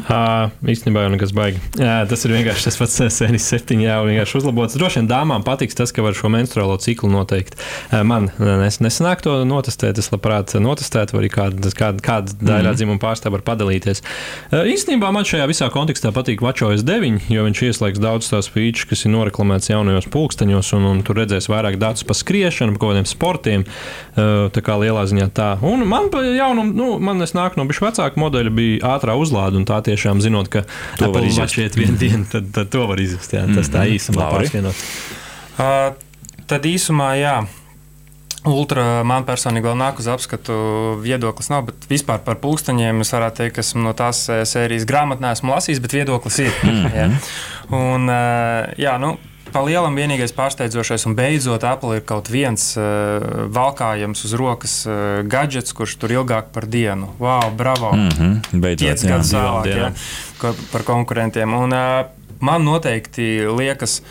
Uh, 0.00 0.48
īstenībā 0.70 1.04
jau 1.04 1.10
nekas 1.12 1.32
baigi. 1.36 1.60
Jā, 1.78 2.00
tas 2.08 2.24
ir 2.24 2.32
vienkārši 2.34 2.66
tas 2.68 2.78
pats 2.80 2.96
sērijas 3.18 3.48
septiņi, 3.52 3.86
jau 3.86 3.98
vienkārši 4.08 4.38
uzlabots. 4.40 4.76
Droši 4.78 5.00
vien 5.00 5.10
dāmām 5.10 5.44
patiks 5.46 5.76
tas, 5.76 5.92
ka 5.94 6.04
var 6.04 6.16
šo 6.16 6.30
menstruālo 6.32 6.78
ciklu 6.80 7.10
noteikt. 7.12 7.58
Uh, 7.90 8.00
man 8.06 8.30
nes, 8.38 8.80
nesanāk 8.82 9.24
to 9.24 9.40
notestēt, 9.48 10.00
es 10.00 10.10
labprāt 10.14 10.54
notestētu, 10.62 11.16
vai 11.16 11.24
arī 11.24 11.32
kāda, 11.34 11.72
kāda, 11.76 12.04
kāda 12.04 12.36
daļa 12.38 12.74
dzimuma 12.78 13.02
pārstāvja 13.02 13.36
var 13.36 13.44
padalīties. 13.50 14.02
Uh, 14.48 14.64
īstenībā 14.72 15.10
man 15.14 15.28
šajā 15.28 15.48
visā 15.50 15.68
kontekstā 15.74 16.14
patīk 16.16 16.44
WatchOS 16.44 16.86
9, 16.86 17.28
jo 17.30 17.44
viņš 17.46 17.64
ieslēgs 17.68 18.02
daudz 18.02 18.30
tās 18.32 18.50
features, 18.50 18.88
kas 18.90 19.04
ir 19.04 19.14
noreklamēts 19.14 19.72
jaunajos 19.72 20.08
pulksteņos, 20.14 20.72
un, 20.78 20.88
un 20.94 21.04
tur 21.06 21.20
redzēs 21.20 21.50
vairāk 21.52 21.78
datus 21.82 22.06
par 22.08 22.18
skriešanu, 22.18 22.76
par 22.76 22.84
kaut 22.84 22.94
kādiem 22.94 23.10
sportiem. 23.10 23.66
Tā 24.16 24.62
kā 24.64 24.76
lielā 24.80 25.04
ziņā 25.08 25.28
tā. 25.36 25.50
Un 25.66 25.84
man 25.88 26.08
pa 26.12 26.22
jaunum, 26.24 26.72
nu, 26.76 26.88
man 27.02 27.22
es 27.24 27.34
nāku 27.36 27.60
no 27.60 27.66
bišķi 27.68 27.86
vecāka 27.86 28.20
modeļa, 28.20 28.52
bija 28.54 28.94
ātrā 28.96 29.16
uzlāde, 29.18 29.58
un 29.60 29.66
tā 29.68 29.80
tiešām 29.90 30.22
zinot, 30.24 30.50
ka 30.52 30.64
To 30.98 31.10
var 31.10 31.20
Apple 31.20 31.28
izjust. 31.28 31.42
Watch 31.44 31.64
iet 31.64 31.78
vienu 31.78 31.98
dienu, 32.00 32.26
tad, 32.30 32.50
tad 32.56 32.72
to 32.72 32.86
var 32.90 33.02
izjust. 33.02 33.34
Jā, 33.36 33.46
tas 33.50 33.72
tā 33.72 33.86
īsumā 33.90 34.24
Lauri? 34.24 34.46
pārskienot. 34.46 34.84
Uh, 35.60 36.36
tad 36.50 36.68
īsumā, 36.70 37.14
jā. 37.20 37.40
Ultra 38.48 39.02
man 39.04 39.26
personīgi 39.28 39.68
vēl 39.68 39.76
nāk 39.76 39.98
uz 40.00 40.06
apskatu, 40.08 40.54
viedoklis 41.04 41.50
nav, 41.52 41.66
bet 41.68 41.84
vispār 41.90 42.22
par 42.24 42.38
pulksteņiem 42.40 43.02
es 43.04 43.12
varētu 43.12 43.42
teikt, 43.42 43.58
ka 43.58 43.64
esmu 43.64 43.84
no 43.84 43.92
tās 43.96 44.22
eh, 44.32 44.46
sērijas 44.48 44.86
grāmatā 44.88 45.26
neesmu 45.26 45.52
lasījis, 45.52 45.82
bet 45.84 45.96
viedoklis 45.98 46.38
ir. 46.46 46.54
jā. 46.96 47.10
Un, 47.76 48.08
eh, 48.08 48.70
jā, 48.80 48.96
nu, 49.02 49.18
Pa 49.52 49.62
lielam 49.66 49.96
vienīgais 49.98 50.32
pārsteidzošais, 50.36 51.06
un 51.10 51.16
beidzot 51.18 51.64
Apple 51.66 51.98
ir 51.98 52.04
kaut 52.06 52.30
viens 52.30 52.62
uh, 52.78 53.46
valkājams 53.50 54.24
uz 54.28 54.34
rokas 54.38 54.74
uh, 54.86 55.20
gadgets, 55.26 55.74
kurš 55.76 55.96
tur 56.00 56.14
ilgāk 56.14 56.52
par 56.54 56.68
dienu. 56.70 57.10
Wow, 57.18 57.50
bravo! 57.56 57.92
Mm 57.96 58.08
-hmm, 58.08 58.40
beidzot, 58.52 58.86
Pieci 58.88 59.06
jā. 59.06 59.10
gadus 59.10 59.32
vēlāk 59.34 59.64
dienām. 59.64 59.94
ko- 60.38 60.54
par 60.72 60.82
konkurentiem. 60.82 61.54
Un, 61.54 61.72
uh, 61.72 62.06
man 62.40 62.62
noteikti 62.64 63.46
liekas. 63.58 64.02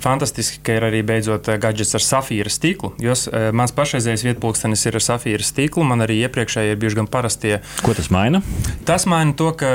Fantastiski, 0.00 0.58
ka 0.62 0.72
ir 0.72 0.82
arī 0.84 1.02
beidzot 1.02 1.46
gadgets 1.58 1.94
ar 1.94 2.00
safīra 2.00 2.50
stiklu. 2.52 2.92
Jo 3.00 3.12
uh, 3.12 3.50
mans 3.52 3.72
pašreizējais 3.72 4.24
vietpūkstenis 4.24 4.86
ir 4.86 4.94
ar 4.94 5.00
safīra 5.00 5.42
stiklu. 5.42 5.84
Man 5.84 6.00
arī 6.00 6.20
iepriekšēji 6.28 6.70
ir 6.70 6.76
bijuši 6.76 6.96
gan 6.96 7.06
parastie. 7.06 7.60
Ko 7.82 7.94
tas 7.94 8.10
maina? 8.10 8.42
Tas 8.84 9.06
maina 9.06 9.32
to, 9.32 9.52
ka 9.52 9.66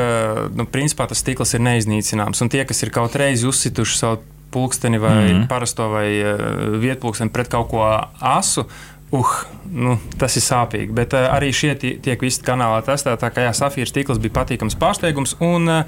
nu, 0.56 0.66
principā 0.66 1.08
tas 1.08 1.18
stikls 1.18 1.54
ir 1.54 1.60
neiznīcināms. 1.60 2.42
Un 2.42 2.50
tie, 2.50 2.66
kas 2.66 2.84
ir 2.84 2.90
kaut 2.90 3.16
reiz 3.16 3.44
uzsituši 3.44 3.98
savu 3.98 4.22
pulksteni 4.52 5.02
vai 5.02 5.32
mm 5.32 5.42
-hmm. 5.42 5.48
parasto 5.48 5.90
vai 5.90 6.08
uh, 6.24 6.80
vietpūksteni 6.82 7.30
pret 7.30 7.48
kaut 7.48 7.68
ko 7.70 7.86
asu. 8.20 8.66
Uh, 9.12 9.28
nu, 9.72 9.98
tas 10.18 10.38
ir 10.38 10.44
sāpīgi. 10.44 10.92
Bet 10.92 11.14
uh, 11.14 11.20
arī 11.20 11.52
šie 11.54 11.76
tie- 11.76 11.98
tiek 12.02 12.22
visi 12.22 12.42
kanālā 12.42 12.82
testēti. 12.86 13.24
Tā 13.26 13.30
kā 13.30 13.42
jā, 13.42 13.52
safīra 13.54 13.86
stikls 13.86 14.20
bija 14.20 14.34
patīkams 14.34 14.78
pārsteigums. 14.80 15.36
Un 15.40 15.70
uh, 15.70 15.84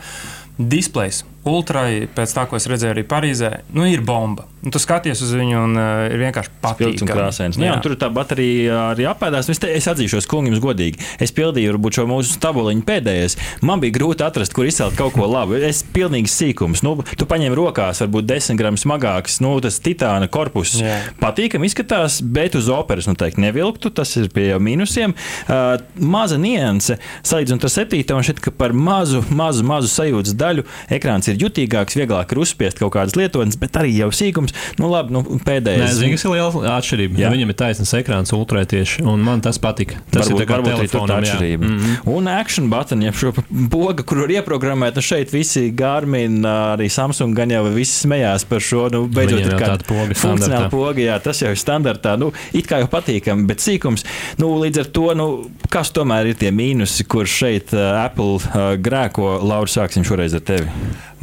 displejs 0.70 1.26
ultrai, 1.50 2.08
pēc 2.16 2.34
tā, 2.36 2.48
ko 2.48 2.60
es 2.60 2.68
redzēju 2.72 2.96
arī 2.96 3.04
Parīzē, 3.08 3.52
nu, 3.76 3.88
ir 3.90 4.04
bomba. 4.06 4.48
Un 4.64 4.72
tu 4.72 4.80
skaties 4.80 5.20
uz 5.26 5.34
viņu 5.36 5.58
un 5.60 5.74
uh, 5.76 6.06
ir 6.08 6.22
vienkārši 6.22 6.52
patīkami. 6.64 7.10
krāsains. 7.10 7.58
Nu, 7.60 7.66
jā, 7.68 7.74
un 7.76 7.82
tur 7.84 7.98
tā 8.00 8.08
baterija 8.14 8.78
arī 8.94 9.04
apēdās. 9.12 9.50
Es, 9.52 9.60
te, 9.60 9.68
es 9.76 9.90
atzīšos, 9.92 10.28
kungam, 10.32 10.56
godīgi. 10.64 11.02
Es 11.20 11.34
pildīju 11.36 11.74
varbūt 11.74 12.00
šo 12.00 12.06
mūsu 12.08 12.38
tabuliņu 12.44 12.86
pēdējais. 12.88 13.36
Man 13.68 13.84
bija 13.84 13.98
grūti 13.98 14.24
atrast, 14.24 14.56
kur 14.56 14.70
izcelt 14.70 14.96
kaut 14.96 15.18
ko 15.18 15.28
labu. 15.28 15.58
Es 15.60 15.82
pilnīgi 15.84 16.32
sīkums. 16.32 16.86
Nu, 16.88 16.96
tu 17.20 17.28
paņem 17.28 17.56
rokās, 17.60 18.00
varbūt 18.06 18.30
10 18.30 18.62
gramu 18.62 18.80
smagāks, 18.80 19.42
nu, 19.44 19.52
tas 19.64 19.82
titāna 19.84 20.32
korpus. 20.32 20.78
Jā. 20.80 20.96
Patīkami 21.20 21.68
izskatās, 21.68 22.22
bet 22.24 22.56
uz 22.56 22.72
operas 22.72 23.10
noteikti 23.12 23.44
nevilktu. 23.44 23.92
Tas 23.92 24.16
ir 24.22 24.32
pie 24.32 24.54
mīnusiem. 24.64 25.18
Uh, 25.44 25.76
maza 26.00 26.40
nianse, 26.40 27.02
salīdzinot 27.20 27.68
ar 27.68 27.76
septīto, 27.76 28.16
man 28.16 28.24
šķiet, 28.24 28.40
ka 28.48 28.56
par 28.56 28.72
mazu, 28.72 29.26
mazu, 29.36 29.68
mazu 29.68 29.92
sajūtas 29.92 30.40
daļu 30.40 30.64
ekrāns 30.94 31.28
ir 31.28 31.33
jutīgāks, 31.40 31.98
vieglāk 32.00 32.34
ir 32.34 32.42
uzspiest 32.44 32.80
kaut 32.82 32.94
kādas 32.96 33.18
lietotnes, 33.20 33.58
bet 33.60 33.78
arī 33.80 33.94
jau 33.98 34.10
sīkums. 34.14 34.56
Nu, 34.80 34.90
labi, 34.92 35.14
nu, 35.16 35.24
Nē, 35.24 35.42
pēdējais. 35.46 35.98
zinu, 36.00 36.18
kas 36.18 36.26
ir 36.28 36.36
liela 36.36 36.78
atšķirība. 36.78 37.20
Jā. 37.22 37.32
Viņam 37.34 37.54
ir 37.54 37.60
taisnīgs 37.60 37.94
ekrāns, 38.00 38.34
ultrē 38.36 38.64
tieši, 38.70 39.04
un 39.10 39.24
man 39.26 39.44
tas 39.46 39.60
patika. 39.62 40.00
Tas 40.14 40.28
varbūt, 40.28 40.42
ir 40.42 40.48
tā 40.48 40.58
varbūt 40.58 40.72
tā 40.74 40.78
telefonam, 40.82 41.24
jā. 41.24 41.34
atšķirība. 41.34 41.70
Mm. 41.70 41.80
-hmm. 41.80 42.14
Un 42.16 42.28
action 42.32 42.70
button, 42.70 43.04
ja 43.04 43.12
šo 43.12 43.34
pogu, 43.72 44.04
kur 44.04 44.24
var 44.24 44.36
ieprogrammēt, 44.38 44.96
nu 44.96 45.02
šeit 45.02 45.34
visi 45.34 45.70
Garmin, 45.72 46.42
arī 46.46 46.90
Samsung 46.90 47.36
gan 47.38 47.52
jau 47.52 47.64
visi 47.74 47.96
smējās 48.06 48.48
par 48.50 48.64
šo. 48.64 48.88
Nu, 48.94 49.06
beidzot, 49.08 49.40
Viņiem 49.40 49.54
ir 49.54 49.62
kāda 49.62 49.88
poga 49.88 50.18
funkcionāla 50.18 50.70
poga, 50.70 51.02
jā, 51.02 51.20
tas 51.24 51.42
jau 51.42 51.52
ir 51.54 51.60
standartā. 51.60 52.16
Nu, 52.20 52.32
it 52.54 52.68
kā 52.70 52.82
jau 52.84 52.90
patīkami, 52.92 53.48
bet 53.50 53.64
sīkums. 53.64 54.06
Nu, 54.42 54.54
līdz 54.62 54.84
ar 54.84 54.92
to, 54.96 55.08
nu, 55.18 55.28
kas 55.74 55.94
tomēr 55.96 56.34
ir 56.34 56.40
tie 56.40 56.52
mīnusi, 56.56 57.08
kur 57.10 57.30
šeit 57.30 57.74
uh, 57.76 58.04
Apple 58.04 58.40
uh, 58.40 58.76
grēko? 58.84 59.38
Laura, 59.44 59.70
sāksim 59.70 60.06
šoreiz 60.08 60.36
ar 60.38 60.46
tevi. 60.46 60.70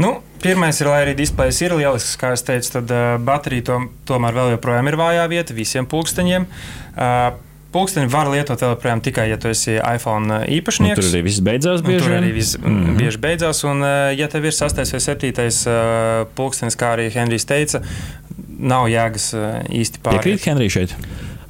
Nu, 0.01 0.17
Pirmais 0.41 0.79
ir, 0.81 0.89
lai 0.89 1.03
arī 1.05 1.13
displejs 1.19 1.59
ir 1.61 1.75
lielisks, 1.77 2.15
kā 2.17 2.31
jau 2.33 2.41
teicu, 2.49 2.71
tad 2.79 2.93
uh, 2.95 3.19
baterija 3.21 3.67
to, 3.69 3.77
tomēr 4.09 4.33
vēl 4.39 4.55
joprojām 4.55 4.89
ir 4.89 4.97
vājā 4.97 5.27
vieta 5.29 5.57
visiem 5.57 5.89
pulksteņiem. 5.89 6.49
Uh, 6.97 7.31
Pūksteni 7.71 8.11
var 8.11 8.27
lietot 8.27 8.59
vēl 8.59 8.73
joprojām 8.73 8.99
tikai, 9.05 9.29
ja 9.31 9.37
tu 9.39 9.47
esi 9.47 9.77
iPhone 9.77 10.27
Nu, 10.27 10.39
īpašnieks. 10.57 10.99
tur 10.99 11.07
arī 11.07 11.21
viss 11.29 11.43
beidzās 11.47 11.85
Un 11.85 11.87
bieži 11.87 12.03
tur 12.03 12.15
arī 12.17 12.33
viss 12.35 12.57
mm. 12.59 12.65
-hmm. 12.67 12.97
bieži 12.99 13.21
beidzās. 13.23 13.61
Un, 13.63 13.85
ja 14.19 14.27
tev 14.27 14.49
ir 14.49 14.57
sastais 14.57 14.91
vai 14.91 15.01
septītais 15.01 15.61
pulkstenis, 16.35 16.75
kā 16.75 16.97
arī 16.97 17.07
Henrijs 17.15 17.47
teica, 17.47 17.83
nav 18.59 18.89
jēgas 18.91 19.31
īsti 19.71 20.03
Piekrīt 20.03 20.43
pārējais. 20.43 20.49
Henrijs 20.51 20.73
šeit 20.73 20.97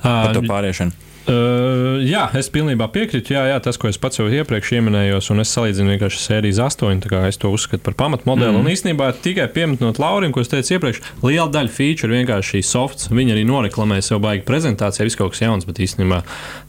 par 0.03 0.35
to 0.35 0.43
Uh, 0.45 0.51
pāriešanu. 0.53 0.93
Uh, 1.31 2.01
jā, 2.03 2.25
es 2.35 2.49
pilnībā 2.51 2.89
piekrītu. 2.91 3.35
Jā, 3.37 3.45
jā, 3.53 3.59
tas, 3.63 3.79
ko 3.79 3.91
es 3.91 3.99
pats 4.01 4.19
jau 4.19 4.27
iepriekš 4.27 4.73
pieminējos, 4.75 5.29
un 5.31 5.43
es 5.45 5.53
salīdzinu 5.55 5.95
vienkārši 5.95 6.23
sērijas 6.25 6.59
astoņu, 6.65 7.05
tā 7.05 7.13
kā 7.13 7.21
es 7.29 7.39
to 7.39 7.53
uzskatu 7.55 7.85
par 7.87 7.95
pamatmodeli. 8.01 8.51
Mm. 8.57 8.65
Un 8.65 8.73
īstenībā 8.73 9.13
tikai 9.23 9.47
pieminot 9.55 10.01
Laurim, 10.03 10.35
ko 10.35 10.43
es 10.43 10.51
teicu 10.51 10.75
iepriekš, 10.77 11.03
liela 11.23 11.47
daļa 11.55 11.71
feature 11.75 12.17
vienkārši 12.17 12.57
šī 12.57 12.65
softs. 12.67 13.13
Viņi 13.15 13.37
arī 13.37 13.45
noreklamē 13.47 14.01
sev 14.03 14.23
baigi 14.25 14.43
prezentācijā, 14.49 15.07
viss 15.07 15.21
kaut 15.21 15.37
kas 15.37 15.45
jauns, 15.45 15.69
bet 15.69 15.79
īstenībā 15.85 16.25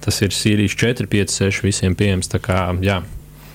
tas 0.05 0.21
ir 0.21 0.35
Sīrijas 0.35 0.77
4, 0.77 1.09
5, 1.09 1.35
6 1.41 1.65
visiem 1.65 1.97
pieejams. 1.97 2.29
Tā 2.29 2.43
kā, 2.43 2.67
jā, 2.85 3.01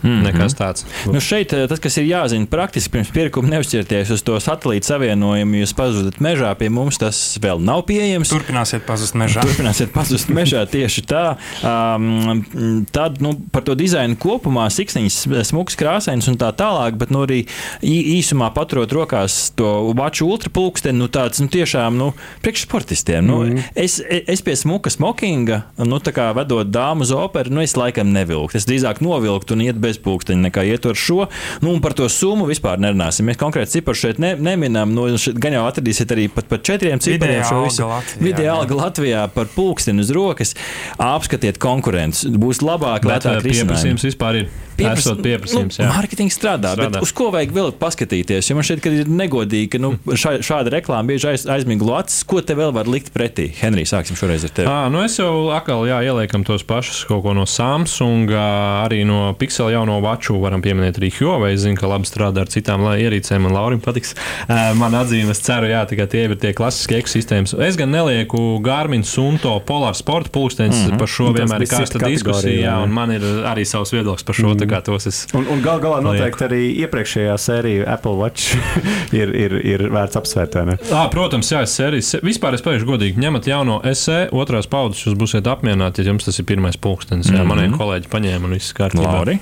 Mhm. 0.03 0.23
nekas 0.27 0.57
tāds. 0.59 0.87
Nu 1.11 1.21
šeit 1.23 1.53
eh, 1.57 1.67
tas, 1.71 1.81
kas 1.83 1.97
ir 2.01 2.09
jāzina 2.09 2.49
praktiski 2.51 2.93
pirms 2.97 3.13
pirkuma, 3.15 3.51
neuzķerties 3.55 4.13
uz 4.15 4.25
to 4.27 4.39
satelīta 4.43 4.93
savienojumu. 4.93 5.63
Jūs 5.63 5.75
pazudat 5.77 6.21
mežā, 6.23 6.53
pie 6.59 6.71
mums 6.73 7.01
tas 7.01 7.19
vēl 7.43 7.63
nav 7.65 7.85
pieejams. 7.89 8.31
Turpināsiet 8.33 8.87
pazust 8.89 9.17
mežā. 9.19 9.45
Turpināsiet 9.47 9.93
pazust 9.95 10.31
mežā 10.33 10.65
tieši 10.75 11.05
tā. 11.09 11.25
Um, 11.65 12.45
tad 12.93 13.21
nu, 13.25 13.35
par 13.53 13.65
to 13.67 13.77
dizainu 13.79 14.19
kopumā, 14.21 14.69
siksniņas, 14.73 15.19
smūgs, 15.51 15.79
krāsains 15.79 16.29
un 16.31 16.39
tā 16.41 16.53
tālāk, 16.57 16.99
bet 17.01 17.13
nu, 17.15 17.25
arī 17.27 17.43
īsumā 17.83 18.51
paturot 18.57 18.93
rokās 18.93 19.51
to 19.57 19.93
vaču 19.97 20.29
ultrapulksteni, 20.31 20.99
nu, 21.01 21.09
tāds 21.13 21.43
nu, 21.43 21.49
tiešām 21.53 21.97
nu, 21.99 22.13
priekšsportistiem. 22.45 23.27
Nu, 23.27 23.43
mm. 23.47 23.71
es, 23.79 23.99
es 24.05 24.45
pie 24.45 24.57
smuka 24.59 24.93
smokinga, 24.93 25.63
nu, 25.83 26.01
tā 26.03 26.15
kā 26.17 26.31
vedot 26.37 26.69
dāmu 26.69 27.07
uz 27.07 27.13
operu, 27.15 27.55
nu, 27.57 27.65
es 27.65 27.77
laikam 27.79 28.13
nevilktu. 28.15 28.59
Es 28.61 28.69
drīzāk 28.69 29.03
novilktu 29.05 29.57
un 29.57 29.65
iet 29.67 29.81
bez 29.87 30.01
pulksteņa 30.03 30.49
nekā 30.49 30.67
iet 30.69 30.91
ar 30.91 30.99
šo. 30.99 31.29
Nu, 31.65 31.73
un 31.73 31.81
par 31.85 31.97
to 31.97 32.09
summu 32.13 32.49
vispār 32.51 32.83
nerunāsim. 32.83 33.27
Mēs 33.31 33.41
konkrēti 33.41 33.79
ciparu 33.79 34.03
šeit 34.03 34.21
ne, 34.23 34.35
neminam. 34.37 34.93
Nu, 34.97 35.09
šeit 35.21 35.39
gan 35.43 35.57
jau 35.57 35.65
atradīsiet 35.71 36.13
arī 36.17 36.29
pat 36.33 36.51
par 36.51 36.63
četriem 36.67 37.03
cipariem 37.03 37.47
šo 37.47 37.63
visu. 37.65 37.89
Vidējā 38.21 38.51
jā. 38.51 38.59
alga 38.59 38.81
Latvijā 38.83 39.25
par 39.35 39.51
pulksteni 39.55 40.05
uz 40.05 40.13
rokas. 40.17 40.57
Apskatiet 41.03 41.61
konkurences. 41.63 42.31
Būs 42.37 42.63
labāk, 42.65 43.07
Bet 43.07 43.25
lētāk 43.25 43.43
uh, 43.43 43.51
pieprasījums 43.51 44.07
vispār 44.11 44.43
ir. 44.43 44.55
Piepras- 44.77 45.07
Esot 45.07 45.23
pieprasījums, 45.25 45.79
nu, 45.79 45.85
jā. 45.87 45.89
mārketings 45.89 46.35
strādā, 46.37 46.75
strādā, 46.75 46.91
bet 46.99 47.05
uz 47.07 47.13
ko 47.17 47.31
vajag 47.33 47.53
vēl 47.57 47.71
paskatīties? 47.81 48.51
Jo 48.51 48.59
man 48.59 48.67
šķiet, 48.69 48.83
ka 48.85 48.91
ir 48.93 49.09
negodīgi, 49.09 49.71
ka 49.73 49.81
nu, 49.81 49.95
šā, 50.23 50.35
šāda 50.45 50.73
reklāma 50.75 51.09
bieži 51.15 51.31
aiz, 51.31 51.47
aizmiglo 51.49 51.95
acis. 51.97 52.21
Ko 52.29 52.43
te 52.45 52.53
vēl 52.59 52.75
var 52.77 52.91
likt 52.93 53.09
pretī? 53.15 53.47
Henrijs, 53.57 53.95
sāksim 53.95 54.19
šoreiz 54.21 54.45
ar 54.45 54.53
tevi. 54.53 54.69
À, 54.69 54.91
nu 54.93 55.01
es 55.01 55.17
jau 55.17 55.49
atkal 55.57 55.87
jā, 55.89 56.03
ieliekam 56.11 56.45
tos 56.45 56.61
pašus 56.69 57.07
kaut 57.09 57.25
ko 57.25 57.33
no 57.37 57.47
Samsung, 57.49 58.29
ā, 58.37 58.45
arī 58.85 59.01
no 59.09 59.31
Pixel 59.41 59.73
jauno 59.77 60.01
vaču. 60.05 60.39
Varam 60.43 60.63
pieminēt 60.65 60.99
arī 61.01 61.13
Huawei. 61.19 61.53
Es 61.57 61.63
zinu, 61.65 61.77
ka 61.81 61.87
labi 61.91 62.09
strādā 62.09 62.45
ar 62.45 62.51
citām 62.53 62.85
ierīcēm, 62.97 63.47
un 63.49 63.55
Laurim 63.57 63.81
patiks. 63.85 64.15
Ā, 64.49 64.75
Man 64.77 64.95
atzīme, 64.99 65.31
es 65.35 65.41
ceru, 65.45 65.69
jā, 65.71 65.85
tikai 65.89 66.07
tie 66.11 66.25
ir 66.27 66.37
tie 66.41 66.53
klasiskie 66.57 66.99
ekosistēmas. 67.01 67.55
Es 67.67 67.77
gan 67.79 67.91
nelieku 67.95 68.59
Garmin 68.65 69.05
Sunto 69.07 69.55
Polar 69.67 69.95
Sport 69.97 70.33
pulkstenis. 70.33 70.77
Mm 70.77 70.91
-hmm. 70.93 70.99
Par 70.99 71.09
šo 71.09 71.27
Tas 71.33 71.41
vienmēr 71.41 71.63
ir 71.63 71.69
kategorija, 71.69 72.15
diskusija, 72.17 72.71
jā, 72.71 72.77
un 72.85 72.91
man 72.93 73.11
ir 73.13 73.23
arī 73.23 73.65
savs 73.65 73.93
viedoklis 73.93 74.23
par 74.25 74.35
šo. 74.35 74.55
Mm. 74.55 74.83
Tos 74.85 75.07
es 75.07 75.27
Un, 75.35 75.47
un 75.51 75.63
gal 75.63 75.81
galā 75.81 76.01
noteikti 76.03 76.45
arī 76.45 76.63
iepriekšējā 76.85 77.37
sērija 77.39 77.87
Apple 77.93 78.13
Watch 78.13 78.57
ir, 79.21 79.29
ir, 79.35 79.53
ir 79.67 79.81
vērts 79.93 80.17
apsvērt. 80.17 80.57
À, 80.93 81.09
protams, 81.11 81.51
jā, 81.53 81.63
sērijas. 81.67 82.15
Vispār 82.23 82.55
es 82.55 82.63
pateikšu 82.63 82.87
godīgi, 82.87 83.19
ņemat 83.21 83.47
jauno 83.51 83.81
SE, 83.95 84.29
otrās 84.33 84.67
paudzes, 84.71 85.07
jūs 85.07 85.17
būsiet 85.19 85.47
apmierināti, 85.51 86.03
ja 86.05 86.13
jums 86.13 86.25
tas 86.25 86.39
ir 86.39 86.45
pirmais 86.49 86.77
pulkstenis. 86.77 87.27
Jā, 87.31 87.43
Mhm. 87.43 87.49
mani 87.49 87.69
kolēģi 87.77 88.09
paņēma 88.13 88.45
un 88.45 88.51
viss 88.57 88.73
kārtībā. 88.73 89.13
Lauri? 89.13 89.39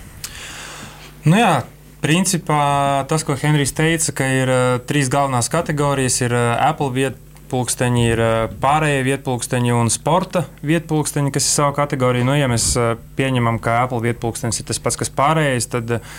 Nu 1.24 1.38
jā, 1.40 1.62
principā 2.04 3.04
tas, 3.08 3.22
ko 3.24 3.36
Henrijs 3.40 3.72
teica, 3.72 4.12
ka 4.12 4.26
ir 4.28 4.50
uh, 4.52 4.64
trīs 4.84 5.08
galvenās 5.12 5.48
kategorijas, 5.52 6.18
ir 6.20 6.34
uh, 6.36 6.50
Apple 6.60 6.90
vietpulksteņi, 6.92 8.02
ir 8.12 8.20
uh, 8.20 8.32
pārējie 8.60 9.06
vietpulksteņi 9.06 9.72
un 9.72 9.88
sporta 9.92 10.44
vietpulksteņi, 10.60 11.32
kas 11.32 11.48
ir 11.48 11.54
sava 11.54 11.72
kategorija. 11.80 12.28
Nu, 12.28 12.36
ja 12.36 12.50
mēs 12.52 12.74
pieņemam, 13.16 13.56
ka 13.64 13.80
Apple 13.86 14.02
vietpulkstenis 14.04 14.60
ir 14.60 14.68
tas 14.68 14.82
pats, 14.84 15.00
kas 15.00 15.12
pārējais, 15.16 15.70
tad 15.72 15.96
uh, 15.96 16.18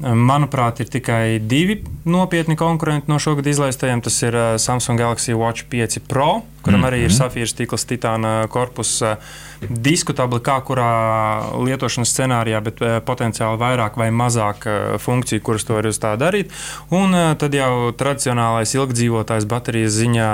Manuprāt, 0.00 0.80
ir 0.80 0.88
tikai 0.88 1.38
divi 1.44 1.82
nopietni 2.08 2.56
konkurenti 2.56 3.10
no 3.12 3.18
šogad 3.20 3.46
izlaistajiem. 3.50 4.00
Tas 4.00 4.16
ir 4.24 4.36
uh, 4.36 4.56
Samsung 4.56 5.00
Galaxy 5.00 5.36
Watch 5.36 5.68
5 5.68 6.00
Pro, 6.08 6.40
kuram 6.64 6.86
arī 6.88 7.04
ir 7.04 7.12
safīra 7.12 7.50
stikla 7.50 7.80
titāna 7.92 8.34
korpus. 8.52 8.96
Uh, 9.04 9.40
diskutabli, 9.68 10.40
kā 10.44 10.56
kurā 10.64 10.90
lietošanas 11.60 12.12
scenārijā, 12.14 12.60
bet 12.64 12.80
potenciāli 13.06 13.60
vairāk 13.60 13.98
vai 14.00 14.08
mazāk 14.14 14.64
funkciju, 15.02 15.42
kuras 15.44 15.66
to 15.68 15.76
var 15.76 15.88
uz 15.90 16.00
tā 16.00 16.14
darīt. 16.20 16.54
Un 16.96 17.12
tad 17.40 17.54
jau 17.56 17.92
tradicionālais 17.92 18.72
ilgdzīvotājs 18.76 19.48
baterijas 19.50 19.98
ziņā 20.00 20.30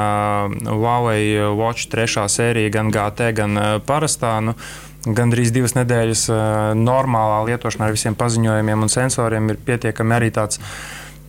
Huawei 0.70 1.40
Watch 1.58 1.90
3 1.92 2.28
sērija, 2.30 2.74
gan 2.78 2.92
GT, 2.94 3.32
gan 3.36 3.62
parastā. 3.86 4.36
Nu, 4.44 4.54
Gandrīz 5.06 5.52
divas 5.54 5.76
nedēļas 5.78 6.26
normālā 6.78 7.42
lietošanā 7.50 7.88
ar 7.88 7.94
visiem 7.94 8.16
paziņojumiem 8.18 8.86
un 8.86 8.92
sensoriem 8.92 9.52
ir 9.52 9.60
pietiekami 9.68 10.16
arī 10.18 10.32
tāds 10.34 10.60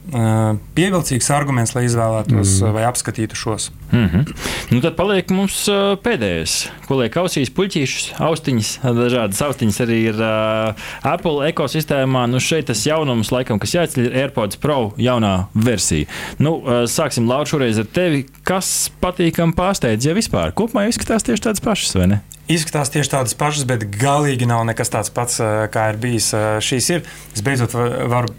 pievilcīgs 0.08 1.28
arguments, 1.36 1.74
lai 1.76 1.84
izvēlētos 1.88 2.62
mm. 2.62 2.76
vai 2.76 2.84
apskatītu 2.88 3.36
šos. 3.36 3.72
Mm 3.92 4.06
-hmm. 4.06 4.36
nu, 4.72 4.80
tad 4.82 4.96
paliek 4.96 5.30
mums 5.32 5.58
pēdējais, 6.04 6.54
ko 6.88 7.00
liek 7.02 7.18
ausīs, 7.20 7.52
puķīšus, 7.52 8.14
austiņas. 8.24 8.70
Dažādas 8.84 9.42
austiņas 9.42 9.82
arī 9.84 9.98
ir 10.12 10.16
uh, 10.16 10.88
Apple 11.04 11.50
ekosistēmā. 11.52 12.26
Nu, 12.32 12.40
šeit 12.40 12.72
tas 12.72 12.86
jaunums, 12.86 13.32
laikam, 13.32 13.60
kas 13.60 13.76
jāatceļ, 13.76 14.06
ir 14.06 14.18
AirPods 14.24 14.58
Pro 14.64 14.94
jaunā 14.98 15.48
versija. 15.54 16.08
Nu, 16.40 16.62
sāksim, 16.88 17.28
Laura, 17.28 17.46
šoreiz 17.46 17.80
ar 17.80 17.86
tevi. 17.86 18.26
Kas 18.44 18.92
patīkam 19.02 19.54
pārsteidz, 19.54 20.08
ja 20.08 20.16
vispār? 20.16 20.56
Kopumā 20.56 20.88
izskatās 20.88 21.24
tieši 21.24 21.50
tādas 21.50 21.64
pašas, 21.64 21.96
vai 21.96 22.08
ne? 22.08 22.24
Izskatās 22.48 22.92
tieši 22.94 23.12
tādas 23.12 23.36
pašas, 23.36 23.66
bet 23.68 23.84
galīgi 24.00 24.48
nav 24.48 24.64
nekas 24.70 24.92
tāds 24.94 25.12
pats, 25.12 25.40
uh, 25.44 25.66
kā 25.74 25.90
ir 25.92 25.98
bijis. 26.00 26.30
Uh, 26.36 26.58
Šīs 26.64 26.88
ir. 26.96 27.08
Es 27.36 27.44
beidzot 27.44 27.76
va- 27.76 28.06
varu 28.08 28.32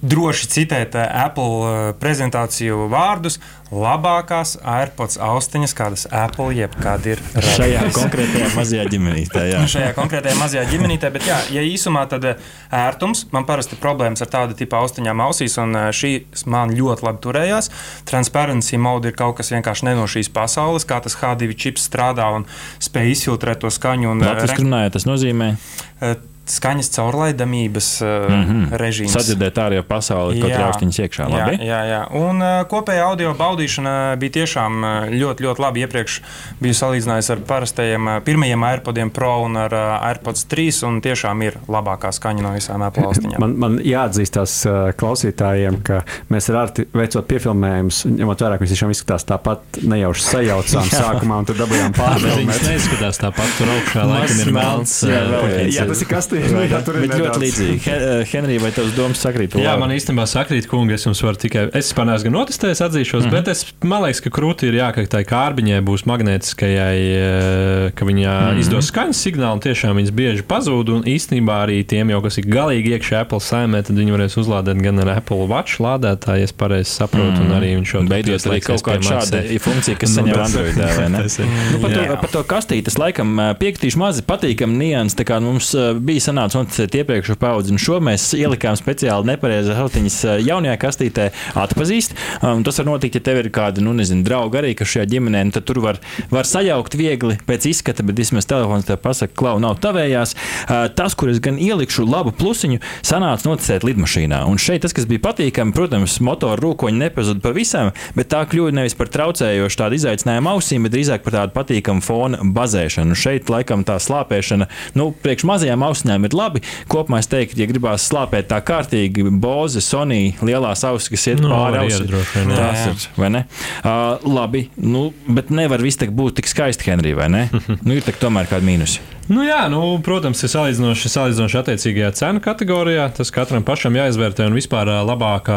droši 0.00 0.48
citēt 0.54 0.96
uh, 0.96 1.04
Apple 1.24 1.44
uh, 1.60 1.92
prezentāciju 2.00 2.88
vārdus. 2.92 3.40
Labākās 3.74 4.54
AirPods 4.60 5.16
austiņas, 5.18 5.72
kādas 5.74 6.04
Apple 6.14 6.52
jebkad 6.54 7.06
ir 7.10 7.22
Šajā 7.34 7.80
radījusi. 7.80 7.96
konkrētajā 7.96 8.50
mazajā 8.54 8.84
ģimenītē. 8.92 9.42
jā. 9.50 9.62
Šajā 9.74 9.88
konkrētajā 9.96 10.36
mazajā 10.38 10.64
ģimenītē. 10.70 11.10
Bet, 11.14 11.26
jā, 11.26 11.38
ja 11.56 11.64
īsumā 11.66 12.04
tad 12.10 12.26
eh, 12.28 12.44
ērtums, 12.70 13.24
man 13.34 13.48
parasti 13.48 13.78
problēmas 13.80 14.22
ar 14.22 14.30
tādu 14.30 14.54
tipu 14.58 14.78
austiņām 14.78 15.22
ausīs, 15.26 15.56
un 15.62 15.74
eh, 15.80 15.88
šī 15.96 16.12
man 16.52 16.74
ļoti 16.76 17.08
labi 17.08 17.22
turējās. 17.24 17.70
Transparency 18.06 18.78
mode 18.78 19.10
ir 19.10 19.18
kaut 19.18 19.40
kas 19.40 19.50
vienkārši 19.56 19.88
ne 19.88 19.96
no 19.98 20.06
šīs 20.10 20.30
pasaules, 20.34 20.86
kā 20.86 21.00
tas 21.02 21.18
H2 21.18 21.56
čips 21.58 21.88
strādā 21.90 22.28
un 22.36 22.46
spēj 22.84 23.10
izfiltrēt 23.16 23.64
to 23.64 23.72
skaņu. 23.74 24.12
Un, 24.12 24.22
eh, 24.22 24.30
Latvijas 24.30 24.60
runājot, 24.60 24.94
tas 25.00 25.08
nozīmē 25.10 25.50
eh, 25.56 26.14
Skaņas 26.46 26.90
caurlaidamības 26.96 27.86
mm 28.02 28.34
Mhm. 28.34 28.50
-hmm. 28.64 28.76
režīms. 28.78 29.12
sadzirdēt 29.16 29.56
ārējo 29.58 29.82
pasauli, 29.88 30.40
kaut 30.40 30.50
Jā. 30.50 30.58
kā 30.58 30.64
austiņas 30.70 30.98
iekšā. 30.98 31.28
Jā, 31.30 31.44
Labi? 31.46 31.56
jā, 31.64 31.80
jā. 31.88 32.00
Un 32.12 32.42
uh, 32.42 32.64
kopējā 32.68 33.02
audio 33.06 33.34
baudīšana 33.34 34.16
bija 34.18 34.30
tiešām 34.32 34.72
uh, 34.84 35.08
ļoti, 35.10 35.40
ļoti 35.46 35.60
labi. 35.60 35.80
Iepriekš 35.84 36.20
biju 36.60 36.74
salīdzinājis 36.74 37.30
ar 37.32 37.38
parastajiem 37.48 38.06
uh, 38.08 38.20
pirmajiem 38.24 38.62
AirPodiem 38.64 39.10
Pro 39.10 39.38
un 39.42 39.56
ar 39.56 39.72
uh, 39.72 40.06
AirPods 40.08 40.44
3. 40.50 40.82
Un 40.86 41.00
tiešām 41.00 41.42
ir 41.42 41.56
labākā 41.68 42.12
skaņa 42.12 42.42
no 42.42 42.52
visām 42.52 42.82
Apple 42.82 43.02
austiņām. 43.08 43.40
Man, 43.40 43.56
man 43.58 43.78
jāatzīstās 43.84 44.66
uh, 44.68 44.92
klausītājiem, 44.96 45.80
ka 45.82 46.02
mēs 46.30 46.50
ar 46.50 46.56
Arti 46.64 46.84
veicot 46.94 47.26
piefilmējumus, 47.28 48.04
ņemot 48.06 48.40
vērā, 48.44 48.58
ka 48.58 48.64
viņš 48.64 48.72
tiešām 48.74 48.90
izskatās 48.92 49.24
tāpat 49.24 49.80
nejauši 49.82 50.22
sajaucām 50.22 50.84
sākumā 51.00 51.38
un 51.38 51.44
tad 51.44 51.56
dabūjām 51.56 51.92
Bet 51.94 52.00
pārdomāt. 52.00 52.36
viņas 52.42 52.62
neizskatās 52.68 53.18
tāpat. 53.22 53.48
Tur 53.58 53.68
augšā 53.68 54.04
laikam 54.08 54.40
ir 54.46 54.52
melns. 54.52 55.02
jā, 55.04 55.18
ā, 55.20 55.26
vēl 55.30 55.40
pakeits. 55.48 55.76
Jā, 55.76 55.86
tas 55.88 56.02
ir 56.02 56.08
kastīns. 56.34 56.70
Jā, 56.70 56.80
tur 56.84 56.98
ir 56.98 57.06
Bet 57.06 57.18
ļoti 57.18 57.40
līdzīgi. 57.42 57.78
He- 57.84 58.20
eh, 58.20 58.24
Henrij, 58.32 58.60
vai 58.62 58.70
tavs 58.74 58.94
domas 58.96 59.20
sakrīt? 59.22 59.54
Jā, 59.60 59.78
man 59.78 59.90
īstenībā 59.90 60.26
sakrīt, 60.26 60.66
kungi, 60.68 60.94
es 60.94 61.04
jums 61.04 61.22
varu 61.22 61.36
tikai. 61.36 61.68
Es 61.74 61.92
neesmu 61.92 62.24
gan 62.24 62.32
notestējis, 62.32 62.82
atzīšos, 62.88 63.24
mm 63.24 63.28
-hmm. 63.28 63.30
bet 63.30 63.48
es, 63.48 63.64
man 63.82 64.02
liekas, 64.02 64.20
ka 64.22 64.30
krūti 64.30 64.68
ir 64.68 64.74
jā, 64.80 64.92
ka 64.94 65.06
tai 65.06 65.24
kārbiņai 65.24 65.80
būs 65.84 66.04
magnētiskajai, 66.04 66.98
eh, 67.14 67.90
ka 67.94 68.04
viņa 68.04 68.30
mm 68.30 68.54
-hmm. 68.54 68.60
izdos 68.60 68.90
skaņas 68.90 69.18
signālu, 69.24 69.54
un 69.54 69.60
tiešām 69.60 69.96
viņas 69.96 70.10
bieži 70.10 70.42
pazūd. 70.42 70.90
Un 70.94 71.02
īstenībā 71.04 71.66
arī 71.66 71.84
tiem, 71.84 72.10
jau, 72.10 72.22
kas 72.22 72.38
ir 72.38 72.44
galīgi 72.44 72.98
iekšā 72.98 73.20
Apple 73.20 73.40
saimē, 73.40 73.82
tad 73.82 73.96
viņi 73.96 74.12
varēs 74.12 74.36
uzlādēt 74.36 74.82
gan 74.82 74.98
ar 74.98 75.08
Apple 75.18 75.46
Watch 75.46 75.80
lādētāju, 75.80 76.38
ja 76.38 76.44
es 76.44 76.52
pareizi 76.52 76.90
saprotu, 76.90 77.30
mm 77.30 77.36
-hmm. 77.36 77.50
un 77.50 77.60
arī 77.60 77.68
viņš 77.78 77.94
jau 77.94 78.02
Beidzot, 78.08 78.46
arī 78.52 78.60
kaut 78.60 78.82
kāda 78.82 79.02
šāda 79.02 79.60
funkcija, 79.60 79.96
kas 79.96 80.10
Nu, 80.14 80.22
saņem 80.22 80.34
tas- 80.34 80.54
Androidā, 80.54 80.96
vai 80.96 81.08
ne? 81.08 81.22
tas 81.22 81.38
ir. 81.38 81.46
Nu, 81.72 81.78
par, 81.78 81.90
to, 81.90 82.16
par 82.20 82.30
to 82.30 82.42
kastīti 82.42 82.86
es 82.86 82.98
laikam 82.98 83.40
eh, 83.40 83.54
piekritīšu 83.54 83.98
mazi 83.98 84.22
patīkam 84.22 84.76
nianses. 84.76 85.14
Tā 85.14 85.24
kā 85.24 85.40
mums 85.40 85.74
bija 86.00 86.23
sanāca 86.24 86.60
noticēt 86.60 86.96
iepriekšējo 87.00 87.38
paudzi, 87.40 87.74
un 87.74 87.80
šo 87.82 88.00
mēs 88.04 88.26
ielikām 88.38 88.76
speciāli 88.78 89.28
nepareizā 89.32 89.76
autiņas 89.84 90.18
uh, 90.26 90.36
jaunajā 90.44 90.76
kastītē 90.82 91.28
atpazīst. 91.60 92.16
Um, 92.40 92.64
tas 92.66 92.80
var 92.80 92.88
notikt, 92.88 93.18
ja 93.18 93.24
tev 93.24 93.42
ir 93.42 93.50
kāda, 93.54 93.84
nu, 93.84 93.94
nezinu, 93.96 94.24
drauga 94.26 94.62
arī, 94.62 94.74
kas 94.78 94.92
šajā 94.94 95.06
ģimenē, 95.14 95.44
nu, 95.48 95.54
tad 95.54 95.66
tur 95.68 95.82
var, 95.84 96.00
var 96.32 96.48
sajaukt 96.48 96.96
viegli 96.98 97.38
pēc 97.46 97.68
izskata, 97.70 98.06
bet 98.06 98.20
vismaz 98.20 98.48
telefons 98.50 98.88
tev 98.88 99.00
pasaka, 99.04 99.34
klau, 99.38 99.56
nav 99.62 99.78
tavējās. 99.84 100.34
Uh, 100.64 100.86
tas, 100.96 101.16
kur 101.18 101.32
es 101.32 101.40
gan 101.44 101.58
ielikšu 101.60 102.06
labu 102.08 102.34
plusiņu, 102.36 102.80
sanāca 103.04 103.48
noticēt 103.48 103.86
lidmašīnā. 103.86 104.42
Un 104.48 104.60
šeit 104.60 104.84
tas, 104.84 104.94
kas 104.96 105.08
bija 105.10 105.22
patīkami, 105.28 105.74
protams, 105.76 106.18
motora 106.24 106.58
rūkoņi 106.60 107.00
nepazuda 107.04 107.42
pavisam, 107.44 107.92
bet 108.16 108.30
tā 108.32 108.44
kļuva 108.48 108.74
nevis 108.74 108.96
par 108.98 109.10
traucējošu 109.12 109.80
tādu 109.80 109.98
izaicinājumu 110.00 110.54
ausīm, 110.54 110.86
bet 110.86 110.94
drīzāk 110.96 111.24
par 111.26 111.38
tādu 111.38 111.56
patīkamu 111.56 112.04
fona 112.04 112.40
bazēšanu. 112.56 113.16
Šeit, 113.18 113.50
laikam, 113.52 113.84
tā 113.86 113.98
slāpēšana, 114.02 114.68
nu, 114.98 115.10
priekš 115.24 115.46
mazajām 115.48 115.84
austiņām 116.14 116.28
ir 116.28 116.36
labi. 116.36 116.62
Kopumā 116.88 117.20
es 117.22 117.28
teiktu, 117.30 117.60
ja 117.60 117.68
gribās 117.68 118.06
slāpēt 118.08 118.48
tā 118.50 118.60
kārtīgi, 118.64 119.26
Boze, 119.30 119.80
Sonija, 119.80 120.34
lielās 120.42 120.84
ausis, 120.84 121.10
kas 121.10 121.26
iet 121.32 121.42
Nu, 121.42 121.50
pāri 121.50 121.82
ausīm. 121.82 122.12
Tas 122.54 122.86
ir, 122.88 123.08
vai 123.18 123.30
ne? 123.34 123.44
Uh, 123.82 124.22
labi, 124.24 124.68
nu, 124.76 125.12
bet 125.26 125.50
nevar 125.50 125.82
viss 125.82 125.98
būt 125.98 126.40
tik 126.40 126.48
skaisti, 126.50 126.90
Henrij, 126.90 127.16
vai 127.18 127.28
ne? 127.32 127.48
nu, 127.86 127.94
ir 127.96 128.04
tak 128.04 128.20
tomēr 128.20 128.48
kādi 128.50 128.70
mīnusi. 128.70 129.13
Nu, 129.24 129.40
jā, 129.40 129.62
nu, 129.72 129.80
protams, 130.04 130.42
ir 130.44 130.50
salīdzinoši, 130.52 131.08
salīdzinoši 131.08 131.56
attiecīgajā 131.60 132.10
cenu 132.18 132.42
kategorijā. 132.44 133.06
Tas 133.16 133.30
katram 133.32 133.64
pašam 133.64 133.96
jāizvērtē. 133.96 134.44
Un 134.50 134.56
vispār 134.58 134.90
labākā 135.08 135.56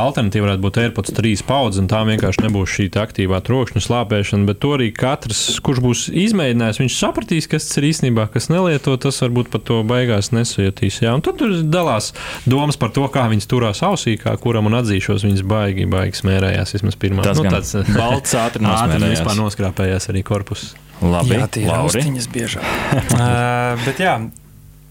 alternatīva 0.00 0.46
varētu 0.46 0.64
būt 0.64 0.78
AirPods 0.80 1.12
3 1.18 1.42
paudze. 1.44 1.82
un 1.82 1.90
Tā 1.92 2.00
vienkārši 2.08 2.46
nebūs 2.46 2.72
šī 2.72 2.86
aktīvā 3.02 3.42
trokšņa 3.44 3.82
slāpēšana. 3.84 4.48
Bet 4.48 4.62
to 4.64 4.72
arī 4.78 4.88
katrs, 4.96 5.42
kurš 5.64 5.82
būs 5.84 6.04
izmēģinājis, 6.24 6.80
viņš 6.80 6.96
sapratīs, 6.96 7.48
kas 7.50 7.68
tas 7.68 7.80
ir 7.82 7.88
īstenībā, 7.90 8.24
kas 8.32 8.48
nelieto. 8.52 8.96
Tas 8.96 9.20
varbūt 9.20 9.52
pat 9.52 9.66
to 9.68 9.82
beigās 9.84 10.32
nesajutīs. 10.32 11.02
Jā. 11.04 11.12
Un 11.12 11.24
tad 11.26 11.36
tur 11.42 11.52
dalās 11.60 12.14
domas 12.48 12.80
par 12.80 12.94
to, 12.96 13.04
kā 13.12 13.26
viņas 13.28 13.50
turās 13.52 13.84
ausī, 13.84 14.16
kā 14.20 14.32
kuram 14.40 14.70
un 14.70 14.78
atzīšos, 14.80 15.26
viņas 15.28 15.44
baigi, 15.44 15.84
baigi 15.92 16.22
smērējās. 16.22 16.72
Vismaz 16.78 16.96
pirmā 16.96 17.28
Tas 17.28 17.42
nu, 17.42 17.52
tāds 17.52 17.76
balts 17.92 18.32
ātri 18.32 18.64
ātri 18.64 18.64
nosmērējās. 18.64 19.18
vispār 19.18 19.38
noskrāpējās 19.42 20.10
arī 20.14 20.24
korpus. 20.24 20.72
Labi, 21.02 21.34
Jā, 21.38 21.50
tie 21.50 21.66
ir 21.66 21.74
austiņas 21.74 22.30
biežāk. 22.32 22.64
uh, 22.64 23.74
bet 23.86 23.98
jā, 24.00 24.14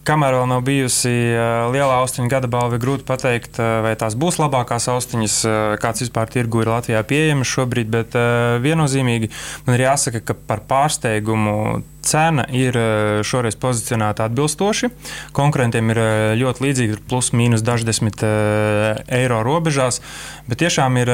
kamēr 0.03 0.35
vēl 0.35 0.49
nav 0.51 0.65
bijusi 0.67 1.11
uh, 1.31 1.71
liela 1.71 2.01
austiņa 2.01 2.27
gada 2.31 2.49
balva, 2.51 2.77
grūti 2.81 3.05
pateikt, 3.07 3.55
uh, 3.61 3.79
vai 3.85 3.93
tās 3.99 4.17
būs 4.19 4.35
labākās 4.41 4.89
austiņas, 4.91 5.37
uh, 5.47 5.55
kāds 5.81 6.03
vispār 6.03 6.27
tirgu 6.33 6.63
ir 6.65 6.71
Latvijā 6.73 6.99
pieejamas 7.07 7.47
šobrīd. 7.53 7.89
Bet 7.93 8.17
uh, 8.19 8.57
viennozīmīgi 8.63 9.31
man 9.65 9.77
ir 9.79 9.85
jāsaka, 9.87 10.21
ka 10.27 10.35
par 10.35 10.65
pārsteigumu 10.69 11.81
cena 12.03 12.43
ir 12.51 12.75
šoreiz 13.23 13.55
pozicionēta 13.55 14.25
atbilstoši. 14.27 14.89
Konkurentiem 15.31 15.93
ir 15.93 15.99
ļoti 16.35 16.65
līdzīga, 16.65 16.97
plus 17.07 17.29
mīnus 17.31 17.63
daždesmit 17.63 18.25
uh, 18.27 18.99
eiro 19.07 19.37
robežās. 19.47 20.01
Bet 20.49 20.59
tiešām 20.65 20.99
ir 20.99 21.13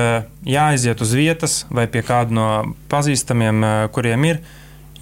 jāaiziet 0.49 1.05
uz 1.05 1.13
vietas 1.13 1.59
vai 1.69 1.85
pie 1.85 2.01
kāda 2.07 2.33
no 2.33 2.47
pazīstamiem, 2.89 3.61
kuriem 3.93 4.25
ir 4.31 4.41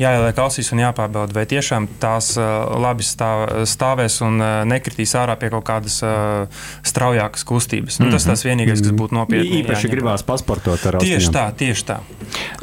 jāieliek 0.02 0.40
ausīs 0.44 0.72
un 0.74 0.82
jāpārbauda, 0.84 1.34
vai 1.36 1.46
tiešām 1.50 1.88
tās 2.02 2.34
uh, 2.38 2.46
labi 2.82 3.06
stāv, 3.06 3.66
stāvēs 3.70 4.20
un 4.26 4.38
uh, 4.42 4.50
nekritīs 4.70 5.16
ārā 5.18 5.38
pie 5.40 5.50
kaut 5.54 5.66
kādas 5.68 6.00
uh, 6.06 6.46
straujākas 6.86 7.46
kustības. 7.48 8.00
Nu, 8.02 8.12
tas 8.14 8.28
tas 8.28 8.44
vienīgais, 8.46 8.84
kas 8.84 8.94
būtu 8.98 9.18
nopietni. 9.18 9.62
Īpaši 9.64 9.88
jāņem. 9.88 9.96
gribās 9.96 10.26
pasportot 10.28 10.86
ar 10.90 11.00
Tieši 11.02 11.30
austiņām. 11.30 11.34
tā, 11.34 11.46
tieši 11.64 11.88
tā. 11.88 12.00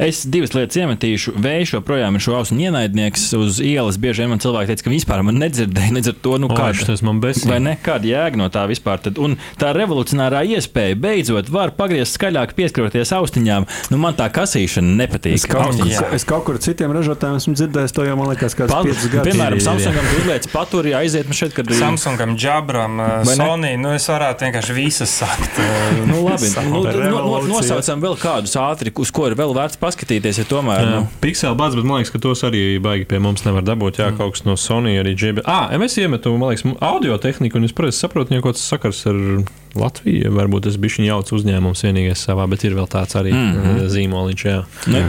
Es 0.04 0.22
divas 0.28 0.54
lietas 0.54 0.78
iemetīšu. 0.82 1.34
Vējš 1.44 1.74
joprojām 1.78 2.18
ir 2.18 2.24
šo 2.24 2.36
ausu 2.38 2.56
ienaidnieks. 2.60 3.26
Uz 3.38 3.58
ielas 3.64 3.98
bieži 4.00 4.22
vien 4.24 4.34
man 4.34 4.42
cilvēki 4.42 4.72
teica, 4.72 4.86
ka 4.86 4.92
vispār 4.94 5.24
man 5.26 5.38
nedzirdēja, 5.42 5.94
līdz 5.96 6.12
ar 6.12 6.18
to, 6.22 6.36
nu, 6.42 6.50
O, 6.52 6.58
kāda 6.58 6.86
tas 6.90 7.02
man 7.06 7.20
besī. 7.22 7.48
Vai 7.50 7.58
ne? 7.64 7.74
Kāda 7.82 8.06
jēga 8.10 8.38
no 8.38 8.48
tā 8.52 8.66
vispār? 8.70 9.00
Tad, 9.02 9.18
un 9.22 9.36
tā 9.60 9.72
revolucionārā 9.74 10.44
iespēja 10.54 10.98
beidzot 11.00 11.50
var 11.50 11.72
pagriezt 11.78 12.18
skaļāk, 12.18 12.54
pieskaroties 12.58 13.14
austiņām. 13.16 13.66
Nu, 13.90 13.98
man 14.02 14.14
tā 14.18 14.28
kasīšana 14.34 14.94
nepatīk. 15.02 15.38
Es 15.40 15.48
kaut, 15.50 15.80
es 16.14 16.26
kaut 16.28 16.44
kur 16.46 16.60
citiem 16.62 16.92
ražotājiem 16.94 17.23
esmu 17.38 17.54
dzirdējis, 17.56 17.92
to 17.96 18.04
jau 18.04 18.16
man 18.18 18.28
liekas, 18.32 18.54
kāds 18.58 18.72
Pal- 18.72 18.84
5 18.84 19.08
gadus. 19.12 19.28
Piemēram, 19.30 19.56
Ir, 19.56 19.58
ir, 19.58 19.62
ir. 19.62 19.64
Samsungam 19.64 20.08
uzliec 20.18 20.48
paturi, 20.52 20.92
aiziet 20.98 21.30
man 21.30 21.38
šeit, 21.38 21.54
kad 21.56 21.70
ir. 21.70 21.76
Samsungam, 21.78 22.34
Jabram, 22.40 22.98
Vai 23.00 23.34
ne? 23.34 23.38
Sony, 23.40 23.72
nu 23.80 23.92
es 23.96 24.06
varētu 24.10 24.46
vienkārši 24.46 24.76
visas 24.76 25.14
sakt. 25.22 25.58
uh, 25.58 26.04
Nu, 26.10 26.20
labi, 26.28 26.50
nu, 26.68 26.82
no, 26.84 27.40
nosaucam 27.48 28.04
vēl 28.04 28.16
kādus 28.20 28.54
ātri, 28.60 28.92
uz 28.94 29.10
ko 29.14 29.26
ir 29.30 29.34
vēl 29.38 29.54
vērts 29.56 29.80
paskatīties. 29.80 30.42
Ja 30.42 30.46
tomēr, 30.48 30.84
nu, 30.90 31.02
Pixel 31.24 31.56
bats, 31.58 31.74
bet 31.78 31.84
man 31.88 32.02
liekas, 32.02 32.12
ka 32.14 32.20
tos 32.22 32.44
arī 32.46 32.78
baigi 32.84 33.08
pie 33.08 33.18
mums 33.22 33.44
nevar 33.48 33.64
dabūt. 33.66 34.02
Jā, 34.02 34.12
kaut 34.16 34.36
kas 34.36 34.44
no 34.44 34.56
Sony 34.60 34.98
arī 35.00 35.16
JB. 35.16 35.44
Ah, 35.48 35.72
es 35.72 35.96
iemetu, 35.98 36.36
man 36.38 36.52
liekas, 36.54 36.66
audio 36.84 37.18
tehniku, 37.22 37.58
un 37.60 37.64
es 37.68 37.72
pareizi 37.76 38.04
saprotu, 38.04 38.34
ka 38.36 38.44
kaut 38.44 38.58
kas 38.58 38.66
sakars 38.74 39.04
ar 39.10 39.20
Latviju. 39.74 40.30
Varbūt 40.34 40.68
tas 40.68 40.76
bija 40.78 40.98
viņa 41.00 41.08
jauts 41.08 41.34
uzņēmums 41.34 41.82
vienīgais 41.86 42.20
savā, 42.28 42.46
bet 42.50 42.62
ir 42.66 42.76
vēl 42.78 42.86
tāds 42.90 43.16
arī 43.18 43.32
mm. 43.34 43.54
-hmm. 43.54 43.86
zīmoliņš. 43.90 44.44
Jā. 44.46 44.60
ne, 44.94 45.00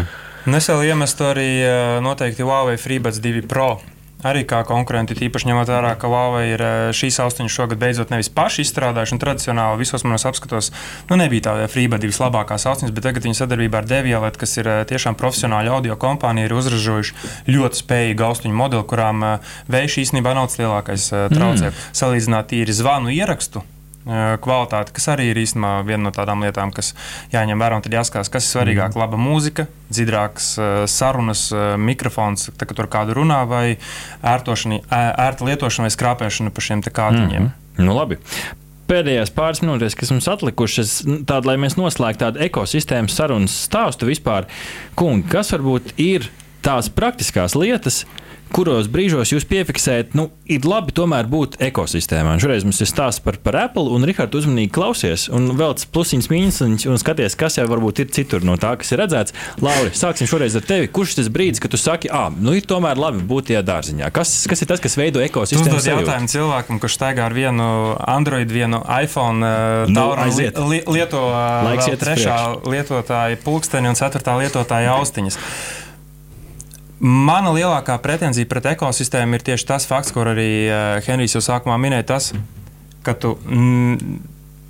Un 0.45 0.53
es 0.53 0.67
vēl 0.69 0.91
iemestu 0.91 1.25
arī 1.25 1.49
uh, 1.65 1.97
noteikti 2.05 2.45
Huawei 2.45 2.77
FreeBuds 2.77 3.17
2 3.17 3.47
Pro. 3.49 3.79
Arī 4.25 4.43
kā 4.45 4.60
konkurenti, 4.65 5.17
tīpaši 5.17 5.49
ņemot 5.49 5.71
vērā, 5.73 5.95
ka 5.97 6.10
Huawei 6.10 6.51
ir 6.51 6.62
uh, 6.62 6.73
šīs 6.93 7.17
austiņas 7.23 7.55
šogad 7.55 7.81
beidzot 7.81 8.13
nevis 8.13 8.29
paši 8.29 8.62
izstrādājuši, 8.62 9.17
un 9.17 9.23
tradicionāli 9.23 9.81
visos 9.81 10.05
manos 10.05 10.27
apskatos 10.29 10.69
nu, 11.10 11.17
nebija 11.17 11.47
tāda 11.49 11.65
FreeBuds 11.73 12.05
divas 12.05 12.21
labākās 12.21 12.67
austiņas, 12.69 12.93
bet 12.93 13.10
tagad 13.10 13.25
viņi 13.25 13.41
sadarbībā 13.41 13.81
ar 13.81 13.89
Deviolet, 13.89 14.38
kas 14.38 14.53
ir 14.62 14.69
uh, 14.69 14.79
tiešām 14.86 15.17
profesionāla 15.17 15.79
audio 15.79 15.97
kompānija, 15.97 16.45
ir 16.45 16.58
uzražojuši 16.62 17.49
ļoti 17.49 17.81
spējīgu 17.81 18.29
austiņu 18.29 18.62
modeli, 18.62 18.86
kurām 18.93 19.25
vējš 19.73 20.01
īstenībā 20.05 20.38
nav 20.38 20.51
tas 20.51 20.62
lielākais 20.62 21.10
traucējums. 21.34 21.71
Mm. 21.73 21.95
Salīdzināt 22.05 22.53
tīri 22.53 22.81
zvanu 22.86 23.17
ierakstu 23.17 23.65
kvalitāti, 24.06 24.94
kas 24.96 25.10
arī 25.15 25.32
ir 25.32 25.41
īstenībā 25.41 25.80
viena 25.88 26.08
no 26.08 26.13
tādām 26.15 26.46
lietām, 26.46 26.74
kas 26.76 26.94
jāņem 27.34 27.62
vērā. 27.62 27.80
un 27.80 27.86
Tad 27.86 27.98
jāskatās, 27.98 28.32
kas 28.34 28.48
ir 28.48 28.54
svarīgāk. 28.54 28.94
Mhm. 28.94 29.02
Laba 29.02 29.20
mūzika, 29.20 29.68
dziļākas 29.89 30.50
sarunas, 30.91 31.48
mikrofons, 31.82 32.50
tā, 32.54 32.70
kad 32.70 32.78
tur 32.78 32.89
kādu 32.91 33.18
runā, 33.18 33.44
vai 33.50 33.78
ērtošana, 34.22 34.84
ērta 35.28 35.50
lietošana 35.50 35.89
vai 35.89 35.96
skrāpēšana 35.98 36.54
pa 36.54 36.68
šiem 36.70 36.86
kādiņiem. 36.86 37.50
Mm 37.50 37.54
nu, 37.82 37.96
labi. 37.96 38.20
Pēdējās 38.86 39.32
pāris 39.34 39.63
minūtēs, 39.63 39.96
kas 39.98 40.12
mums 40.13 40.28
atlikušas, 40.30 41.00
tāda, 41.26 41.50
lai 41.50 41.56
mēs 41.62 41.78
noslēgtu 41.80 42.22
tādu 42.22 42.44
ekosistēmas 42.46 43.15
sarunas 43.18 43.56
stāstu 43.65 44.10
vispār, 44.10 44.46
kungi, 44.98 45.26
kas 45.32 45.50
varbūt 45.56 45.96
ir 46.02 46.30
tās 46.65 46.89
praktiskās 46.89 47.54
lietas, 47.58 48.04
kuros 48.56 48.88
brīžos 48.91 49.32
jūs 49.34 49.43
piefiksējat, 49.49 50.13
nu, 50.15 50.28
ir 50.47 50.63
labi 50.69 50.93
tomēr 50.95 51.28
būt 51.28 51.58
ekosistēmā. 51.65 52.36
Šoreiz 52.39 52.63
mums 52.63 52.78
ir 52.84 52.88
stāsts 52.88 53.21
par, 53.25 53.39
par 53.43 53.58
Apple, 53.65 53.89
un 53.91 54.06
Rihards 54.08 54.38
uzmanīgi 54.39 54.71
klausies, 54.75 55.25
un 55.34 55.49
vēl 55.58 55.73
tas 55.75 55.88
plusiņš, 55.91 56.30
mīnus, 56.32 56.62
un 56.88 57.01
skaties, 57.01 57.36
kas 57.39 57.58
jau 57.60 57.65
varbūt 57.71 58.04
ir 58.04 58.12
citur 58.15 58.45
no 58.47 58.56
tā, 58.62 58.75
kas 58.80 58.93
ir 58.93 59.01
redzēts. 59.01 59.36
Lauri, 59.65 59.91
sāksim 59.97 60.30
šoreiz 60.30 60.56
ar 60.60 60.65
tevi. 60.67 60.88
Kurš 60.93 61.17
tas 61.19 61.30
brīdis, 61.34 61.60
kad 61.63 61.73
tu 61.73 61.80
saki, 61.82 62.12
ah, 62.13 62.30
nu, 62.32 62.54
ir 62.56 62.67
tomēr 62.69 63.01
labi 63.01 63.25
būt 63.28 63.49
tajā 63.49 63.63
dārziņā? 63.65 64.12
Kas, 64.15 64.36
kas 64.49 64.63
ir 64.63 64.71
tas, 64.71 64.84
kas 64.84 64.95
veido 64.99 65.23
ekosistēmu? 65.25 65.65
uzdod 65.65 65.84
sajūtu? 65.84 66.06
jautājumu 66.06 66.34
cilvēkam, 66.36 66.82
kurš 66.84 66.99
staigā 66.99 67.25
ar 67.28 67.36
vienu 67.36 67.69
Android, 67.99 68.54
vienu 68.54 68.84
iPhone, 69.01 69.54
Nu, 69.89 69.97
tālu 69.99 70.21
aiziet. 70.30 70.62
li, 70.69 70.84
lieto 70.95 71.25
trešā 71.99 72.38
lietotāja 72.63 73.41
pulksteni 73.43 73.91
un 73.91 73.97
ceturtā 73.99 74.38
lietotāja 74.39 74.95
austiņas. 74.99 75.39
Mana 76.99 77.51
lielākā 77.51 77.97
pretenzija 77.99 78.47
pret 78.47 78.69
ekosistēmu 78.75 79.36
ir 79.36 79.43
tieši 79.49 79.67
tas 79.67 79.88
fakts, 79.89 80.13
kur 80.15 80.29
arī 80.31 80.49
uh, 80.69 81.03
Henrijs 81.03 81.36
jau 81.36 81.43
sākumā 81.43 81.75
minēja, 81.81 82.08
tas, 82.15 82.31
ka 83.03 83.13
tu 83.19 83.34
mm, 83.43 84.19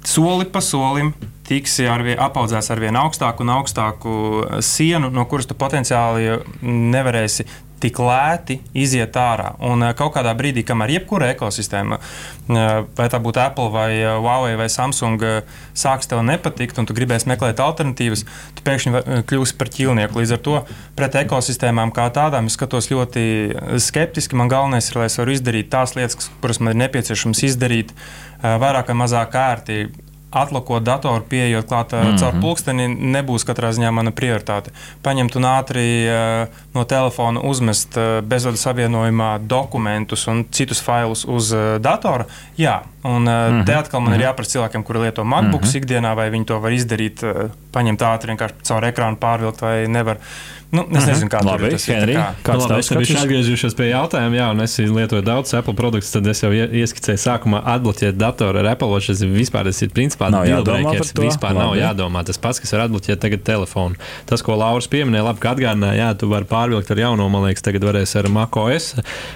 soli 0.10 0.48
pa 0.50 0.62
solim 0.66 1.14
tiksi 1.46 1.86
arvien, 1.90 2.18
apaudzēts 2.22 2.72
ar 2.74 2.82
vien 2.82 2.98
augstāku 2.98 3.46
un 3.46 3.54
augstāku 3.54 4.16
eh, 4.16 4.58
sienu, 4.66 5.12
no 5.14 5.28
kuras 5.30 5.46
tu 5.50 5.58
potenciāli 5.58 6.40
nevarēsi 6.66 7.46
tik 7.86 8.00
lēti 8.02 8.60
iziet 8.78 9.16
ārā. 9.20 9.54
Un 9.66 9.86
eh, 9.86 9.94
kaut 9.98 10.16
kādā 10.18 10.34
brīdī, 10.38 10.66
kamēr 10.66 10.96
jebkura 10.98 11.30
ekosistēma, 11.36 12.00
eh, 12.00 12.82
vai 12.98 13.08
tā 13.12 13.20
būtu 13.22 13.42
Apple, 13.44 13.70
vai 13.74 13.90
eh, 14.00 14.10
Huawei, 14.10 14.56
vai 14.60 14.68
Samsung, 14.72 15.22
sāks 15.78 16.10
tev 16.10 16.24
nepatikt, 16.26 16.80
un 16.82 16.90
tu 16.90 16.96
gribēsi 16.98 17.30
meklēt 17.30 17.62
alternatīvas, 17.64 18.26
tu 18.58 18.66
pēkšņi 18.66 19.04
kļūsi 19.30 19.58
par 19.60 19.72
ķīlnieku. 19.76 20.22
Līdz 20.22 20.36
ar 20.38 20.44
to 20.46 20.56
pret 20.98 21.18
ekosistēmām 21.26 21.94
kā 21.96 22.08
tādām 22.16 22.50
es 22.50 22.58
skatos 22.58 22.90
ļoti 22.92 23.26
skeptiski. 23.84 24.38
Man 24.40 24.52
galvenais 24.52 24.90
ir, 24.90 25.02
lai 25.02 25.10
es 25.10 25.20
varu 25.20 25.36
izdarīt 25.36 25.72
tās 25.74 25.96
lietas, 25.98 26.32
kuras 26.42 26.62
man 26.62 26.74
ir 26.74 26.82
nepieciešams 26.86 27.44
izdarīt, 27.50 27.94
vairāk 28.42 28.92
vai 28.92 29.00
mazāk 29.04 29.38
ērti. 29.40 29.80
Atlakot 30.32 30.84
datoru, 30.84 31.24
pieejot 31.30 31.66
klāt 31.66 31.92
mm 31.92 32.00
-hmm. 32.00 32.20
caur 32.20 32.34
pulksteni, 32.42 32.88
nebūs 32.88 33.46
katrā 33.48 33.72
ziņā 33.72 33.92
mana 33.92 34.12
prioritāte. 34.12 34.72
Paņemt 35.04 35.36
un 35.36 35.44
ātri 35.44 35.86
uh, 36.08 36.48
no 36.74 36.84
telefona 36.84 37.40
uzmest 37.40 37.98
uh, 37.98 38.22
bezvadu 38.22 38.58
savienojumā 38.58 39.40
dokumentus 39.48 40.28
un 40.28 40.46
citus 40.52 40.82
failus 40.82 41.26
uz 41.26 41.54
uh, 41.54 41.78
datora. 41.80 42.26
Jā, 42.58 42.82
un 43.06 43.28
uh, 43.28 43.34
-hmm. 43.34 43.66
te 43.66 43.76
atkal 43.76 44.02
man 44.02 44.10
mm 44.10 44.16
-hmm. 44.16 44.22
ir 44.22 44.28
jāprasa 44.28 44.52
cilvēkiem, 44.56 44.84
kuri 44.84 45.00
lieto 45.00 45.24
MacBooks 45.24 45.70
mm 45.70 45.72
-hmm. 45.72 45.82
ikdienā, 45.82 46.16
vai 46.16 46.30
viņi 46.30 46.46
to 46.46 46.60
var 46.60 46.72
izdarīt, 46.72 47.24
uh, 47.24 47.52
paņemt 47.72 48.02
ātri 48.02 48.34
vienkārši 48.34 48.56
caur 48.64 48.84
ekrānu 48.84 49.18
pārvilkt 49.22 49.62
vai 49.62 49.88
nevar. 49.88 50.18
Nu, 50.76 50.84
es 50.98 51.06
nezinu, 51.08 51.30
kā 51.32 51.40
Labi, 51.46 51.70
tas 51.72 51.86
Henri, 51.88 52.16
ir. 52.18 52.40
kāds 52.44 52.64
Labi, 52.66 52.74
tavs 52.74 52.90
es 52.90 52.98
biju 52.98 53.20
atgriezušies 53.22 53.76
pie 53.78 53.88
jautājuma, 53.92 54.36
jā, 54.36 54.48
un 54.52 54.64
es 54.66 54.76
lietoju 54.80 55.24
daudz 55.26 55.54
Apple 55.58 55.76
produktus, 55.78 56.12
tad 56.12 56.28
es 56.28 56.42
jau 56.44 56.50
ie- 56.56 56.68
ieskicēju 56.82 57.22
sākumā 57.22 57.62
atbloķēt 57.76 58.18
datoru 58.20 58.60
ar 58.60 58.72
Apple 58.74 58.90
Watch. 58.92 59.12
Tas 59.12 59.22
ir 59.24 59.32
vispār, 59.32 59.70
tas 59.70 59.82
ir 59.86 59.94
principā 59.96 60.32
Nav 60.34 60.48
dealbreakers. 60.50 61.14
Vispār 61.14 61.56
nav 61.56 61.72
Labi. 61.72 61.84
jādomā. 61.84 62.26
Tas 62.28 62.42
pats, 62.42 62.60
kas 62.60 62.74
var 62.76 62.88
atbloķēt 62.88 63.22
tagad 63.24 63.46
telefonu. 63.48 63.96
Tas, 64.26 64.44
ko 64.46 64.58
Lauris 64.60 64.90
pieminēja, 64.92 65.28
labi, 65.30 65.44
ka 65.44 65.54
atgādināja, 65.56 66.00
jā, 66.02 66.10
tu 66.20 66.30
vari 66.32 66.50
pārvilkt 66.50 66.92
ar 66.92 67.04
jauno, 67.06 67.30
man 67.30 67.46
liekas, 67.48 67.64
tagad 67.64 67.86
varēs 67.88 68.16
ar 68.20 68.30
macOS. 68.34 68.96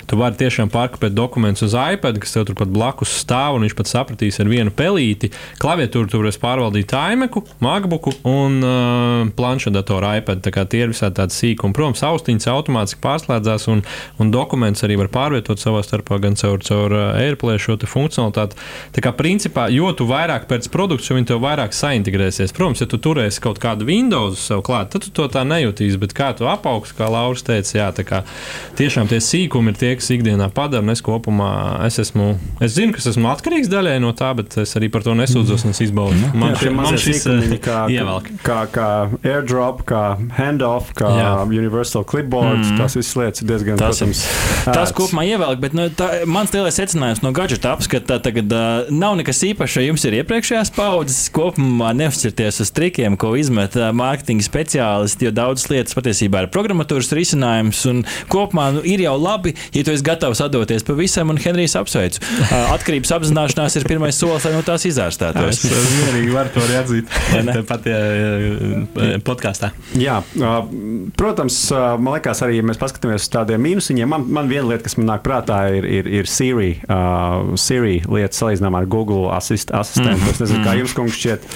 Tu 0.09 0.19
vari 0.19 0.35
tiešām 0.35 0.73
pārkopēt 0.73 1.15
dokumentus 1.15 1.69
uz 1.69 1.77
iPad, 1.77 2.19
kas 2.19 2.35
tev 2.35 2.49
turpat 2.49 2.73
blakus 2.73 3.13
stāv, 3.23 3.58
un 3.59 3.67
viņš 3.67 3.75
pat 3.77 3.91
sapratīs 3.91 4.39
ar 4.41 4.49
vienu 4.51 4.73
pelīti. 4.75 5.31
Klaviatūru 5.61 6.09
tu 6.09 6.21
varēsi 6.21 6.41
pārvaldīt 6.41 6.95
iMacu, 6.95 7.43
MacBooku 7.63 8.15
un 8.29 8.59
uh, 8.63 9.29
planšetdatoru 9.35 10.13
iPad. 10.21 10.43
Tā 10.45 10.53
kā 10.55 10.65
tie 10.69 10.85
ir 10.85 10.93
visādi 10.93 11.19
tādi 11.19 11.35
sīkumi. 11.35 11.75
Protams, 11.75 12.03
austiņas 12.07 12.49
automātiski 12.53 13.01
pārslēdzās, 13.03 13.67
un, 13.73 13.83
un 14.21 14.31
dokumentus 14.33 14.85
arī 14.87 14.97
var 15.01 15.11
pārvietot 15.13 15.61
savā 15.61 15.83
starpā 15.85 16.19
gan 16.23 16.37
caur, 16.39 16.63
caur 16.65 16.95
uh, 16.95 17.05
AirPlay 17.19 17.59
šo 17.61 17.77
funkcionalitāti. 17.89 18.57
Tā 18.95 19.03
kā 19.03 19.13
principā, 19.15 19.67
jo 19.73 19.91
tu 19.97 20.07
vairāk 20.09 20.47
pēc 20.49 20.69
produktu, 20.73 21.11
jo 21.11 21.19
viņi 21.19 21.31
tev 21.33 21.43
vairāk 21.43 21.75
saintegrēsies. 21.75 22.53
Protams, 22.55 22.83
ja 22.83 22.89
tu 22.89 22.99
turēsi 23.01 23.43
kaut 23.43 23.61
kādu 23.61 23.87
Windows 23.89 24.41
sev 24.49 24.63
klāt, 24.65 24.93
tad 24.93 25.05
tu 25.05 25.13
to 25.15 25.27
tā 25.31 25.43
nejutīsi. 25.47 25.99
Bet 26.01 26.15
kā 26.17 26.31
tu 26.37 26.47
apaugs, 26.49 26.93
kā 26.95 27.09
Lauris 27.11 27.45
teica, 27.45 27.75
jā, 27.77 27.89
tā 27.95 28.05
kā 28.07 28.23
tiešām 28.79 29.09
tie 29.11 29.21
sīkumi 29.23 29.73
ir 29.73 29.79
tie, 29.79 29.93
kas 29.99 30.11
ikdienā 30.15 30.49
padara. 30.55 30.85
Es 30.89 31.03
kopumā 31.05 31.51
es 31.85 31.99
esmu, 32.01 32.31
es 32.63 32.73
zinu, 32.77 32.95
ka 32.95 33.01
es 33.01 33.09
esmu 33.11 33.29
atkarīgs 33.29 33.48
daļai 33.49 33.99
no 34.01 34.11
tā, 34.13 34.29
bet 34.37 34.57
es 34.61 34.75
arī 34.77 34.89
par 34.93 35.01
to 35.03 35.13
nesūdzos 35.17 35.63
un 35.65 35.71
es 35.73 35.79
izbaudu. 35.81 36.15
Man, 36.37 36.53
Jā, 36.53 36.59
šie 36.59 36.69
šī, 36.69 36.73
man 36.75 36.97
šis 36.97 37.23
sīkumiņi, 37.25 37.57
uh, 37.57 37.63
kā, 37.65 37.79
kā, 38.45 38.59
kā 38.71 38.87
airdrop, 39.25 39.83
kā 39.89 40.17
handoff, 40.37 40.93
kā 40.93 41.09
Jā. 41.17 41.31
universal 41.49 42.03
clipboard. 42.05 42.61
Mm. 42.63 42.77
Tās 42.77 42.95
visas 42.95 43.15
lietas 43.17 43.41
ir 43.41 43.47
diezgan, 43.49 43.77
Tas 43.81 44.01
ir- 44.01 44.07
protams, 44.13 44.21
ērts. 44.69 44.93
kopumā 44.93 45.25
ievelk, 45.25 45.59
bet 45.59 45.73
nu, 45.73 45.89
tā, 45.89 46.25
mans 46.29 46.51
lielais 46.53 46.77
secinājums 46.77 47.21
no 47.25 47.31
gadgeta 47.33 47.73
apskata 47.73 48.19
tagad 48.21 48.51
uh, 48.53 48.85
nav 48.93 49.15
nekas 49.17 49.41
īpašs. 49.49 49.79
ja 49.81 49.87
Jums 49.89 50.05
ir 50.05 50.19
iepriekšējās 50.21 50.71
paudzes 50.75 51.29
kopumā 51.33 51.93
neuzķerties 51.97 52.61
uz 52.61 52.71
trikiem, 52.71 53.17
ko 53.17 53.33
izmet 53.35 53.75
uh, 53.75 53.89
mārketinga 53.95 54.45
speciālisti, 54.45 55.25
jo 55.25 55.31
daudzas 55.31 55.69
lietas 55.69 55.93
patiesībā 55.97 56.43
ir 56.45 56.51
programmatūras 56.53 57.09
risinājums. 57.15 57.85
un 57.89 58.03
Kopumā 58.29 58.73
nu, 58.75 58.81
ir 58.85 58.99
jau 59.01 59.17
labi, 59.17 59.55
ja 59.73 59.83
tu 59.83 59.91
esi 59.91 60.03
gatavs 60.05 60.41
atdoties 60.45 60.83
pavisam, 60.85 61.29
un 61.33 61.37
Henrijs 61.41 61.75
apsveicu. 61.79 62.19
Uh, 62.21 62.73
atkarības 62.75 63.09
apzināšanās 63.15 63.37
ir 63.79 63.85
pirmais 63.87 64.15
solis, 64.19 64.45
lai 64.45 64.53
no 64.53 64.61
tās 64.61 64.85
Es 64.85 64.93
izārstētos. 64.93 65.63
uh, 65.65 65.89
mierīgi 65.99 66.33
varu 66.33 66.49
to 66.53 66.59
arī 66.65 66.75
atzīt. 66.83 67.05
Uh, 67.89 69.17
podkāstā. 69.23 69.69
Jā, 69.97 70.19
protams, 71.17 71.55
man 71.99 72.13
liekas, 72.15 72.41
arī, 72.45 72.57
ja 72.59 72.65
mēs 72.65 72.79
paskatāmies 72.81 73.25
uz 73.25 73.31
tādiem 73.33 73.61
mīnusiņiem, 73.63 74.09
man, 74.09 74.25
man 74.33 74.49
viena 74.51 74.67
lieta, 74.71 74.83
kas 74.87 74.95
man 74.99 75.07
nāk 75.11 75.23
prātā, 75.25 75.59
ir, 75.75 75.85
ir, 75.85 76.09
ir 76.19 76.29
Siri, 76.29 76.71
uh, 76.89 77.53
Siri 77.59 77.99
lieta 78.09 78.35
salīdzinājumā 78.37 78.81
ar 78.83 78.87
Google 78.91 79.29
asist, 79.35 79.71
asistentu. 79.75 80.29
Es 80.33 80.41
nezinu, 80.43 80.63
kā 80.65 80.75
jums, 80.79 80.93
kungs, 80.97 81.17
šķiet. 81.19 81.47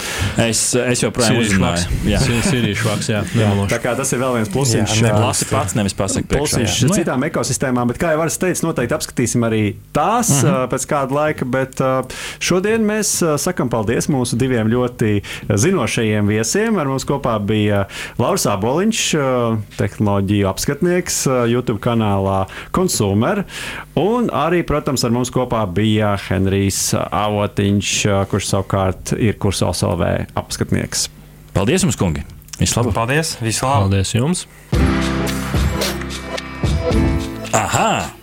Es, 0.46 0.64
es 0.80 1.04
joprojām 1.04 1.40
uzrunāju. 1.42 2.00
Jā. 2.10 2.22
Sirīšu 2.24 2.90
vaks, 2.90 3.10
jā. 3.14 3.24
Tā 3.72 3.80
kā 3.84 3.96
tas 4.00 4.14
ir 4.16 4.22
vēl 4.24 4.38
viens 4.40 4.52
plusiņš. 4.54 4.96
Jā, 5.04 5.14
ā, 5.14 5.22
Lasi 5.24 5.48
pats, 5.52 5.76
nevis 5.80 5.96
pasaki 5.98 6.28
priekšā. 6.30 6.44
Pulsiņš 6.44 6.78
Jā. 6.84 6.88
Nu, 6.90 6.94
jā. 6.94 7.00
citām 7.04 7.26
ekosistēmām, 7.30 7.92
bet, 7.92 8.00
kā 8.02 8.14
jau 8.16 8.24
es 8.28 8.38
teicu, 8.42 8.68
noteikti 8.70 8.98
apskatīsim 8.98 9.46
arī 9.48 9.64
tās 9.96 10.32
Mhm. 10.34 10.48
-huh. 10.54 10.68
pēc 10.72 10.88
kāda 10.90 11.12
laika. 11.20 11.46
Bet 11.46 11.73
uh, 11.82 12.04
šodien 12.44 12.86
mēs 12.86 13.16
sakam 13.42 13.72
paldies 13.72 14.10
mūsu 14.12 14.38
diviem 14.40 14.70
ļoti 14.72 15.24
zinošajiem 15.50 16.30
viesiem. 16.30 16.78
Ar 16.82 16.90
mums 16.92 17.08
kopā 17.10 17.38
bija 17.42 17.86
Lauris 18.22 18.46
Aboliņš, 18.50 19.02
tehnoloģiju 19.80 20.50
apskatnieks 20.52 21.24
YouTube 21.50 21.82
kanālā 21.84 22.44
Consumer. 22.76 23.44
Un 24.00 24.30
arī, 24.34 24.64
protams, 24.68 25.06
ar 25.06 25.14
mums 25.16 25.34
kopā 25.34 25.64
bija 25.70 26.14
Henrijs 26.28 26.94
Avotiņš, 26.98 27.96
kurš 28.32 28.50
savukārt 28.54 29.16
ir 29.18 29.38
Kursors 29.42 29.84
LV 29.88 30.14
apskatnieks. 30.40 31.10
Paldies 31.54 31.86
jums, 31.86 32.00
kungi! 32.00 32.26
Vislabāk! 32.58 32.96
Paldies! 32.98 33.36
Visu 33.44 33.68
labu! 33.68 33.90
Paldies 33.90 34.14
jums! 34.18 34.48
Aha! 37.54 38.23